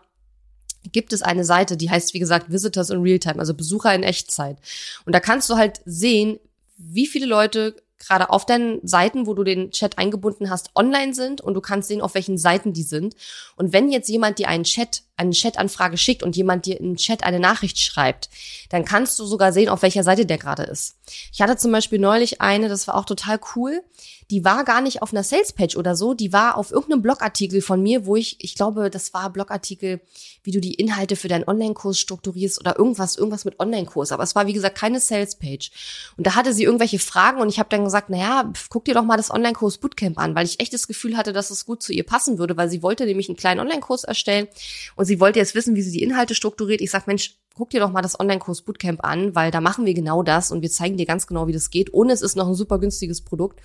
gibt 0.92 1.14
es 1.14 1.22
eine 1.22 1.44
Seite, 1.44 1.78
die 1.78 1.90
heißt, 1.90 2.14
wie 2.14 2.20
gesagt, 2.20 2.52
Visitors 2.52 2.90
in 2.90 3.02
Realtime, 3.02 3.40
also 3.40 3.54
Besucher 3.54 3.94
in 3.94 4.04
Echtzeit. 4.04 4.58
Und 5.06 5.14
da 5.14 5.20
kannst 5.20 5.50
du 5.50 5.56
halt 5.56 5.82
sehen, 5.86 6.40
wie 6.78 7.08
viele 7.08 7.26
Leute 7.26 7.76
gerade 8.00 8.30
auf 8.30 8.46
deinen 8.46 8.86
Seiten, 8.88 9.26
wo 9.26 9.34
du 9.34 9.44
den 9.44 9.72
Chat 9.72 9.98
eingebunden 9.98 10.50
hast, 10.50 10.70
online 10.76 11.14
sind 11.14 11.42
und 11.42 11.56
du 11.56 11.62
kannst 11.62 11.88
sehen, 11.88 12.02
auf 12.02 12.14
welchen 12.14 12.38
Seiten 12.38 12.74
die 12.74 12.84
sind. 12.84 13.16
Und 13.56 13.74
wenn 13.74 13.90
jetzt 13.92 14.10
jemand 14.10 14.38
dir 14.38 14.48
einen 14.50 14.64
Chat, 14.64 15.04
eine 15.18 15.32
Chat-Anfrage 15.32 15.98
schickt 15.98 16.24
und 16.24 16.36
jemand 16.36 16.66
dir 16.66 16.80
im 16.80 16.96
Chat 16.96 17.24
eine 17.24 17.40
Nachricht 17.40 17.80
schreibt, 17.80 18.30
dann 18.70 18.86
kannst 18.86 19.20
du 19.20 19.26
sogar 19.26 19.52
sehen, 19.52 19.70
auf 19.70 19.82
welcher 19.82 20.04
Seite 20.04 20.26
der 20.26 20.38
gerade 20.38 20.64
ist. 20.64 20.96
Ich 21.34 21.42
hatte 21.42 21.58
zum 21.58 21.72
Beispiel 21.72 22.00
neulich 22.00 22.42
eine, 22.42 22.70
das 22.70 22.88
war 22.88 22.96
auch 22.96 23.06
total 23.06 23.40
cool 23.56 23.84
die 24.30 24.44
war 24.44 24.66
gar 24.66 24.82
nicht 24.82 25.02
auf 25.02 25.14
einer 25.14 25.24
Salespage 25.24 25.78
oder 25.78 25.96
so, 25.96 26.14
die 26.14 26.34
war 26.34 26.58
auf 26.58 26.72
irgendeinem 26.72 27.02
Blogartikel 27.02 27.62
von 27.62 27.82
mir, 27.82 28.06
wo 28.06 28.18
ich, 28.18 28.44
ich 28.44 28.56
glaube, 28.56 28.90
das 28.90 29.14
war 29.14 29.30
Blogartikel, 29.30 30.02
wie 30.44 30.52
du 30.52 30.60
die 30.60 30.74
Inhalte 30.74 31.16
für 31.16 31.30
deinen 31.30 31.48
Online-Kurs 31.48 31.98
strukturierst 31.98 32.60
oder 32.60 32.78
irgendwas, 32.78 33.16
irgendwas 33.16 33.46
mit 33.46 33.60
Online-Kurs. 33.60 34.12
Aber 34.12 34.24
es 34.24 34.36
war, 34.36 34.46
wie 34.46 34.54
gesagt, 34.54 34.78
keine 34.78 35.00
Salespage. 35.00 35.70
Und 36.18 36.28
da 36.28 36.36
hatte 36.36 36.54
sie 36.54 36.64
irgendwelche 36.64 37.00
Fragen 37.00 37.40
und 37.40 37.48
ich 37.48 37.60
habe 37.60 37.70
dann 37.70 37.86
gesagt, 37.86 38.10
naja, 38.10 38.52
guck 38.70 38.86
dir 38.86 38.94
doch 38.94 39.04
mal 39.04 39.18
das 39.18 39.32
Online-Kurs 39.32 39.78
Bootcamp 39.78 40.20
an, 40.20 40.36
weil 40.36 40.46
ich 40.46 40.60
echt 40.60 40.74
das 40.74 40.88
Gefühl 40.88 41.16
hatte, 41.16 41.32
dass 41.32 41.50
es 41.50 41.66
gut 41.66 41.82
zu 41.82 41.94
ihr 41.94 42.06
passen 42.06 42.38
würde, 42.38 42.58
weil 42.58 42.70
sie 42.70 42.84
wollte 42.84 43.06
nämlich 43.06 43.30
einen 43.30 43.38
kleinen 43.38 43.62
Online-Kurs 43.62 44.04
erstellen 44.04 44.48
und 44.96 45.06
sie 45.08 45.20
wollte 45.20 45.40
jetzt 45.40 45.56
wissen, 45.56 45.76
wie 45.76 45.82
sie 45.82 45.92
die 45.92 46.04
Inhalte 46.04 46.36
strukturiert. 46.36 46.82
Ich 46.82 46.92
sag, 46.92 47.08
Mensch, 47.08 47.38
guck 47.56 47.72
dir 47.72 47.80
doch 47.80 47.92
mal 47.92 48.02
das 48.02 48.20
Online-Kurs 48.20 48.62
Bootcamp 48.62 49.04
an, 49.04 49.34
weil 49.36 49.52
da 49.52 49.62
machen 49.62 49.86
wir 49.86 49.94
genau 49.94 50.24
das 50.24 50.52
und 50.52 50.62
wir 50.62 50.70
zeigen 50.70 50.98
dir 50.98 51.06
ganz 51.06 51.28
genau, 51.28 51.48
wie 51.48 51.54
das 51.54 51.70
geht. 51.70 51.90
Und 51.90 52.10
es 52.10 52.22
ist 52.22 52.36
noch 52.36 52.48
ein 52.48 52.54
super 52.54 52.80
günstiges 52.80 53.22
Produkt. 53.22 53.60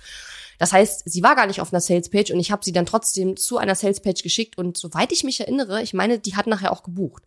Das 0.57 0.71
heißt, 0.73 1.03
sie 1.05 1.23
war 1.23 1.35
gar 1.35 1.47
nicht 1.47 1.61
auf 1.61 1.73
einer 1.73 1.81
Salespage 1.81 2.33
und 2.33 2.39
ich 2.39 2.51
habe 2.51 2.63
sie 2.63 2.71
dann 2.71 2.85
trotzdem 2.85 3.37
zu 3.37 3.57
einer 3.57 3.75
Salespage 3.75 4.23
geschickt 4.23 4.57
und 4.57 4.77
soweit 4.77 5.11
ich 5.11 5.23
mich 5.23 5.39
erinnere, 5.39 5.81
ich 5.81 5.93
meine, 5.93 6.19
die 6.19 6.35
hat 6.35 6.47
nachher 6.47 6.71
auch 6.71 6.83
gebucht. 6.83 7.23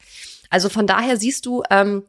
Also 0.49 0.69
von 0.69 0.87
daher 0.87 1.17
siehst 1.17 1.47
du, 1.47 1.63
ähm, 1.71 2.05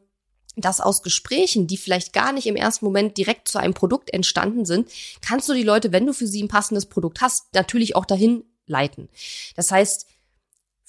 dass 0.56 0.80
aus 0.80 1.02
Gesprächen, 1.02 1.66
die 1.66 1.76
vielleicht 1.76 2.12
gar 2.12 2.32
nicht 2.32 2.46
im 2.46 2.56
ersten 2.56 2.84
Moment 2.84 3.16
direkt 3.16 3.48
zu 3.48 3.58
einem 3.58 3.74
Produkt 3.74 4.12
entstanden 4.12 4.64
sind, 4.64 4.90
kannst 5.20 5.48
du 5.48 5.54
die 5.54 5.62
Leute, 5.62 5.92
wenn 5.92 6.06
du 6.06 6.12
für 6.12 6.26
sie 6.26 6.42
ein 6.42 6.48
passendes 6.48 6.86
Produkt 6.86 7.20
hast, 7.20 7.54
natürlich 7.54 7.94
auch 7.94 8.04
dahin 8.04 8.44
leiten. 8.66 9.08
Das 9.54 9.70
heißt, 9.70 10.06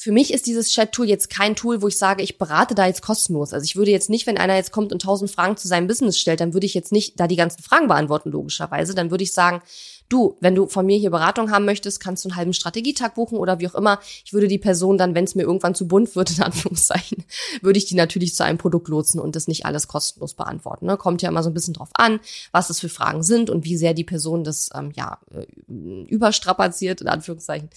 für 0.02 0.14
mich 0.14 0.34
ist 0.34 0.48
dieses 0.48 0.72
Chat-Tool 0.72 1.10
jetzt 1.10 1.30
kein 1.30 1.58
Tool, 1.58 1.82
wo 1.82 1.90
ich 1.90 1.98
sage, 1.98 2.24
ich 2.24 2.38
berate 2.38 2.74
da 2.74 2.88
jetzt 2.88 3.02
kostenlos. 3.02 3.52
Also 3.52 3.66
ich 3.66 3.76
würde 3.76 3.92
jetzt 3.92 4.10
nicht, 4.10 4.28
wenn 4.28 4.38
einer 4.38 4.56
jetzt 4.56 4.72
kommt 4.72 4.94
und 4.94 5.02
tausend 5.02 5.30
Fragen 5.30 5.58
zu 5.58 5.68
seinem 5.68 5.88
Business 5.88 6.18
stellt, 6.18 6.40
dann 6.40 6.54
würde 6.54 6.66
ich 6.66 6.74
jetzt 6.74 6.94
nicht 6.94 7.20
da 7.20 7.28
die 7.28 7.36
ganzen 7.36 7.62
Fragen 7.62 7.90
beantworten, 7.90 8.32
logischerweise. 8.32 8.96
Dann 8.96 9.12
würde 9.12 9.26
ich 9.26 9.34
sagen, 9.34 9.62
du, 10.10 10.36
wenn 10.40 10.56
du 10.56 10.68
von 10.68 10.86
mir 10.86 10.98
hier 10.98 11.12
Beratung 11.12 11.52
haben 11.52 11.66
möchtest, 11.66 12.00
kannst 12.00 12.26
du 12.26 12.30
einen 12.30 12.36
halben 12.36 12.54
Strategietag 12.54 13.16
buchen 13.16 13.38
oder 13.38 13.60
wie 13.60 13.68
auch 13.68 13.76
immer. 13.76 14.00
Ich 14.26 14.34
würde 14.34 14.48
die 14.48 14.58
Person 14.58 14.98
dann, 14.98 15.16
wenn 15.16 15.24
es 15.24 15.36
mir 15.36 15.44
irgendwann 15.44 15.76
zu 15.76 15.88
bunt 15.88 16.16
wird, 16.16 16.32
in 16.38 16.44
Anführungszeichen, 16.44 17.24
würde 17.62 17.78
ich 17.78 17.86
die 17.86 17.96
natürlich 17.96 18.36
zu 18.36 18.44
einem 18.44 18.58
Produkt 18.58 18.88
lotsen 18.88 19.20
und 19.20 19.36
das 19.36 19.48
nicht 19.48 19.66
alles 19.66 19.88
kostenlos 19.88 20.34
beantworten. 20.34 20.88
Ne? 20.88 20.98
Kommt 20.98 21.22
ja 21.22 21.30
immer 21.30 21.44
so 21.44 21.50
ein 21.50 21.54
bisschen 21.54 21.74
drauf 21.74 21.90
an, 21.94 22.20
was 22.52 22.68
das 22.68 22.80
für 22.80 22.90
Fragen 22.90 23.24
sind 23.24 23.50
und 23.50 23.66
wie 23.66 23.78
sehr 23.78 23.94
die 23.94 24.04
Person 24.04 24.44
das 24.44 24.70
ähm, 24.76 24.92
ja 24.96 25.20
äh, 25.32 25.46
überstrapaziert, 26.08 27.02
in 27.02 27.08
Anführungszeichen. 27.08 27.70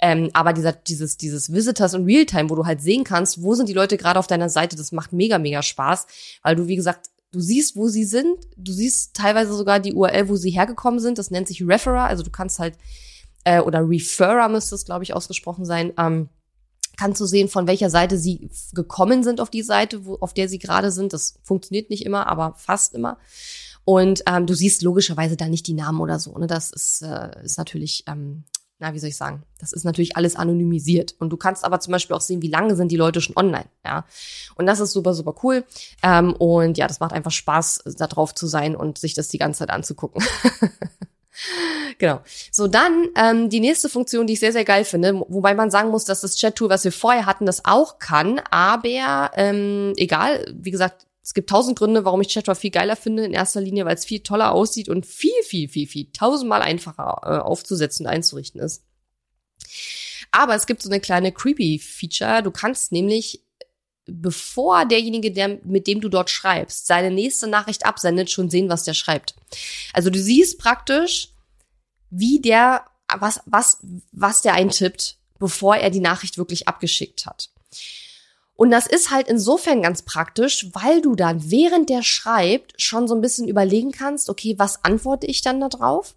Ähm, 0.00 0.30
aber 0.32 0.52
dieser, 0.52 0.72
dieses, 0.72 1.16
dieses 1.16 1.52
Visitors 1.52 1.94
in 1.94 2.04
Realtime, 2.04 2.50
wo 2.50 2.56
du 2.56 2.66
halt 2.66 2.82
sehen 2.82 3.04
kannst, 3.04 3.42
wo 3.42 3.54
sind 3.54 3.68
die 3.68 3.72
Leute 3.72 3.96
gerade 3.96 4.18
auf 4.18 4.26
deiner 4.26 4.48
Seite, 4.48 4.76
das 4.76 4.92
macht 4.92 5.12
mega, 5.12 5.38
mega 5.38 5.62
Spaß, 5.62 6.06
weil 6.42 6.56
du, 6.56 6.66
wie 6.66 6.76
gesagt, 6.76 7.10
Du 7.36 7.42
siehst, 7.42 7.76
wo 7.76 7.86
sie 7.86 8.04
sind. 8.04 8.38
Du 8.56 8.72
siehst 8.72 9.12
teilweise 9.12 9.52
sogar 9.52 9.78
die 9.78 9.92
URL, 9.92 10.30
wo 10.30 10.36
sie 10.36 10.52
hergekommen 10.52 11.00
sind. 11.00 11.18
Das 11.18 11.30
nennt 11.30 11.46
sich 11.46 11.62
Referrer. 11.62 12.04
Also 12.04 12.22
du 12.22 12.30
kannst 12.30 12.58
halt, 12.58 12.78
äh, 13.44 13.60
oder 13.60 13.86
Referrer 13.86 14.48
müsste 14.48 14.74
es, 14.74 14.86
glaube 14.86 15.04
ich, 15.04 15.12
ausgesprochen 15.12 15.66
sein. 15.66 15.92
Ähm, 15.98 16.30
kannst 16.96 17.20
du 17.20 17.26
sehen, 17.26 17.48
von 17.50 17.66
welcher 17.66 17.90
Seite 17.90 18.16
sie 18.16 18.48
gekommen 18.72 19.22
sind 19.22 19.42
auf 19.42 19.50
die 19.50 19.60
Seite, 19.60 20.06
wo, 20.06 20.14
auf 20.14 20.32
der 20.32 20.48
sie 20.48 20.58
gerade 20.58 20.90
sind. 20.90 21.12
Das 21.12 21.34
funktioniert 21.42 21.90
nicht 21.90 22.06
immer, 22.06 22.26
aber 22.26 22.54
fast 22.56 22.94
immer. 22.94 23.18
Und 23.84 24.22
ähm, 24.26 24.46
du 24.46 24.54
siehst 24.54 24.80
logischerweise 24.80 25.36
da 25.36 25.46
nicht 25.46 25.66
die 25.66 25.74
Namen 25.74 26.00
oder 26.00 26.18
so. 26.18 26.38
Ne? 26.38 26.46
Das 26.46 26.70
ist, 26.70 27.02
äh, 27.02 27.44
ist 27.44 27.58
natürlich, 27.58 28.04
ähm, 28.06 28.44
na, 28.78 28.92
wie 28.92 28.98
soll 28.98 29.08
ich 29.08 29.16
sagen, 29.16 29.42
das 29.58 29.72
ist 29.72 29.84
natürlich 29.84 30.16
alles 30.16 30.36
anonymisiert. 30.36 31.14
Und 31.18 31.30
du 31.30 31.36
kannst 31.36 31.64
aber 31.64 31.80
zum 31.80 31.92
Beispiel 31.92 32.14
auch 32.14 32.20
sehen, 32.20 32.42
wie 32.42 32.50
lange 32.50 32.76
sind 32.76 32.92
die 32.92 32.96
Leute 32.96 33.20
schon 33.20 33.36
online, 33.36 33.66
ja. 33.84 34.04
Und 34.54 34.66
das 34.66 34.80
ist 34.80 34.92
super, 34.92 35.14
super 35.14 35.34
cool. 35.42 35.64
Ähm, 36.02 36.34
und 36.34 36.76
ja, 36.76 36.86
das 36.86 37.00
macht 37.00 37.12
einfach 37.12 37.30
Spaß, 37.30 37.84
da 37.96 38.06
drauf 38.06 38.34
zu 38.34 38.46
sein 38.46 38.76
und 38.76 38.98
sich 38.98 39.14
das 39.14 39.28
die 39.28 39.38
ganze 39.38 39.60
Zeit 39.60 39.70
anzugucken. 39.70 40.22
genau. 41.98 42.20
So, 42.52 42.66
dann 42.66 43.08
ähm, 43.16 43.48
die 43.48 43.60
nächste 43.60 43.88
Funktion, 43.88 44.26
die 44.26 44.34
ich 44.34 44.40
sehr, 44.40 44.52
sehr 44.52 44.64
geil 44.64 44.84
finde, 44.84 45.24
wobei 45.28 45.54
man 45.54 45.70
sagen 45.70 45.90
muss, 45.90 46.04
dass 46.04 46.20
das 46.20 46.36
Chat-Tool, 46.36 46.68
was 46.68 46.84
wir 46.84 46.92
vorher 46.92 47.24
hatten, 47.24 47.46
das 47.46 47.64
auch 47.64 47.98
kann, 47.98 48.40
aber 48.50 49.30
ähm, 49.34 49.94
egal, 49.96 50.52
wie 50.54 50.70
gesagt, 50.70 51.06
es 51.26 51.34
gibt 51.34 51.50
tausend 51.50 51.76
Gründe, 51.76 52.04
warum 52.04 52.20
ich 52.20 52.32
Chatroulette 52.32 52.60
viel 52.60 52.70
geiler 52.70 52.94
finde. 52.94 53.24
In 53.24 53.32
erster 53.32 53.60
Linie, 53.60 53.84
weil 53.84 53.96
es 53.96 54.04
viel 54.04 54.20
toller 54.20 54.52
aussieht 54.52 54.88
und 54.88 55.06
viel, 55.06 55.32
viel, 55.42 55.68
viel, 55.68 55.88
viel, 55.88 56.06
tausendmal 56.12 56.62
einfacher 56.62 57.20
äh, 57.24 57.38
aufzusetzen 57.42 58.06
und 58.06 58.12
einzurichten 58.12 58.60
ist. 58.60 58.84
Aber 60.30 60.54
es 60.54 60.66
gibt 60.66 60.82
so 60.82 60.88
eine 60.88 61.00
kleine 61.00 61.32
creepy 61.32 61.80
Feature. 61.80 62.44
Du 62.44 62.52
kannst 62.52 62.92
nämlich 62.92 63.42
bevor 64.04 64.84
derjenige, 64.84 65.32
der, 65.32 65.58
mit 65.64 65.88
dem 65.88 66.00
du 66.00 66.08
dort 66.08 66.30
schreibst, 66.30 66.86
seine 66.86 67.10
nächste 67.10 67.48
Nachricht 67.48 67.84
absendet, 67.84 68.30
schon 68.30 68.48
sehen, 68.48 68.68
was 68.68 68.84
der 68.84 68.94
schreibt. 68.94 69.34
Also 69.92 70.10
du 70.10 70.20
siehst 70.20 70.60
praktisch, 70.60 71.30
wie 72.08 72.40
der, 72.40 72.84
was, 73.18 73.40
was, 73.46 73.78
was 74.12 74.42
der 74.42 74.54
eintippt, 74.54 75.16
bevor 75.40 75.74
er 75.74 75.90
die 75.90 75.98
Nachricht 75.98 76.38
wirklich 76.38 76.68
abgeschickt 76.68 77.26
hat. 77.26 77.50
Und 78.56 78.70
das 78.70 78.86
ist 78.86 79.10
halt 79.10 79.28
insofern 79.28 79.82
ganz 79.82 80.02
praktisch, 80.02 80.68
weil 80.72 81.02
du 81.02 81.14
dann, 81.14 81.50
während 81.50 81.90
der 81.90 82.02
schreibt, 82.02 82.80
schon 82.80 83.06
so 83.06 83.14
ein 83.14 83.20
bisschen 83.20 83.48
überlegen 83.48 83.92
kannst, 83.92 84.30
okay, 84.30 84.54
was 84.58 84.82
antworte 84.82 85.26
ich 85.26 85.42
dann 85.42 85.60
da 85.60 85.68
drauf? 85.68 86.16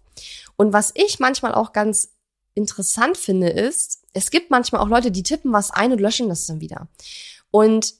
Und 0.56 0.72
was 0.72 0.92
ich 0.94 1.20
manchmal 1.20 1.54
auch 1.54 1.72
ganz 1.72 2.14
interessant 2.54 3.16
finde, 3.16 3.48
ist, 3.48 4.02
es 4.12 4.30
gibt 4.30 4.50
manchmal 4.50 4.80
auch 4.80 4.88
Leute, 4.88 5.10
die 5.10 5.22
tippen 5.22 5.52
was 5.52 5.70
ein 5.70 5.92
und 5.92 6.00
löschen 6.00 6.28
das 6.28 6.46
dann 6.46 6.60
wieder. 6.60 6.88
Und 7.50 7.94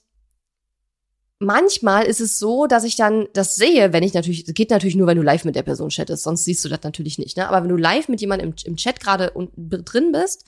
manchmal 1.39 2.05
ist 2.05 2.19
es 2.19 2.37
so, 2.37 2.67
dass 2.67 2.83
ich 2.83 2.95
dann 2.95 3.27
das 3.33 3.55
sehe, 3.55 3.93
wenn 3.93 4.03
ich 4.03 4.13
natürlich, 4.13 4.43
das 4.43 4.53
geht 4.53 4.69
natürlich 4.69 4.95
nur, 4.95 5.07
wenn 5.07 5.17
du 5.17 5.23
live 5.23 5.45
mit 5.45 5.55
der 5.55 5.63
Person 5.63 5.89
chattest, 5.89 6.23
sonst 6.23 6.45
siehst 6.45 6.63
du 6.65 6.69
das 6.69 6.83
natürlich 6.83 7.17
nicht, 7.17 7.37
ne? 7.37 7.47
Aber 7.47 7.63
wenn 7.63 7.69
du 7.69 7.77
live 7.77 8.07
mit 8.07 8.21
jemandem 8.21 8.49
im, 8.49 8.55
im 8.65 8.75
Chat 8.75 8.99
gerade 8.99 9.31
drin 9.57 10.11
bist, 10.11 10.45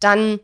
dann 0.00 0.40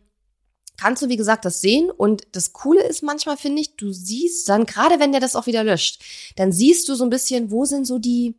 kannst 0.78 1.02
du, 1.02 1.08
wie 1.08 1.16
gesagt, 1.16 1.44
das 1.44 1.60
sehen. 1.60 1.90
Und 1.90 2.26
das 2.32 2.52
Coole 2.54 2.82
ist 2.82 3.02
manchmal, 3.02 3.36
finde 3.36 3.60
ich, 3.60 3.76
du 3.76 3.92
siehst 3.92 4.48
dann, 4.48 4.64
gerade 4.64 4.98
wenn 4.98 5.12
der 5.12 5.20
das 5.20 5.36
auch 5.36 5.46
wieder 5.46 5.64
löscht, 5.64 6.02
dann 6.36 6.52
siehst 6.52 6.88
du 6.88 6.94
so 6.94 7.04
ein 7.04 7.10
bisschen, 7.10 7.50
wo 7.50 7.66
sind 7.66 7.86
so 7.86 7.98
die, 7.98 8.34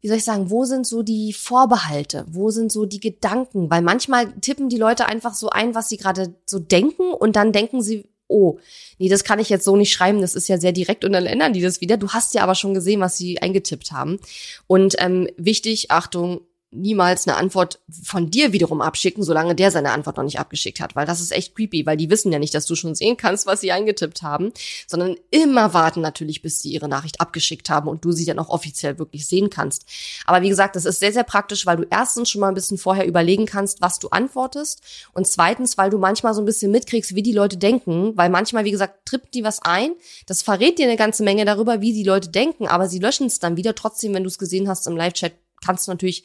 wie 0.00 0.08
soll 0.08 0.16
ich 0.16 0.24
sagen, 0.24 0.50
wo 0.50 0.64
sind 0.64 0.86
so 0.86 1.02
die 1.02 1.32
Vorbehalte? 1.32 2.24
Wo 2.28 2.50
sind 2.50 2.72
so 2.72 2.86
die 2.86 3.00
Gedanken? 3.00 3.70
Weil 3.70 3.82
manchmal 3.82 4.32
tippen 4.40 4.68
die 4.68 4.78
Leute 4.78 5.06
einfach 5.06 5.34
so 5.34 5.50
ein, 5.50 5.74
was 5.74 5.88
sie 5.88 5.96
gerade 5.96 6.34
so 6.46 6.58
denken 6.58 7.12
und 7.12 7.36
dann 7.36 7.52
denken 7.52 7.82
sie, 7.82 8.04
oh, 8.28 8.58
nee, 8.98 9.08
das 9.08 9.24
kann 9.24 9.38
ich 9.38 9.48
jetzt 9.48 9.64
so 9.64 9.76
nicht 9.76 9.92
schreiben, 9.92 10.20
das 10.20 10.34
ist 10.34 10.48
ja 10.48 10.58
sehr 10.58 10.72
direkt 10.72 11.04
und 11.04 11.12
dann 11.12 11.26
ändern 11.26 11.52
die 11.52 11.60
das 11.60 11.80
wieder. 11.80 11.96
Du 11.96 12.10
hast 12.10 12.34
ja 12.34 12.42
aber 12.42 12.54
schon 12.54 12.74
gesehen, 12.74 13.00
was 13.00 13.16
sie 13.16 13.40
eingetippt 13.40 13.92
haben. 13.92 14.18
Und 14.66 14.96
ähm, 14.98 15.28
wichtig, 15.36 15.90
Achtung, 15.90 16.40
niemals 16.70 17.26
eine 17.26 17.36
Antwort 17.36 17.80
von 18.02 18.30
dir 18.30 18.52
wiederum 18.52 18.80
abschicken, 18.80 19.22
solange 19.22 19.54
der 19.54 19.70
seine 19.70 19.92
Antwort 19.92 20.16
noch 20.16 20.24
nicht 20.24 20.40
abgeschickt 20.40 20.80
hat, 20.80 20.96
weil 20.96 21.06
das 21.06 21.20
ist 21.20 21.32
echt 21.32 21.54
creepy, 21.54 21.86
weil 21.86 21.96
die 21.96 22.10
wissen 22.10 22.32
ja 22.32 22.38
nicht, 22.38 22.54
dass 22.54 22.66
du 22.66 22.74
schon 22.74 22.94
sehen 22.94 23.16
kannst, 23.16 23.46
was 23.46 23.60
sie 23.60 23.72
eingetippt 23.72 24.22
haben, 24.22 24.52
sondern 24.86 25.16
immer 25.30 25.74
warten 25.74 26.00
natürlich, 26.00 26.42
bis 26.42 26.58
sie 26.58 26.72
ihre 26.72 26.88
Nachricht 26.88 27.20
abgeschickt 27.20 27.70
haben 27.70 27.88
und 27.88 28.04
du 28.04 28.12
sie 28.12 28.24
dann 28.24 28.38
auch 28.38 28.48
offiziell 28.48 28.98
wirklich 28.98 29.26
sehen 29.26 29.48
kannst. 29.48 29.86
Aber 30.26 30.42
wie 30.42 30.48
gesagt, 30.48 30.76
das 30.76 30.84
ist 30.84 30.98
sehr, 30.98 31.12
sehr 31.12 31.24
praktisch, 31.24 31.66
weil 31.66 31.76
du 31.76 31.86
erstens 31.88 32.30
schon 32.30 32.40
mal 32.40 32.48
ein 32.48 32.54
bisschen 32.54 32.78
vorher 32.78 33.06
überlegen 33.06 33.46
kannst, 33.46 33.80
was 33.80 33.98
du 33.98 34.08
antwortest 34.08 34.82
und 35.12 35.26
zweitens, 35.26 35.78
weil 35.78 35.90
du 35.90 35.98
manchmal 35.98 36.34
so 36.34 36.42
ein 36.42 36.46
bisschen 36.46 36.72
mitkriegst, 36.72 37.14
wie 37.14 37.22
die 37.22 37.32
Leute 37.32 37.56
denken, 37.56 38.16
weil 38.16 38.28
manchmal, 38.28 38.64
wie 38.64 38.72
gesagt, 38.72 39.06
trippt 39.06 39.34
die 39.34 39.44
was 39.44 39.62
ein, 39.62 39.92
das 40.26 40.42
verrät 40.42 40.78
dir 40.78 40.86
eine 40.86 40.96
ganze 40.96 41.22
Menge 41.22 41.44
darüber, 41.44 41.80
wie 41.80 41.92
die 41.92 42.04
Leute 42.04 42.28
denken, 42.28 42.66
aber 42.66 42.88
sie 42.88 42.98
löschen 42.98 43.26
es 43.26 43.38
dann 43.38 43.56
wieder 43.56 43.74
trotzdem, 43.74 44.14
wenn 44.14 44.24
du 44.24 44.28
es 44.28 44.38
gesehen 44.38 44.68
hast 44.68 44.86
im 44.86 44.96
Live-Chat, 44.96 45.32
kannst 45.64 45.86
du 45.86 45.92
natürlich 45.92 46.24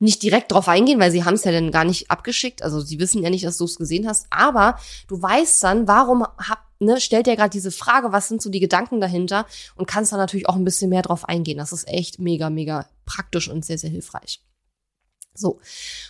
nicht 0.00 0.22
direkt 0.22 0.50
drauf 0.50 0.66
eingehen, 0.66 0.98
weil 0.98 1.12
sie 1.12 1.24
haben 1.24 1.34
es 1.34 1.44
ja 1.44 1.52
dann 1.52 1.70
gar 1.70 1.84
nicht 1.84 2.10
abgeschickt. 2.10 2.62
Also 2.62 2.80
sie 2.80 2.98
wissen 2.98 3.22
ja 3.22 3.30
nicht, 3.30 3.44
dass 3.44 3.58
du 3.58 3.66
es 3.66 3.76
gesehen 3.76 4.08
hast. 4.08 4.26
Aber 4.30 4.78
du 5.08 5.20
weißt 5.20 5.62
dann, 5.62 5.86
warum 5.86 6.22
hab, 6.22 6.64
ne, 6.80 7.00
stellt 7.00 7.28
er 7.28 7.36
gerade 7.36 7.50
diese 7.50 7.70
Frage, 7.70 8.10
was 8.10 8.26
sind 8.26 8.40
so 8.40 8.48
die 8.48 8.60
Gedanken 8.60 9.00
dahinter 9.00 9.46
und 9.76 9.86
kannst 9.86 10.10
dann 10.10 10.18
natürlich 10.18 10.48
auch 10.48 10.56
ein 10.56 10.64
bisschen 10.64 10.88
mehr 10.88 11.02
drauf 11.02 11.28
eingehen. 11.28 11.58
Das 11.58 11.72
ist 11.72 11.86
echt 11.86 12.18
mega, 12.18 12.48
mega 12.48 12.86
praktisch 13.04 13.48
und 13.50 13.64
sehr, 13.64 13.76
sehr 13.76 13.90
hilfreich. 13.90 14.42
So. 15.34 15.60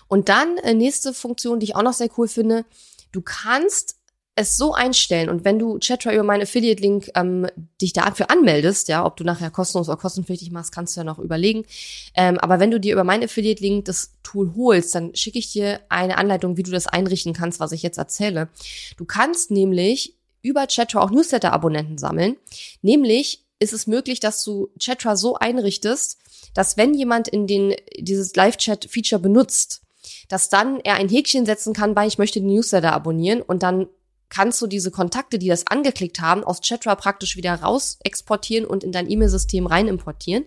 Und 0.06 0.28
dann 0.28 0.56
äh, 0.58 0.72
nächste 0.72 1.12
Funktion, 1.12 1.58
die 1.58 1.64
ich 1.64 1.76
auch 1.76 1.82
noch 1.82 1.92
sehr 1.92 2.10
cool 2.16 2.28
finde. 2.28 2.64
Du 3.10 3.22
kannst 3.22 3.99
es 4.36 4.56
so 4.56 4.72
einstellen 4.72 5.28
und 5.28 5.44
wenn 5.44 5.58
du 5.58 5.78
Chatra 5.78 6.12
über 6.12 6.22
meinen 6.22 6.42
Affiliate-Link 6.42 7.10
ähm, 7.14 7.46
dich 7.80 7.92
dafür 7.92 8.30
anmeldest, 8.30 8.88
ja, 8.88 9.04
ob 9.04 9.16
du 9.16 9.24
nachher 9.24 9.50
kostenlos 9.50 9.88
oder 9.88 9.98
kostenpflichtig 9.98 10.50
machst, 10.50 10.72
kannst 10.72 10.96
du 10.96 11.00
ja 11.00 11.04
noch 11.04 11.18
überlegen. 11.18 11.64
Ähm, 12.14 12.38
aber 12.38 12.60
wenn 12.60 12.70
du 12.70 12.80
dir 12.80 12.92
über 12.92 13.04
meinen 13.04 13.24
Affiliate-Link 13.24 13.84
das 13.84 14.12
Tool 14.22 14.52
holst, 14.56 14.94
dann 14.94 15.14
schicke 15.14 15.38
ich 15.38 15.52
dir 15.52 15.80
eine 15.88 16.16
Anleitung, 16.16 16.56
wie 16.56 16.62
du 16.62 16.70
das 16.70 16.86
einrichten 16.86 17.32
kannst, 17.32 17.60
was 17.60 17.72
ich 17.72 17.82
jetzt 17.82 17.98
erzähle. 17.98 18.48
Du 18.96 19.04
kannst 19.04 19.50
nämlich 19.50 20.14
über 20.42 20.66
Chatra 20.66 21.00
auch 21.00 21.10
Newsletter-Abonnenten 21.10 21.98
sammeln. 21.98 22.36
Nämlich 22.82 23.44
ist 23.58 23.72
es 23.72 23.86
möglich, 23.86 24.20
dass 24.20 24.42
du 24.42 24.70
Chatra 24.78 25.16
so 25.16 25.36
einrichtest, 25.36 26.18
dass 26.54 26.76
wenn 26.76 26.94
jemand 26.94 27.28
in 27.28 27.46
den 27.46 27.74
dieses 27.98 28.34
Live-Chat-Feature 28.34 29.20
benutzt, 29.20 29.82
dass 30.28 30.48
dann 30.48 30.80
er 30.80 30.94
ein 30.94 31.08
Häkchen 31.08 31.44
setzen 31.44 31.74
kann 31.74 31.94
bei 31.94 32.06
ich 32.06 32.16
möchte 32.16 32.40
den 32.40 32.48
Newsletter 32.48 32.92
abonnieren 32.92 33.42
und 33.42 33.62
dann 33.62 33.86
kannst 34.30 34.62
du 34.62 34.66
diese 34.66 34.90
Kontakte, 34.90 35.38
die 35.38 35.48
das 35.48 35.66
angeklickt 35.66 36.20
haben, 36.20 36.44
aus 36.44 36.60
Chatra 36.60 36.94
praktisch 36.94 37.36
wieder 37.36 37.54
raus 37.56 37.98
exportieren 38.02 38.64
und 38.64 38.82
in 38.82 38.92
dein 38.92 39.10
E-Mail-System 39.10 39.66
rein 39.66 39.88
importieren. 39.88 40.44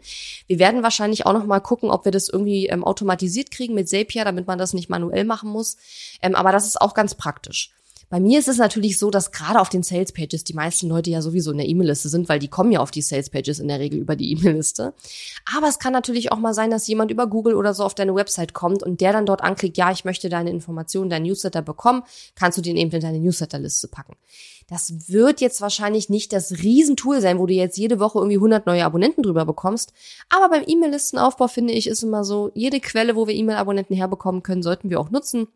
Wir 0.48 0.58
werden 0.58 0.82
wahrscheinlich 0.82 1.26
auch 1.26 1.34
noch 1.34 1.46
mal 1.46 1.60
gucken, 1.60 1.92
ob 1.92 2.06
wir 2.06 2.12
das 2.12 2.30
irgendwie 2.30 2.68
ähm, 2.68 2.84
automatisiert 2.84 3.52
kriegen 3.52 3.76
mit 3.76 3.90
Zapier, 3.90 4.26
damit 4.26 4.48
man 4.48 4.58
das 4.58 4.74
nicht 4.74 4.90
manuell 4.90 5.26
machen 5.26 5.50
muss. 5.50 5.78
Ähm, 6.22 6.34
aber 6.34 6.52
das 6.52 6.66
ist 6.66 6.82
auch 6.82 6.94
ganz 6.94 7.14
praktisch. 7.14 7.72
Bei 8.14 8.20
mir 8.20 8.38
ist 8.38 8.48
es 8.48 8.58
natürlich 8.58 9.00
so, 9.00 9.10
dass 9.10 9.32
gerade 9.32 9.60
auf 9.60 9.70
den 9.70 9.82
Sales 9.82 10.12
Pages 10.12 10.44
die 10.44 10.54
meisten 10.54 10.88
Leute 10.88 11.10
ja 11.10 11.24
sowieso 11.24 11.50
in 11.50 11.58
der 11.58 11.68
E-Mail-Liste 11.68 12.10
sind, 12.10 12.30
weil 12.30 12.38
die 12.38 12.48
kommen 12.48 12.72
ja 12.72 12.80
auf 12.80 12.92
die 12.92 13.02
Sales 13.02 13.32
Pages 13.32 13.58
in 13.58 13.68
der 13.68 13.80
Regel 13.80 14.00
über 14.00 14.16
die 14.16 14.32
E-Mail-Liste. 14.34 14.94
Aber 15.52 15.68
es 15.68 15.80
kann 15.80 15.94
natürlich 15.94 16.32
auch 16.32 16.38
mal 16.38 16.54
sein, 16.54 16.70
dass 16.70 16.86
jemand 16.86 17.10
über 17.10 17.26
Google 17.26 17.56
oder 17.56 17.74
so 17.74 17.84
auf 17.84 17.96
deine 17.96 18.14
Website 18.14 18.54
kommt 18.54 18.84
und 18.84 19.02
der 19.02 19.14
dann 19.14 19.26
dort 19.26 19.42
anklickt, 19.42 19.78
ja, 19.78 19.92
ich 19.92 20.06
möchte 20.06 20.30
deine 20.30 20.52
Informationen, 20.52 21.10
dein 21.10 21.24
Newsletter 21.24 21.64
bekommen, 21.64 22.04
kannst 22.36 22.56
du 22.56 22.62
den 22.62 22.78
eben 22.78 22.92
in 22.92 23.02
deine 23.02 23.20
Newsletter-Liste 23.20 23.88
packen. 23.88 24.14
Das 24.70 25.10
wird 25.10 25.42
jetzt 25.42 25.60
wahrscheinlich 25.62 26.08
nicht 26.08 26.34
das 26.34 26.52
Riesentool 26.52 27.20
sein, 27.20 27.40
wo 27.40 27.48
du 27.48 27.56
jetzt 27.56 27.80
jede 27.80 28.00
Woche 28.00 28.20
irgendwie 28.20 28.38
100 28.38 28.68
neue 28.68 28.86
Abonnenten 28.86 29.24
drüber 29.24 29.46
bekommst. 29.46 29.92
Aber 30.30 30.50
beim 30.50 30.64
E-Mail-Listenaufbau 30.68 31.48
finde 31.48 31.74
ich, 31.74 31.88
ist 31.88 32.04
immer 32.04 32.24
so, 32.24 32.52
jede 32.54 32.80
Quelle, 32.80 33.16
wo 33.16 33.26
wir 33.26 33.34
E-Mail-Abonnenten 33.34 33.96
herbekommen 33.96 34.44
können, 34.44 34.62
sollten 34.62 34.92
wir 34.92 35.00
auch 35.00 35.10
nutzen. 35.10 35.48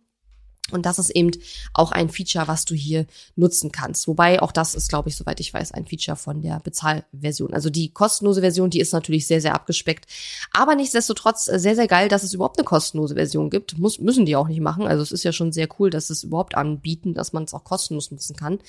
Und 0.72 0.86
das 0.86 1.00
ist 1.00 1.10
eben 1.10 1.32
auch 1.74 1.92
ein 1.92 2.10
Feature, 2.10 2.48
was 2.48 2.66
du 2.66 2.76
hier 2.76 3.06
nutzen 3.36 3.72
kannst. 3.72 4.08
Wobei 4.08 4.42
auch 4.42 4.52
das 4.52 4.76
ist, 4.76 4.90
glaube 4.90 5.10
ich, 5.10 5.16
soweit 5.16 5.40
ich 5.40 5.54
weiß, 5.54 5.72
ein 5.72 5.86
Feature 5.86 6.18
von 6.18 6.42
der 6.42 6.60
Bezahlversion. 6.60 7.54
Also 7.54 7.70
die 7.70 7.90
kostenlose 7.90 8.42
Version, 8.42 8.70
die 8.70 8.80
ist 8.80 8.94
natürlich 8.94 9.28
sehr, 9.28 9.42
sehr 9.42 9.56
abgespeckt. 9.56 10.06
Aber 10.52 10.76
nichtsdestotrotz 10.76 11.48
äh, 11.48 11.60
sehr, 11.60 11.76
sehr 11.76 11.88
geil, 11.88 12.10
dass 12.10 12.24
es 12.24 12.34
überhaupt 12.34 12.58
eine 12.58 12.66
kostenlose 12.66 13.16
Version 13.16 13.50
gibt. 13.50 13.78
Muss, 13.78 14.00
müssen 14.00 14.26
die 14.26 14.36
auch 14.36 14.48
nicht 14.48 14.62
machen. 14.62 14.88
Also 14.88 15.04
es 15.04 15.12
ist 15.12 15.24
ja 15.24 15.32
schon 15.32 15.52
sehr 15.52 15.68
cool, 15.80 15.90
dass 15.90 16.10
es 16.10 16.24
überhaupt 16.24 16.56
anbieten, 16.56 17.14
dass 17.14 17.34
man 17.34 17.44
es 17.44 17.54
auch 17.54 17.64
kostenlos 17.64 18.12
nutzen 18.12 18.36
kann. 18.36 18.60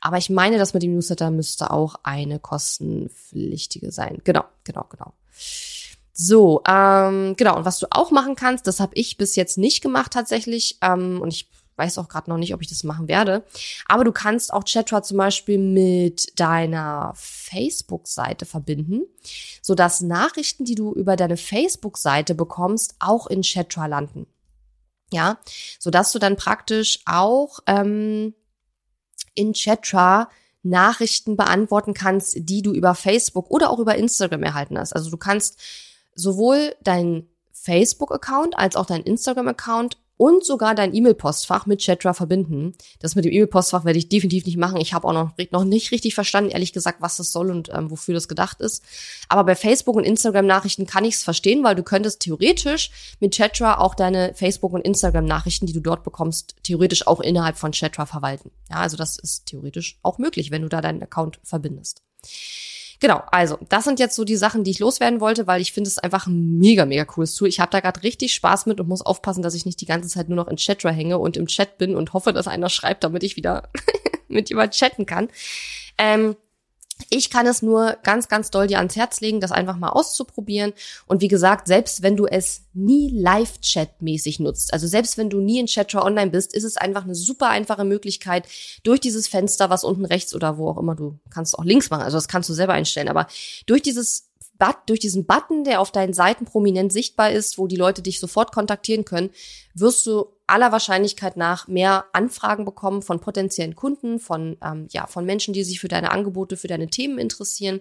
Aber 0.00 0.18
ich 0.18 0.30
meine, 0.30 0.58
dass 0.58 0.74
mit 0.74 0.82
dem 0.82 0.94
Newsletter 0.94 1.30
müsste 1.30 1.70
auch 1.70 1.96
eine 2.02 2.38
kostenpflichtige 2.38 3.90
sein. 3.92 4.18
Genau, 4.24 4.44
genau, 4.64 4.86
genau. 4.90 5.12
So, 6.20 6.62
ähm, 6.66 7.36
genau. 7.36 7.56
Und 7.56 7.64
was 7.64 7.78
du 7.78 7.86
auch 7.90 8.10
machen 8.10 8.34
kannst, 8.34 8.66
das 8.66 8.80
habe 8.80 8.90
ich 8.96 9.18
bis 9.18 9.36
jetzt 9.36 9.56
nicht 9.56 9.82
gemacht 9.82 10.12
tatsächlich. 10.12 10.76
Ähm, 10.82 11.20
und 11.20 11.32
ich 11.32 11.48
weiß 11.76 11.96
auch 11.98 12.08
gerade 12.08 12.28
noch 12.28 12.38
nicht, 12.38 12.52
ob 12.54 12.60
ich 12.60 12.68
das 12.68 12.82
machen 12.82 13.06
werde. 13.06 13.44
Aber 13.86 14.02
du 14.02 14.10
kannst 14.10 14.52
auch 14.52 14.64
Chatra 14.64 15.00
zum 15.04 15.16
Beispiel 15.16 15.58
mit 15.58 16.32
deiner 16.40 17.12
Facebook-Seite 17.14 18.46
verbinden, 18.46 19.02
sodass 19.62 20.00
Nachrichten, 20.00 20.64
die 20.64 20.74
du 20.74 20.92
über 20.92 21.14
deine 21.14 21.36
Facebook-Seite 21.36 22.34
bekommst, 22.34 22.96
auch 22.98 23.28
in 23.28 23.42
Chatra 23.42 23.86
landen. 23.86 24.26
Ja, 25.12 25.38
sodass 25.78 26.10
du 26.10 26.18
dann 26.18 26.34
praktisch 26.34 26.98
auch 27.06 27.60
ähm, 27.68 28.34
in 29.36 29.52
Chatra 29.52 30.28
Nachrichten 30.64 31.36
beantworten 31.36 31.94
kannst, 31.94 32.36
die 32.40 32.62
du 32.62 32.72
über 32.72 32.96
Facebook 32.96 33.52
oder 33.52 33.70
auch 33.70 33.78
über 33.78 33.94
Instagram 33.94 34.42
erhalten 34.42 34.76
hast. 34.76 34.96
Also 34.96 35.10
du 35.10 35.16
kannst 35.16 35.60
sowohl 36.18 36.74
dein 36.82 37.28
Facebook-Account 37.52 38.58
als 38.58 38.76
auch 38.76 38.86
dein 38.86 39.02
Instagram-Account 39.02 39.98
und 40.18 40.44
sogar 40.44 40.74
dein 40.74 40.94
E-Mail-Postfach 40.94 41.66
mit 41.66 41.80
Chatra 41.80 42.12
verbinden. 42.12 42.74
Das 42.98 43.14
mit 43.14 43.24
dem 43.24 43.32
E-Mail-Postfach 43.32 43.84
werde 43.84 44.00
ich 44.00 44.08
definitiv 44.08 44.44
nicht 44.44 44.58
machen. 44.58 44.80
Ich 44.80 44.92
habe 44.92 45.06
auch 45.06 45.12
noch, 45.12 45.32
noch 45.52 45.64
nicht 45.64 45.92
richtig 45.92 46.14
verstanden, 46.14 46.50
ehrlich 46.50 46.72
gesagt, 46.72 47.00
was 47.00 47.16
das 47.16 47.30
soll 47.30 47.50
und 47.50 47.70
ähm, 47.72 47.90
wofür 47.90 48.14
das 48.14 48.26
gedacht 48.26 48.60
ist. 48.60 48.82
Aber 49.28 49.44
bei 49.44 49.54
Facebook 49.54 49.94
und 49.94 50.04
Instagram-Nachrichten 50.04 50.86
kann 50.86 51.04
ich 51.04 51.14
es 51.14 51.22
verstehen, 51.22 51.62
weil 51.62 51.76
du 51.76 51.84
könntest 51.84 52.20
theoretisch 52.20 52.90
mit 53.20 53.36
Chatra 53.36 53.78
auch 53.78 53.94
deine 53.94 54.34
Facebook- 54.34 54.72
und 54.72 54.84
Instagram-Nachrichten, 54.84 55.66
die 55.66 55.72
du 55.72 55.80
dort 55.80 56.02
bekommst, 56.02 56.56
theoretisch 56.64 57.06
auch 57.06 57.20
innerhalb 57.20 57.56
von 57.56 57.72
Chatra 57.72 58.04
verwalten. 58.04 58.50
Ja, 58.68 58.78
also 58.78 58.96
das 58.96 59.18
ist 59.18 59.46
theoretisch 59.46 59.98
auch 60.02 60.18
möglich, 60.18 60.50
wenn 60.50 60.62
du 60.62 60.68
da 60.68 60.80
deinen 60.80 61.02
Account 61.02 61.38
verbindest. 61.44 62.02
Genau, 63.00 63.22
also 63.30 63.58
das 63.68 63.84
sind 63.84 64.00
jetzt 64.00 64.16
so 64.16 64.24
die 64.24 64.36
Sachen, 64.36 64.64
die 64.64 64.72
ich 64.72 64.80
loswerden 64.80 65.20
wollte, 65.20 65.46
weil 65.46 65.60
ich 65.60 65.72
finde 65.72 65.88
es 65.88 65.98
einfach 65.98 66.26
ein 66.26 66.58
mega, 66.58 66.84
mega 66.84 67.04
cooles 67.04 67.34
Tool. 67.34 67.48
Ich 67.48 67.60
habe 67.60 67.70
da 67.70 67.78
gerade 67.78 68.02
richtig 68.02 68.34
Spaß 68.34 68.66
mit 68.66 68.80
und 68.80 68.88
muss 68.88 69.02
aufpassen, 69.02 69.42
dass 69.42 69.54
ich 69.54 69.64
nicht 69.64 69.80
die 69.80 69.86
ganze 69.86 70.08
Zeit 70.08 70.28
nur 70.28 70.36
noch 70.36 70.48
in 70.48 70.56
Chatra 70.56 70.90
hänge 70.90 71.18
und 71.18 71.36
im 71.36 71.46
Chat 71.46 71.78
bin 71.78 71.94
und 71.94 72.12
hoffe, 72.12 72.32
dass 72.32 72.48
einer 72.48 72.68
schreibt, 72.68 73.04
damit 73.04 73.22
ich 73.22 73.36
wieder 73.36 73.68
mit 74.28 74.48
jemand 74.48 74.72
chatten 74.72 75.06
kann. 75.06 75.28
Ähm, 75.96 76.34
ich 77.10 77.30
kann 77.30 77.46
es 77.46 77.62
nur 77.62 77.96
ganz, 78.02 78.28
ganz 78.28 78.50
doll 78.50 78.66
dir 78.66 78.78
ans 78.78 78.96
Herz 78.96 79.20
legen, 79.20 79.40
das 79.40 79.52
einfach 79.52 79.76
mal 79.76 79.90
auszuprobieren. 79.90 80.72
Und 81.06 81.20
wie 81.20 81.28
gesagt, 81.28 81.66
selbst 81.66 82.02
wenn 82.02 82.16
du 82.16 82.26
es 82.26 82.62
nie 82.74 83.10
Live-Chat-mäßig 83.10 84.40
nutzt, 84.40 84.72
also 84.72 84.86
selbst 84.86 85.18
wenn 85.18 85.30
du 85.30 85.40
nie 85.40 85.60
in 85.60 85.66
Chatra 85.66 86.04
online 86.04 86.30
bist, 86.30 86.54
ist 86.54 86.64
es 86.64 86.76
einfach 86.76 87.04
eine 87.04 87.14
super 87.14 87.48
einfache 87.48 87.84
Möglichkeit, 87.84 88.46
durch 88.82 89.00
dieses 89.00 89.28
Fenster, 89.28 89.70
was 89.70 89.84
unten 89.84 90.04
rechts 90.04 90.34
oder 90.34 90.58
wo 90.58 90.68
auch 90.68 90.78
immer 90.78 90.94
du 90.94 91.18
kannst 91.30 91.58
auch 91.58 91.64
links 91.64 91.90
machen, 91.90 92.02
also 92.02 92.16
das 92.16 92.28
kannst 92.28 92.48
du 92.48 92.54
selber 92.54 92.72
einstellen, 92.72 93.08
aber 93.08 93.26
durch 93.66 93.82
dieses 93.82 94.24
durch 94.86 94.98
diesen 94.98 95.24
Button, 95.24 95.62
der 95.62 95.80
auf 95.80 95.92
deinen 95.92 96.12
Seiten 96.12 96.44
prominent 96.44 96.92
sichtbar 96.92 97.30
ist, 97.30 97.58
wo 97.58 97.68
die 97.68 97.76
Leute 97.76 98.02
dich 98.02 98.18
sofort 98.18 98.52
kontaktieren 98.52 99.04
können, 99.04 99.30
wirst 99.74 100.04
du 100.04 100.26
aller 100.48 100.72
Wahrscheinlichkeit 100.72 101.36
nach 101.36 101.68
mehr 101.68 102.06
Anfragen 102.12 102.64
bekommen 102.64 103.02
von 103.02 103.20
potenziellen 103.20 103.76
Kunden, 103.76 104.18
von 104.18 104.56
ähm, 104.64 104.86
ja 104.90 105.06
von 105.06 105.24
Menschen, 105.24 105.54
die 105.54 105.64
sich 105.64 105.80
für 105.80 105.88
deine 105.88 106.10
Angebote, 106.10 106.56
für 106.56 106.68
deine 106.68 106.88
Themen 106.88 107.18
interessieren. 107.18 107.80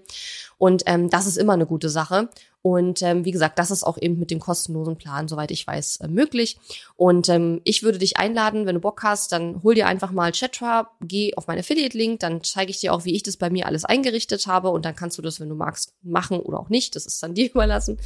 Und 0.57 0.83
ähm, 0.85 1.09
das 1.09 1.27
ist 1.27 1.37
immer 1.37 1.53
eine 1.53 1.65
gute 1.65 1.89
Sache. 1.89 2.29
Und 2.67 3.01
ähm, 3.01 3.23
wie 3.23 3.31
gesagt, 3.31 3.59
das 3.59 3.71
ist 3.71 3.85
auch 3.85 3.97
eben 3.97 4.19
mit 4.19 4.29
dem 4.29 4.41
kostenlosen 4.41 4.97
Plan, 4.97 5.29
soweit 5.29 5.51
ich 5.51 5.65
weiß, 5.65 6.01
äh, 6.01 6.09
möglich. 6.09 6.57
Und 6.97 7.29
ähm, 7.29 7.61
ich 7.63 7.81
würde 7.81 7.97
dich 7.97 8.17
einladen, 8.17 8.65
wenn 8.65 8.75
du 8.75 8.81
Bock 8.81 9.03
hast, 9.03 9.31
dann 9.31 9.63
hol 9.63 9.73
dir 9.73 9.87
einfach 9.87 10.11
mal 10.11 10.33
Chatra, 10.33 10.91
geh 10.99 11.33
auf 11.35 11.47
meinen 11.47 11.59
Affiliate-Link, 11.59 12.19
dann 12.19 12.43
zeige 12.43 12.71
ich 12.71 12.81
dir 12.81 12.93
auch, 12.93 13.05
wie 13.05 13.15
ich 13.15 13.23
das 13.23 13.37
bei 13.37 13.49
mir 13.49 13.67
alles 13.67 13.85
eingerichtet 13.85 14.47
habe. 14.47 14.67
Und 14.67 14.83
dann 14.83 14.97
kannst 14.97 15.17
du 15.17 15.21
das, 15.21 15.39
wenn 15.39 15.47
du 15.47 15.55
magst, 15.55 15.93
machen 16.03 16.41
oder 16.41 16.59
auch 16.59 16.67
nicht. 16.67 16.93
Das 16.97 17.05
ist 17.05 17.23
dann 17.23 17.33
dir 17.35 17.49
überlassen. 17.49 17.99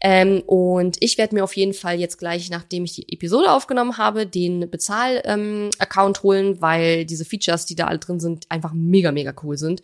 Ähm, 0.00 0.42
und 0.46 0.96
ich 0.98 1.16
werde 1.16 1.36
mir 1.36 1.44
auf 1.44 1.54
jeden 1.54 1.74
Fall 1.74 2.00
jetzt 2.00 2.18
gleich, 2.18 2.50
nachdem 2.50 2.84
ich 2.84 2.94
die 2.94 3.12
Episode 3.12 3.52
aufgenommen 3.52 3.98
habe, 3.98 4.26
den 4.26 4.68
Bezahl-Account 4.68 6.18
ähm, 6.18 6.22
holen, 6.24 6.60
weil 6.60 7.04
diese 7.04 7.24
Features, 7.24 7.66
die 7.66 7.76
da 7.76 7.86
alle 7.86 8.00
drin 8.00 8.18
sind, 8.18 8.46
einfach 8.50 8.72
mega, 8.74 9.12
mega 9.12 9.32
cool 9.44 9.56
sind. 9.56 9.80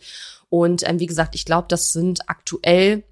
Und 0.49 0.85
ähm, 0.85 0.99
wie 0.99 1.05
gesagt, 1.05 1.35
ich 1.35 1.45
glaube, 1.45 1.67
das 1.69 1.93
sind 1.93 2.27
aktuell 2.27 3.03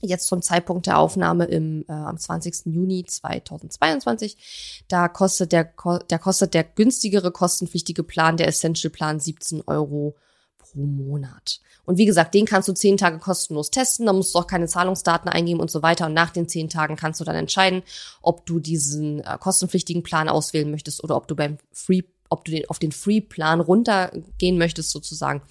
jetzt 0.00 0.26
zum 0.26 0.42
Zeitpunkt 0.42 0.86
der 0.86 0.98
Aufnahme 0.98 1.44
im 1.46 1.84
äh, 1.88 1.92
am 1.92 2.18
20. 2.18 2.66
Juni 2.66 3.04
2022. 3.04 4.84
Da 4.88 5.08
kostet 5.08 5.52
der, 5.52 5.72
der 6.10 6.18
kostet 6.18 6.54
der 6.54 6.64
günstigere 6.64 7.30
kostenpflichtige 7.30 8.02
Plan, 8.02 8.36
der 8.36 8.48
Essential 8.48 8.90
Plan 8.90 9.20
17 9.20 9.62
Euro 9.66 10.16
pro 10.58 10.80
Monat. 10.80 11.60
Und 11.84 11.98
wie 11.98 12.06
gesagt, 12.06 12.34
den 12.34 12.46
kannst 12.46 12.68
du 12.68 12.72
zehn 12.72 12.96
Tage 12.96 13.18
kostenlos 13.18 13.70
testen, 13.70 14.06
da 14.06 14.12
musst 14.12 14.34
du 14.34 14.38
auch 14.38 14.46
keine 14.46 14.66
Zahlungsdaten 14.66 15.30
eingeben 15.30 15.60
und 15.60 15.70
so 15.70 15.82
weiter. 15.82 16.06
Und 16.06 16.14
nach 16.14 16.30
den 16.30 16.48
zehn 16.48 16.68
Tagen 16.68 16.96
kannst 16.96 17.20
du 17.20 17.24
dann 17.24 17.36
entscheiden, 17.36 17.82
ob 18.22 18.46
du 18.46 18.58
diesen 18.58 19.20
äh, 19.20 19.38
kostenpflichtigen 19.38 20.02
Plan 20.02 20.28
auswählen 20.28 20.70
möchtest 20.70 21.04
oder 21.04 21.16
ob 21.16 21.28
du 21.28 21.36
beim 21.36 21.58
Free 21.72 22.02
ob 22.30 22.44
du 22.44 22.52
den 22.52 22.68
auf 22.68 22.78
den 22.78 22.90
Free-Plan 22.90 23.60
runtergehen 23.60 24.58
möchtest 24.58 24.90
sozusagen 24.90 25.42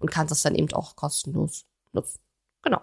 und 0.00 0.10
kannst 0.10 0.32
das 0.32 0.42
dann 0.42 0.54
eben 0.54 0.72
auch 0.72 0.96
kostenlos 0.96 1.66
nutzen. 1.92 2.18
Genau. 2.62 2.80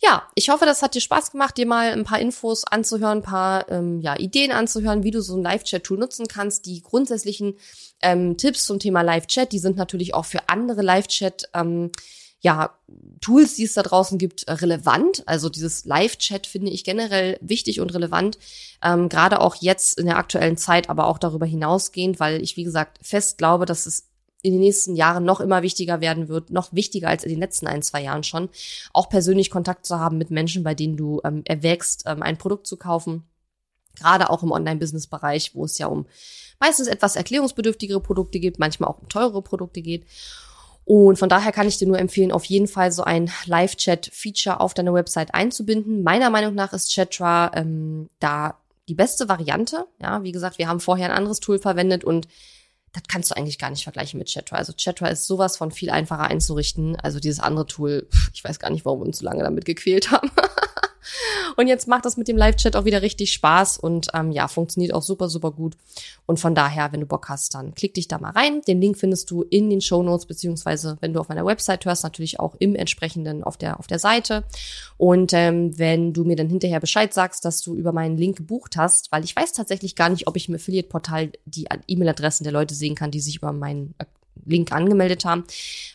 Ja, 0.00 0.28
ich 0.34 0.48
hoffe, 0.48 0.64
das 0.64 0.82
hat 0.82 0.94
dir 0.94 1.00
Spaß 1.00 1.32
gemacht, 1.32 1.56
dir 1.56 1.66
mal 1.66 1.92
ein 1.92 2.04
paar 2.04 2.20
Infos 2.20 2.64
anzuhören, 2.64 3.18
ein 3.18 3.22
paar 3.22 3.70
ähm, 3.70 4.00
ja, 4.00 4.18
Ideen 4.18 4.52
anzuhören, 4.52 5.02
wie 5.02 5.10
du 5.10 5.20
so 5.20 5.36
ein 5.36 5.42
Live-Chat-Tool 5.42 5.98
nutzen 5.98 6.26
kannst. 6.28 6.66
Die 6.66 6.82
grundsätzlichen 6.82 7.56
ähm, 8.02 8.36
Tipps 8.36 8.64
zum 8.64 8.78
Thema 8.78 9.02
Live-Chat, 9.02 9.52
die 9.52 9.58
sind 9.58 9.76
natürlich 9.76 10.14
auch 10.14 10.24
für 10.24 10.48
andere 10.48 10.82
Live-Chat. 10.82 11.50
Ähm, 11.54 11.90
ja, 12.42 12.74
Tools, 13.20 13.56
die 13.56 13.64
es 13.64 13.74
da 13.74 13.82
draußen 13.82 14.16
gibt, 14.16 14.46
relevant. 14.48 15.22
Also 15.26 15.50
dieses 15.50 15.84
Live-Chat 15.84 16.46
finde 16.46 16.70
ich 16.70 16.84
generell 16.84 17.38
wichtig 17.42 17.80
und 17.80 17.92
relevant, 17.92 18.38
ähm, 18.82 19.10
gerade 19.10 19.40
auch 19.40 19.56
jetzt 19.56 19.98
in 19.98 20.06
der 20.06 20.16
aktuellen 20.16 20.56
Zeit, 20.56 20.88
aber 20.88 21.06
auch 21.06 21.18
darüber 21.18 21.44
hinausgehend, 21.44 22.18
weil 22.18 22.42
ich, 22.42 22.56
wie 22.56 22.64
gesagt, 22.64 22.98
fest 23.02 23.36
glaube, 23.36 23.66
dass 23.66 23.84
es 23.84 24.09
in 24.42 24.52
den 24.52 24.60
nächsten 24.60 24.96
Jahren 24.96 25.24
noch 25.24 25.40
immer 25.40 25.62
wichtiger 25.62 26.00
werden 26.00 26.28
wird, 26.28 26.50
noch 26.50 26.72
wichtiger 26.72 27.08
als 27.08 27.24
in 27.24 27.30
den 27.30 27.40
letzten 27.40 27.66
ein, 27.66 27.82
zwei 27.82 28.02
Jahren 28.02 28.22
schon, 28.22 28.48
auch 28.92 29.08
persönlich 29.08 29.50
Kontakt 29.50 29.84
zu 29.84 29.98
haben 29.98 30.18
mit 30.18 30.30
Menschen, 30.30 30.62
bei 30.62 30.74
denen 30.74 30.96
du 30.96 31.20
ähm, 31.24 31.42
erwägst, 31.44 32.04
ähm, 32.06 32.22
ein 32.22 32.38
Produkt 32.38 32.66
zu 32.66 32.76
kaufen. 32.76 33.24
Gerade 33.98 34.30
auch 34.30 34.42
im 34.42 34.52
Online-Business-Bereich, 34.52 35.54
wo 35.54 35.64
es 35.64 35.76
ja 35.78 35.88
um 35.88 36.06
meistens 36.58 36.88
etwas 36.88 37.16
erklärungsbedürftigere 37.16 38.00
Produkte 38.00 38.38
gibt, 38.40 38.58
manchmal 38.58 38.90
auch 38.90 39.00
um 39.00 39.08
teurere 39.08 39.42
Produkte 39.42 39.82
geht. 39.82 40.04
Und 40.84 41.18
von 41.18 41.28
daher 41.28 41.52
kann 41.52 41.68
ich 41.68 41.78
dir 41.78 41.86
nur 41.86 41.98
empfehlen, 41.98 42.32
auf 42.32 42.44
jeden 42.46 42.66
Fall 42.66 42.92
so 42.92 43.02
ein 43.04 43.30
Live-Chat-Feature 43.44 44.60
auf 44.60 44.74
deiner 44.74 44.94
Website 44.94 45.34
einzubinden. 45.34 46.02
Meiner 46.02 46.30
Meinung 46.30 46.54
nach 46.54 46.72
ist 46.72 46.92
Chatra 46.92 47.52
ähm, 47.54 48.08
da 48.18 48.58
die 48.88 48.94
beste 48.94 49.28
Variante. 49.28 49.86
Ja, 50.00 50.22
wie 50.22 50.32
gesagt, 50.32 50.58
wir 50.58 50.68
haben 50.68 50.80
vorher 50.80 51.06
ein 51.10 51.16
anderes 51.16 51.40
Tool 51.40 51.58
verwendet 51.58 52.04
und 52.04 52.26
das 52.92 53.04
kannst 53.08 53.30
du 53.30 53.36
eigentlich 53.36 53.58
gar 53.58 53.70
nicht 53.70 53.84
vergleichen 53.84 54.18
mit 54.18 54.28
Chatra. 54.28 54.56
Also 54.56 54.72
Chatra 54.72 55.08
ist 55.08 55.26
sowas 55.26 55.56
von 55.56 55.70
viel 55.70 55.90
einfacher 55.90 56.24
einzurichten. 56.24 56.96
Also 56.96 57.20
dieses 57.20 57.40
andere 57.40 57.66
Tool, 57.66 58.08
ich 58.34 58.42
weiß 58.42 58.58
gar 58.58 58.70
nicht, 58.70 58.84
warum 58.84 59.00
wir 59.00 59.06
uns 59.06 59.18
so 59.18 59.24
lange 59.24 59.44
damit 59.44 59.64
gequält 59.64 60.10
haben. 60.10 60.30
Und 61.56 61.66
jetzt 61.66 61.88
macht 61.88 62.04
das 62.04 62.16
mit 62.16 62.28
dem 62.28 62.36
Live-Chat 62.36 62.76
auch 62.76 62.84
wieder 62.84 63.02
richtig 63.02 63.32
Spaß 63.32 63.78
und 63.78 64.08
ähm, 64.14 64.30
ja, 64.30 64.48
funktioniert 64.48 64.94
auch 64.94 65.02
super, 65.02 65.28
super 65.28 65.50
gut. 65.50 65.76
Und 66.26 66.38
von 66.38 66.54
daher, 66.54 66.92
wenn 66.92 67.00
du 67.00 67.06
Bock 67.06 67.28
hast, 67.28 67.54
dann 67.54 67.74
klick 67.74 67.94
dich 67.94 68.08
da 68.08 68.18
mal 68.18 68.30
rein. 68.30 68.62
Den 68.62 68.80
Link 68.80 68.98
findest 68.98 69.30
du 69.30 69.42
in 69.42 69.70
den 69.70 69.80
Show 69.80 70.02
Notes, 70.02 70.26
beziehungsweise 70.26 70.96
wenn 71.00 71.12
du 71.12 71.20
auf 71.20 71.28
meiner 71.28 71.44
Website 71.44 71.84
hörst, 71.84 72.04
natürlich 72.04 72.38
auch 72.38 72.54
im 72.58 72.74
entsprechenden 72.74 73.42
auf 73.42 73.56
der, 73.56 73.78
auf 73.78 73.86
der 73.86 73.98
Seite. 73.98 74.44
Und 74.96 75.32
ähm, 75.32 75.78
wenn 75.78 76.12
du 76.12 76.24
mir 76.24 76.36
dann 76.36 76.48
hinterher 76.48 76.80
Bescheid 76.80 77.12
sagst, 77.12 77.44
dass 77.44 77.62
du 77.62 77.74
über 77.74 77.92
meinen 77.92 78.16
Link 78.16 78.36
gebucht 78.36 78.76
hast, 78.76 79.10
weil 79.12 79.24
ich 79.24 79.34
weiß 79.34 79.52
tatsächlich 79.52 79.96
gar 79.96 80.08
nicht, 80.08 80.28
ob 80.28 80.36
ich 80.36 80.48
im 80.48 80.54
Affiliate-Portal 80.54 81.32
die 81.44 81.66
E-Mail-Adressen 81.86 82.44
der 82.44 82.52
Leute 82.52 82.74
sehen 82.74 82.94
kann, 82.94 83.10
die 83.10 83.20
sich 83.20 83.36
über 83.36 83.52
meinen 83.52 83.94
Link 84.46 84.72
angemeldet 84.72 85.24
haben. 85.24 85.44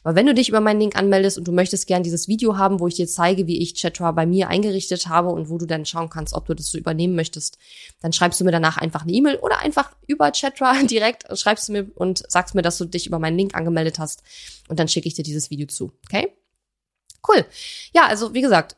Aber 0.03 0.15
wenn 0.15 0.25
du 0.25 0.33
dich 0.33 0.49
über 0.49 0.61
meinen 0.61 0.79
Link 0.79 0.95
anmeldest 0.95 1.37
und 1.37 1.47
du 1.47 1.51
möchtest 1.51 1.87
gern 1.87 2.03
dieses 2.03 2.27
Video 2.27 2.57
haben, 2.57 2.79
wo 2.79 2.87
ich 2.87 2.95
dir 2.95 3.07
zeige, 3.07 3.47
wie 3.47 3.61
ich 3.61 3.73
Chatra 3.73 4.11
bei 4.11 4.25
mir 4.25 4.49
eingerichtet 4.49 5.07
habe 5.07 5.29
und 5.29 5.49
wo 5.49 5.57
du 5.57 5.65
dann 5.65 5.85
schauen 5.85 6.09
kannst, 6.09 6.33
ob 6.33 6.45
du 6.45 6.53
das 6.53 6.67
so 6.67 6.77
übernehmen 6.77 7.15
möchtest, 7.15 7.57
dann 8.01 8.13
schreibst 8.13 8.39
du 8.39 8.45
mir 8.45 8.51
danach 8.51 8.77
einfach 8.77 9.03
eine 9.03 9.11
E-Mail 9.11 9.37
oder 9.37 9.59
einfach 9.59 9.91
über 10.07 10.31
Chatra 10.31 10.83
direkt 10.83 11.25
schreibst 11.37 11.67
du 11.67 11.73
mir 11.73 11.91
und 11.95 12.23
sagst 12.29 12.55
mir, 12.55 12.61
dass 12.61 12.77
du 12.77 12.85
dich 12.85 13.07
über 13.07 13.19
meinen 13.19 13.37
Link 13.37 13.55
angemeldet 13.55 13.99
hast 13.99 14.23
und 14.67 14.79
dann 14.79 14.87
schicke 14.87 15.07
ich 15.07 15.13
dir 15.13 15.23
dieses 15.23 15.49
Video 15.49 15.67
zu. 15.67 15.91
Okay? 16.05 16.33
Cool. 17.27 17.45
Ja, 17.93 18.05
also 18.05 18.33
wie 18.33 18.41
gesagt, 18.41 18.75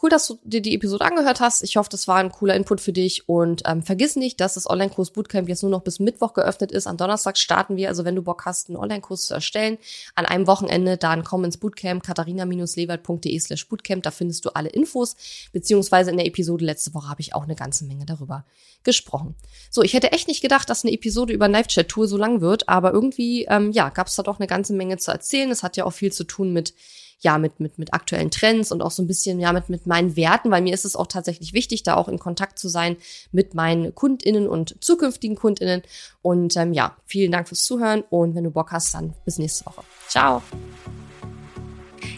Cool, 0.00 0.10
dass 0.10 0.28
du 0.28 0.38
dir 0.44 0.62
die 0.62 0.74
Episode 0.74 1.04
angehört 1.04 1.40
hast. 1.40 1.64
Ich 1.64 1.76
hoffe, 1.76 1.88
das 1.90 2.06
war 2.06 2.16
ein 2.16 2.30
cooler 2.30 2.54
Input 2.54 2.80
für 2.80 2.92
dich. 2.92 3.28
Und 3.28 3.62
ähm, 3.66 3.82
vergiss 3.82 4.14
nicht, 4.14 4.40
dass 4.40 4.54
das 4.54 4.70
Online-Kurs 4.70 5.10
Bootcamp 5.10 5.48
jetzt 5.48 5.62
nur 5.62 5.70
noch 5.70 5.82
bis 5.82 5.98
Mittwoch 5.98 6.34
geöffnet 6.34 6.70
ist. 6.70 6.86
Am 6.86 6.96
Donnerstag 6.96 7.36
starten 7.36 7.76
wir. 7.76 7.88
Also 7.88 8.04
wenn 8.04 8.14
du 8.14 8.22
Bock 8.22 8.44
hast, 8.44 8.68
einen 8.68 8.76
Online-Kurs 8.76 9.26
zu 9.26 9.34
erstellen, 9.34 9.78
an 10.14 10.24
einem 10.24 10.46
Wochenende, 10.46 10.96
dann 10.96 11.24
komm 11.24 11.44
ins 11.44 11.56
Bootcamp, 11.56 12.04
katharina-lewald.de 12.04 13.38
slash 13.40 13.68
Bootcamp. 13.68 14.04
Da 14.04 14.10
findest 14.12 14.44
du 14.44 14.50
alle 14.50 14.68
Infos. 14.68 15.16
Beziehungsweise 15.52 16.10
in 16.10 16.16
der 16.16 16.26
Episode 16.26 16.64
letzte 16.64 16.94
Woche 16.94 17.08
habe 17.08 17.20
ich 17.20 17.34
auch 17.34 17.44
eine 17.44 17.56
ganze 17.56 17.84
Menge 17.84 18.06
darüber 18.06 18.44
gesprochen. 18.84 19.34
So, 19.70 19.82
ich 19.82 19.94
hätte 19.94 20.12
echt 20.12 20.28
nicht 20.28 20.42
gedacht, 20.42 20.70
dass 20.70 20.84
eine 20.84 20.92
Episode 20.92 21.32
über 21.32 21.48
Live-Chat-Tour 21.48 22.06
so 22.06 22.16
lang 22.16 22.40
wird. 22.40 22.68
Aber 22.68 22.92
irgendwie, 22.92 23.46
ähm, 23.46 23.72
ja, 23.72 23.88
gab 23.88 24.06
es 24.06 24.14
da 24.14 24.22
doch 24.22 24.38
eine 24.38 24.46
ganze 24.46 24.74
Menge 24.74 24.98
zu 24.98 25.10
erzählen. 25.10 25.50
Es 25.50 25.64
hat 25.64 25.76
ja 25.76 25.84
auch 25.84 25.92
viel 25.92 26.12
zu 26.12 26.22
tun 26.22 26.52
mit 26.52 26.72
ja, 27.20 27.38
mit, 27.38 27.58
mit, 27.60 27.78
mit 27.78 27.94
aktuellen 27.94 28.30
Trends 28.30 28.70
und 28.70 28.82
auch 28.82 28.90
so 28.90 29.02
ein 29.02 29.06
bisschen, 29.06 29.40
ja, 29.40 29.52
mit, 29.52 29.68
mit 29.68 29.86
meinen 29.86 30.16
Werten, 30.16 30.50
weil 30.50 30.62
mir 30.62 30.72
ist 30.72 30.84
es 30.84 30.96
auch 30.96 31.06
tatsächlich 31.06 31.52
wichtig, 31.52 31.82
da 31.82 31.94
auch 31.94 32.08
in 32.08 32.18
Kontakt 32.18 32.58
zu 32.58 32.68
sein 32.68 32.96
mit 33.32 33.54
meinen 33.54 33.94
KundInnen 33.94 34.46
und 34.46 34.76
zukünftigen 34.82 35.36
KundInnen. 35.36 35.82
Und 36.22 36.56
ähm, 36.56 36.72
ja, 36.72 36.96
vielen 37.06 37.32
Dank 37.32 37.48
fürs 37.48 37.64
Zuhören 37.64 38.02
und 38.10 38.34
wenn 38.34 38.44
du 38.44 38.50
Bock 38.50 38.70
hast, 38.70 38.94
dann 38.94 39.14
bis 39.24 39.38
nächste 39.38 39.66
Woche. 39.66 39.82
Ciao! 40.08 40.42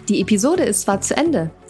Die 0.08 0.20
Episode 0.20 0.64
ist 0.64 0.82
zwar 0.82 1.00
zu 1.00 1.16
Ende, 1.16 1.50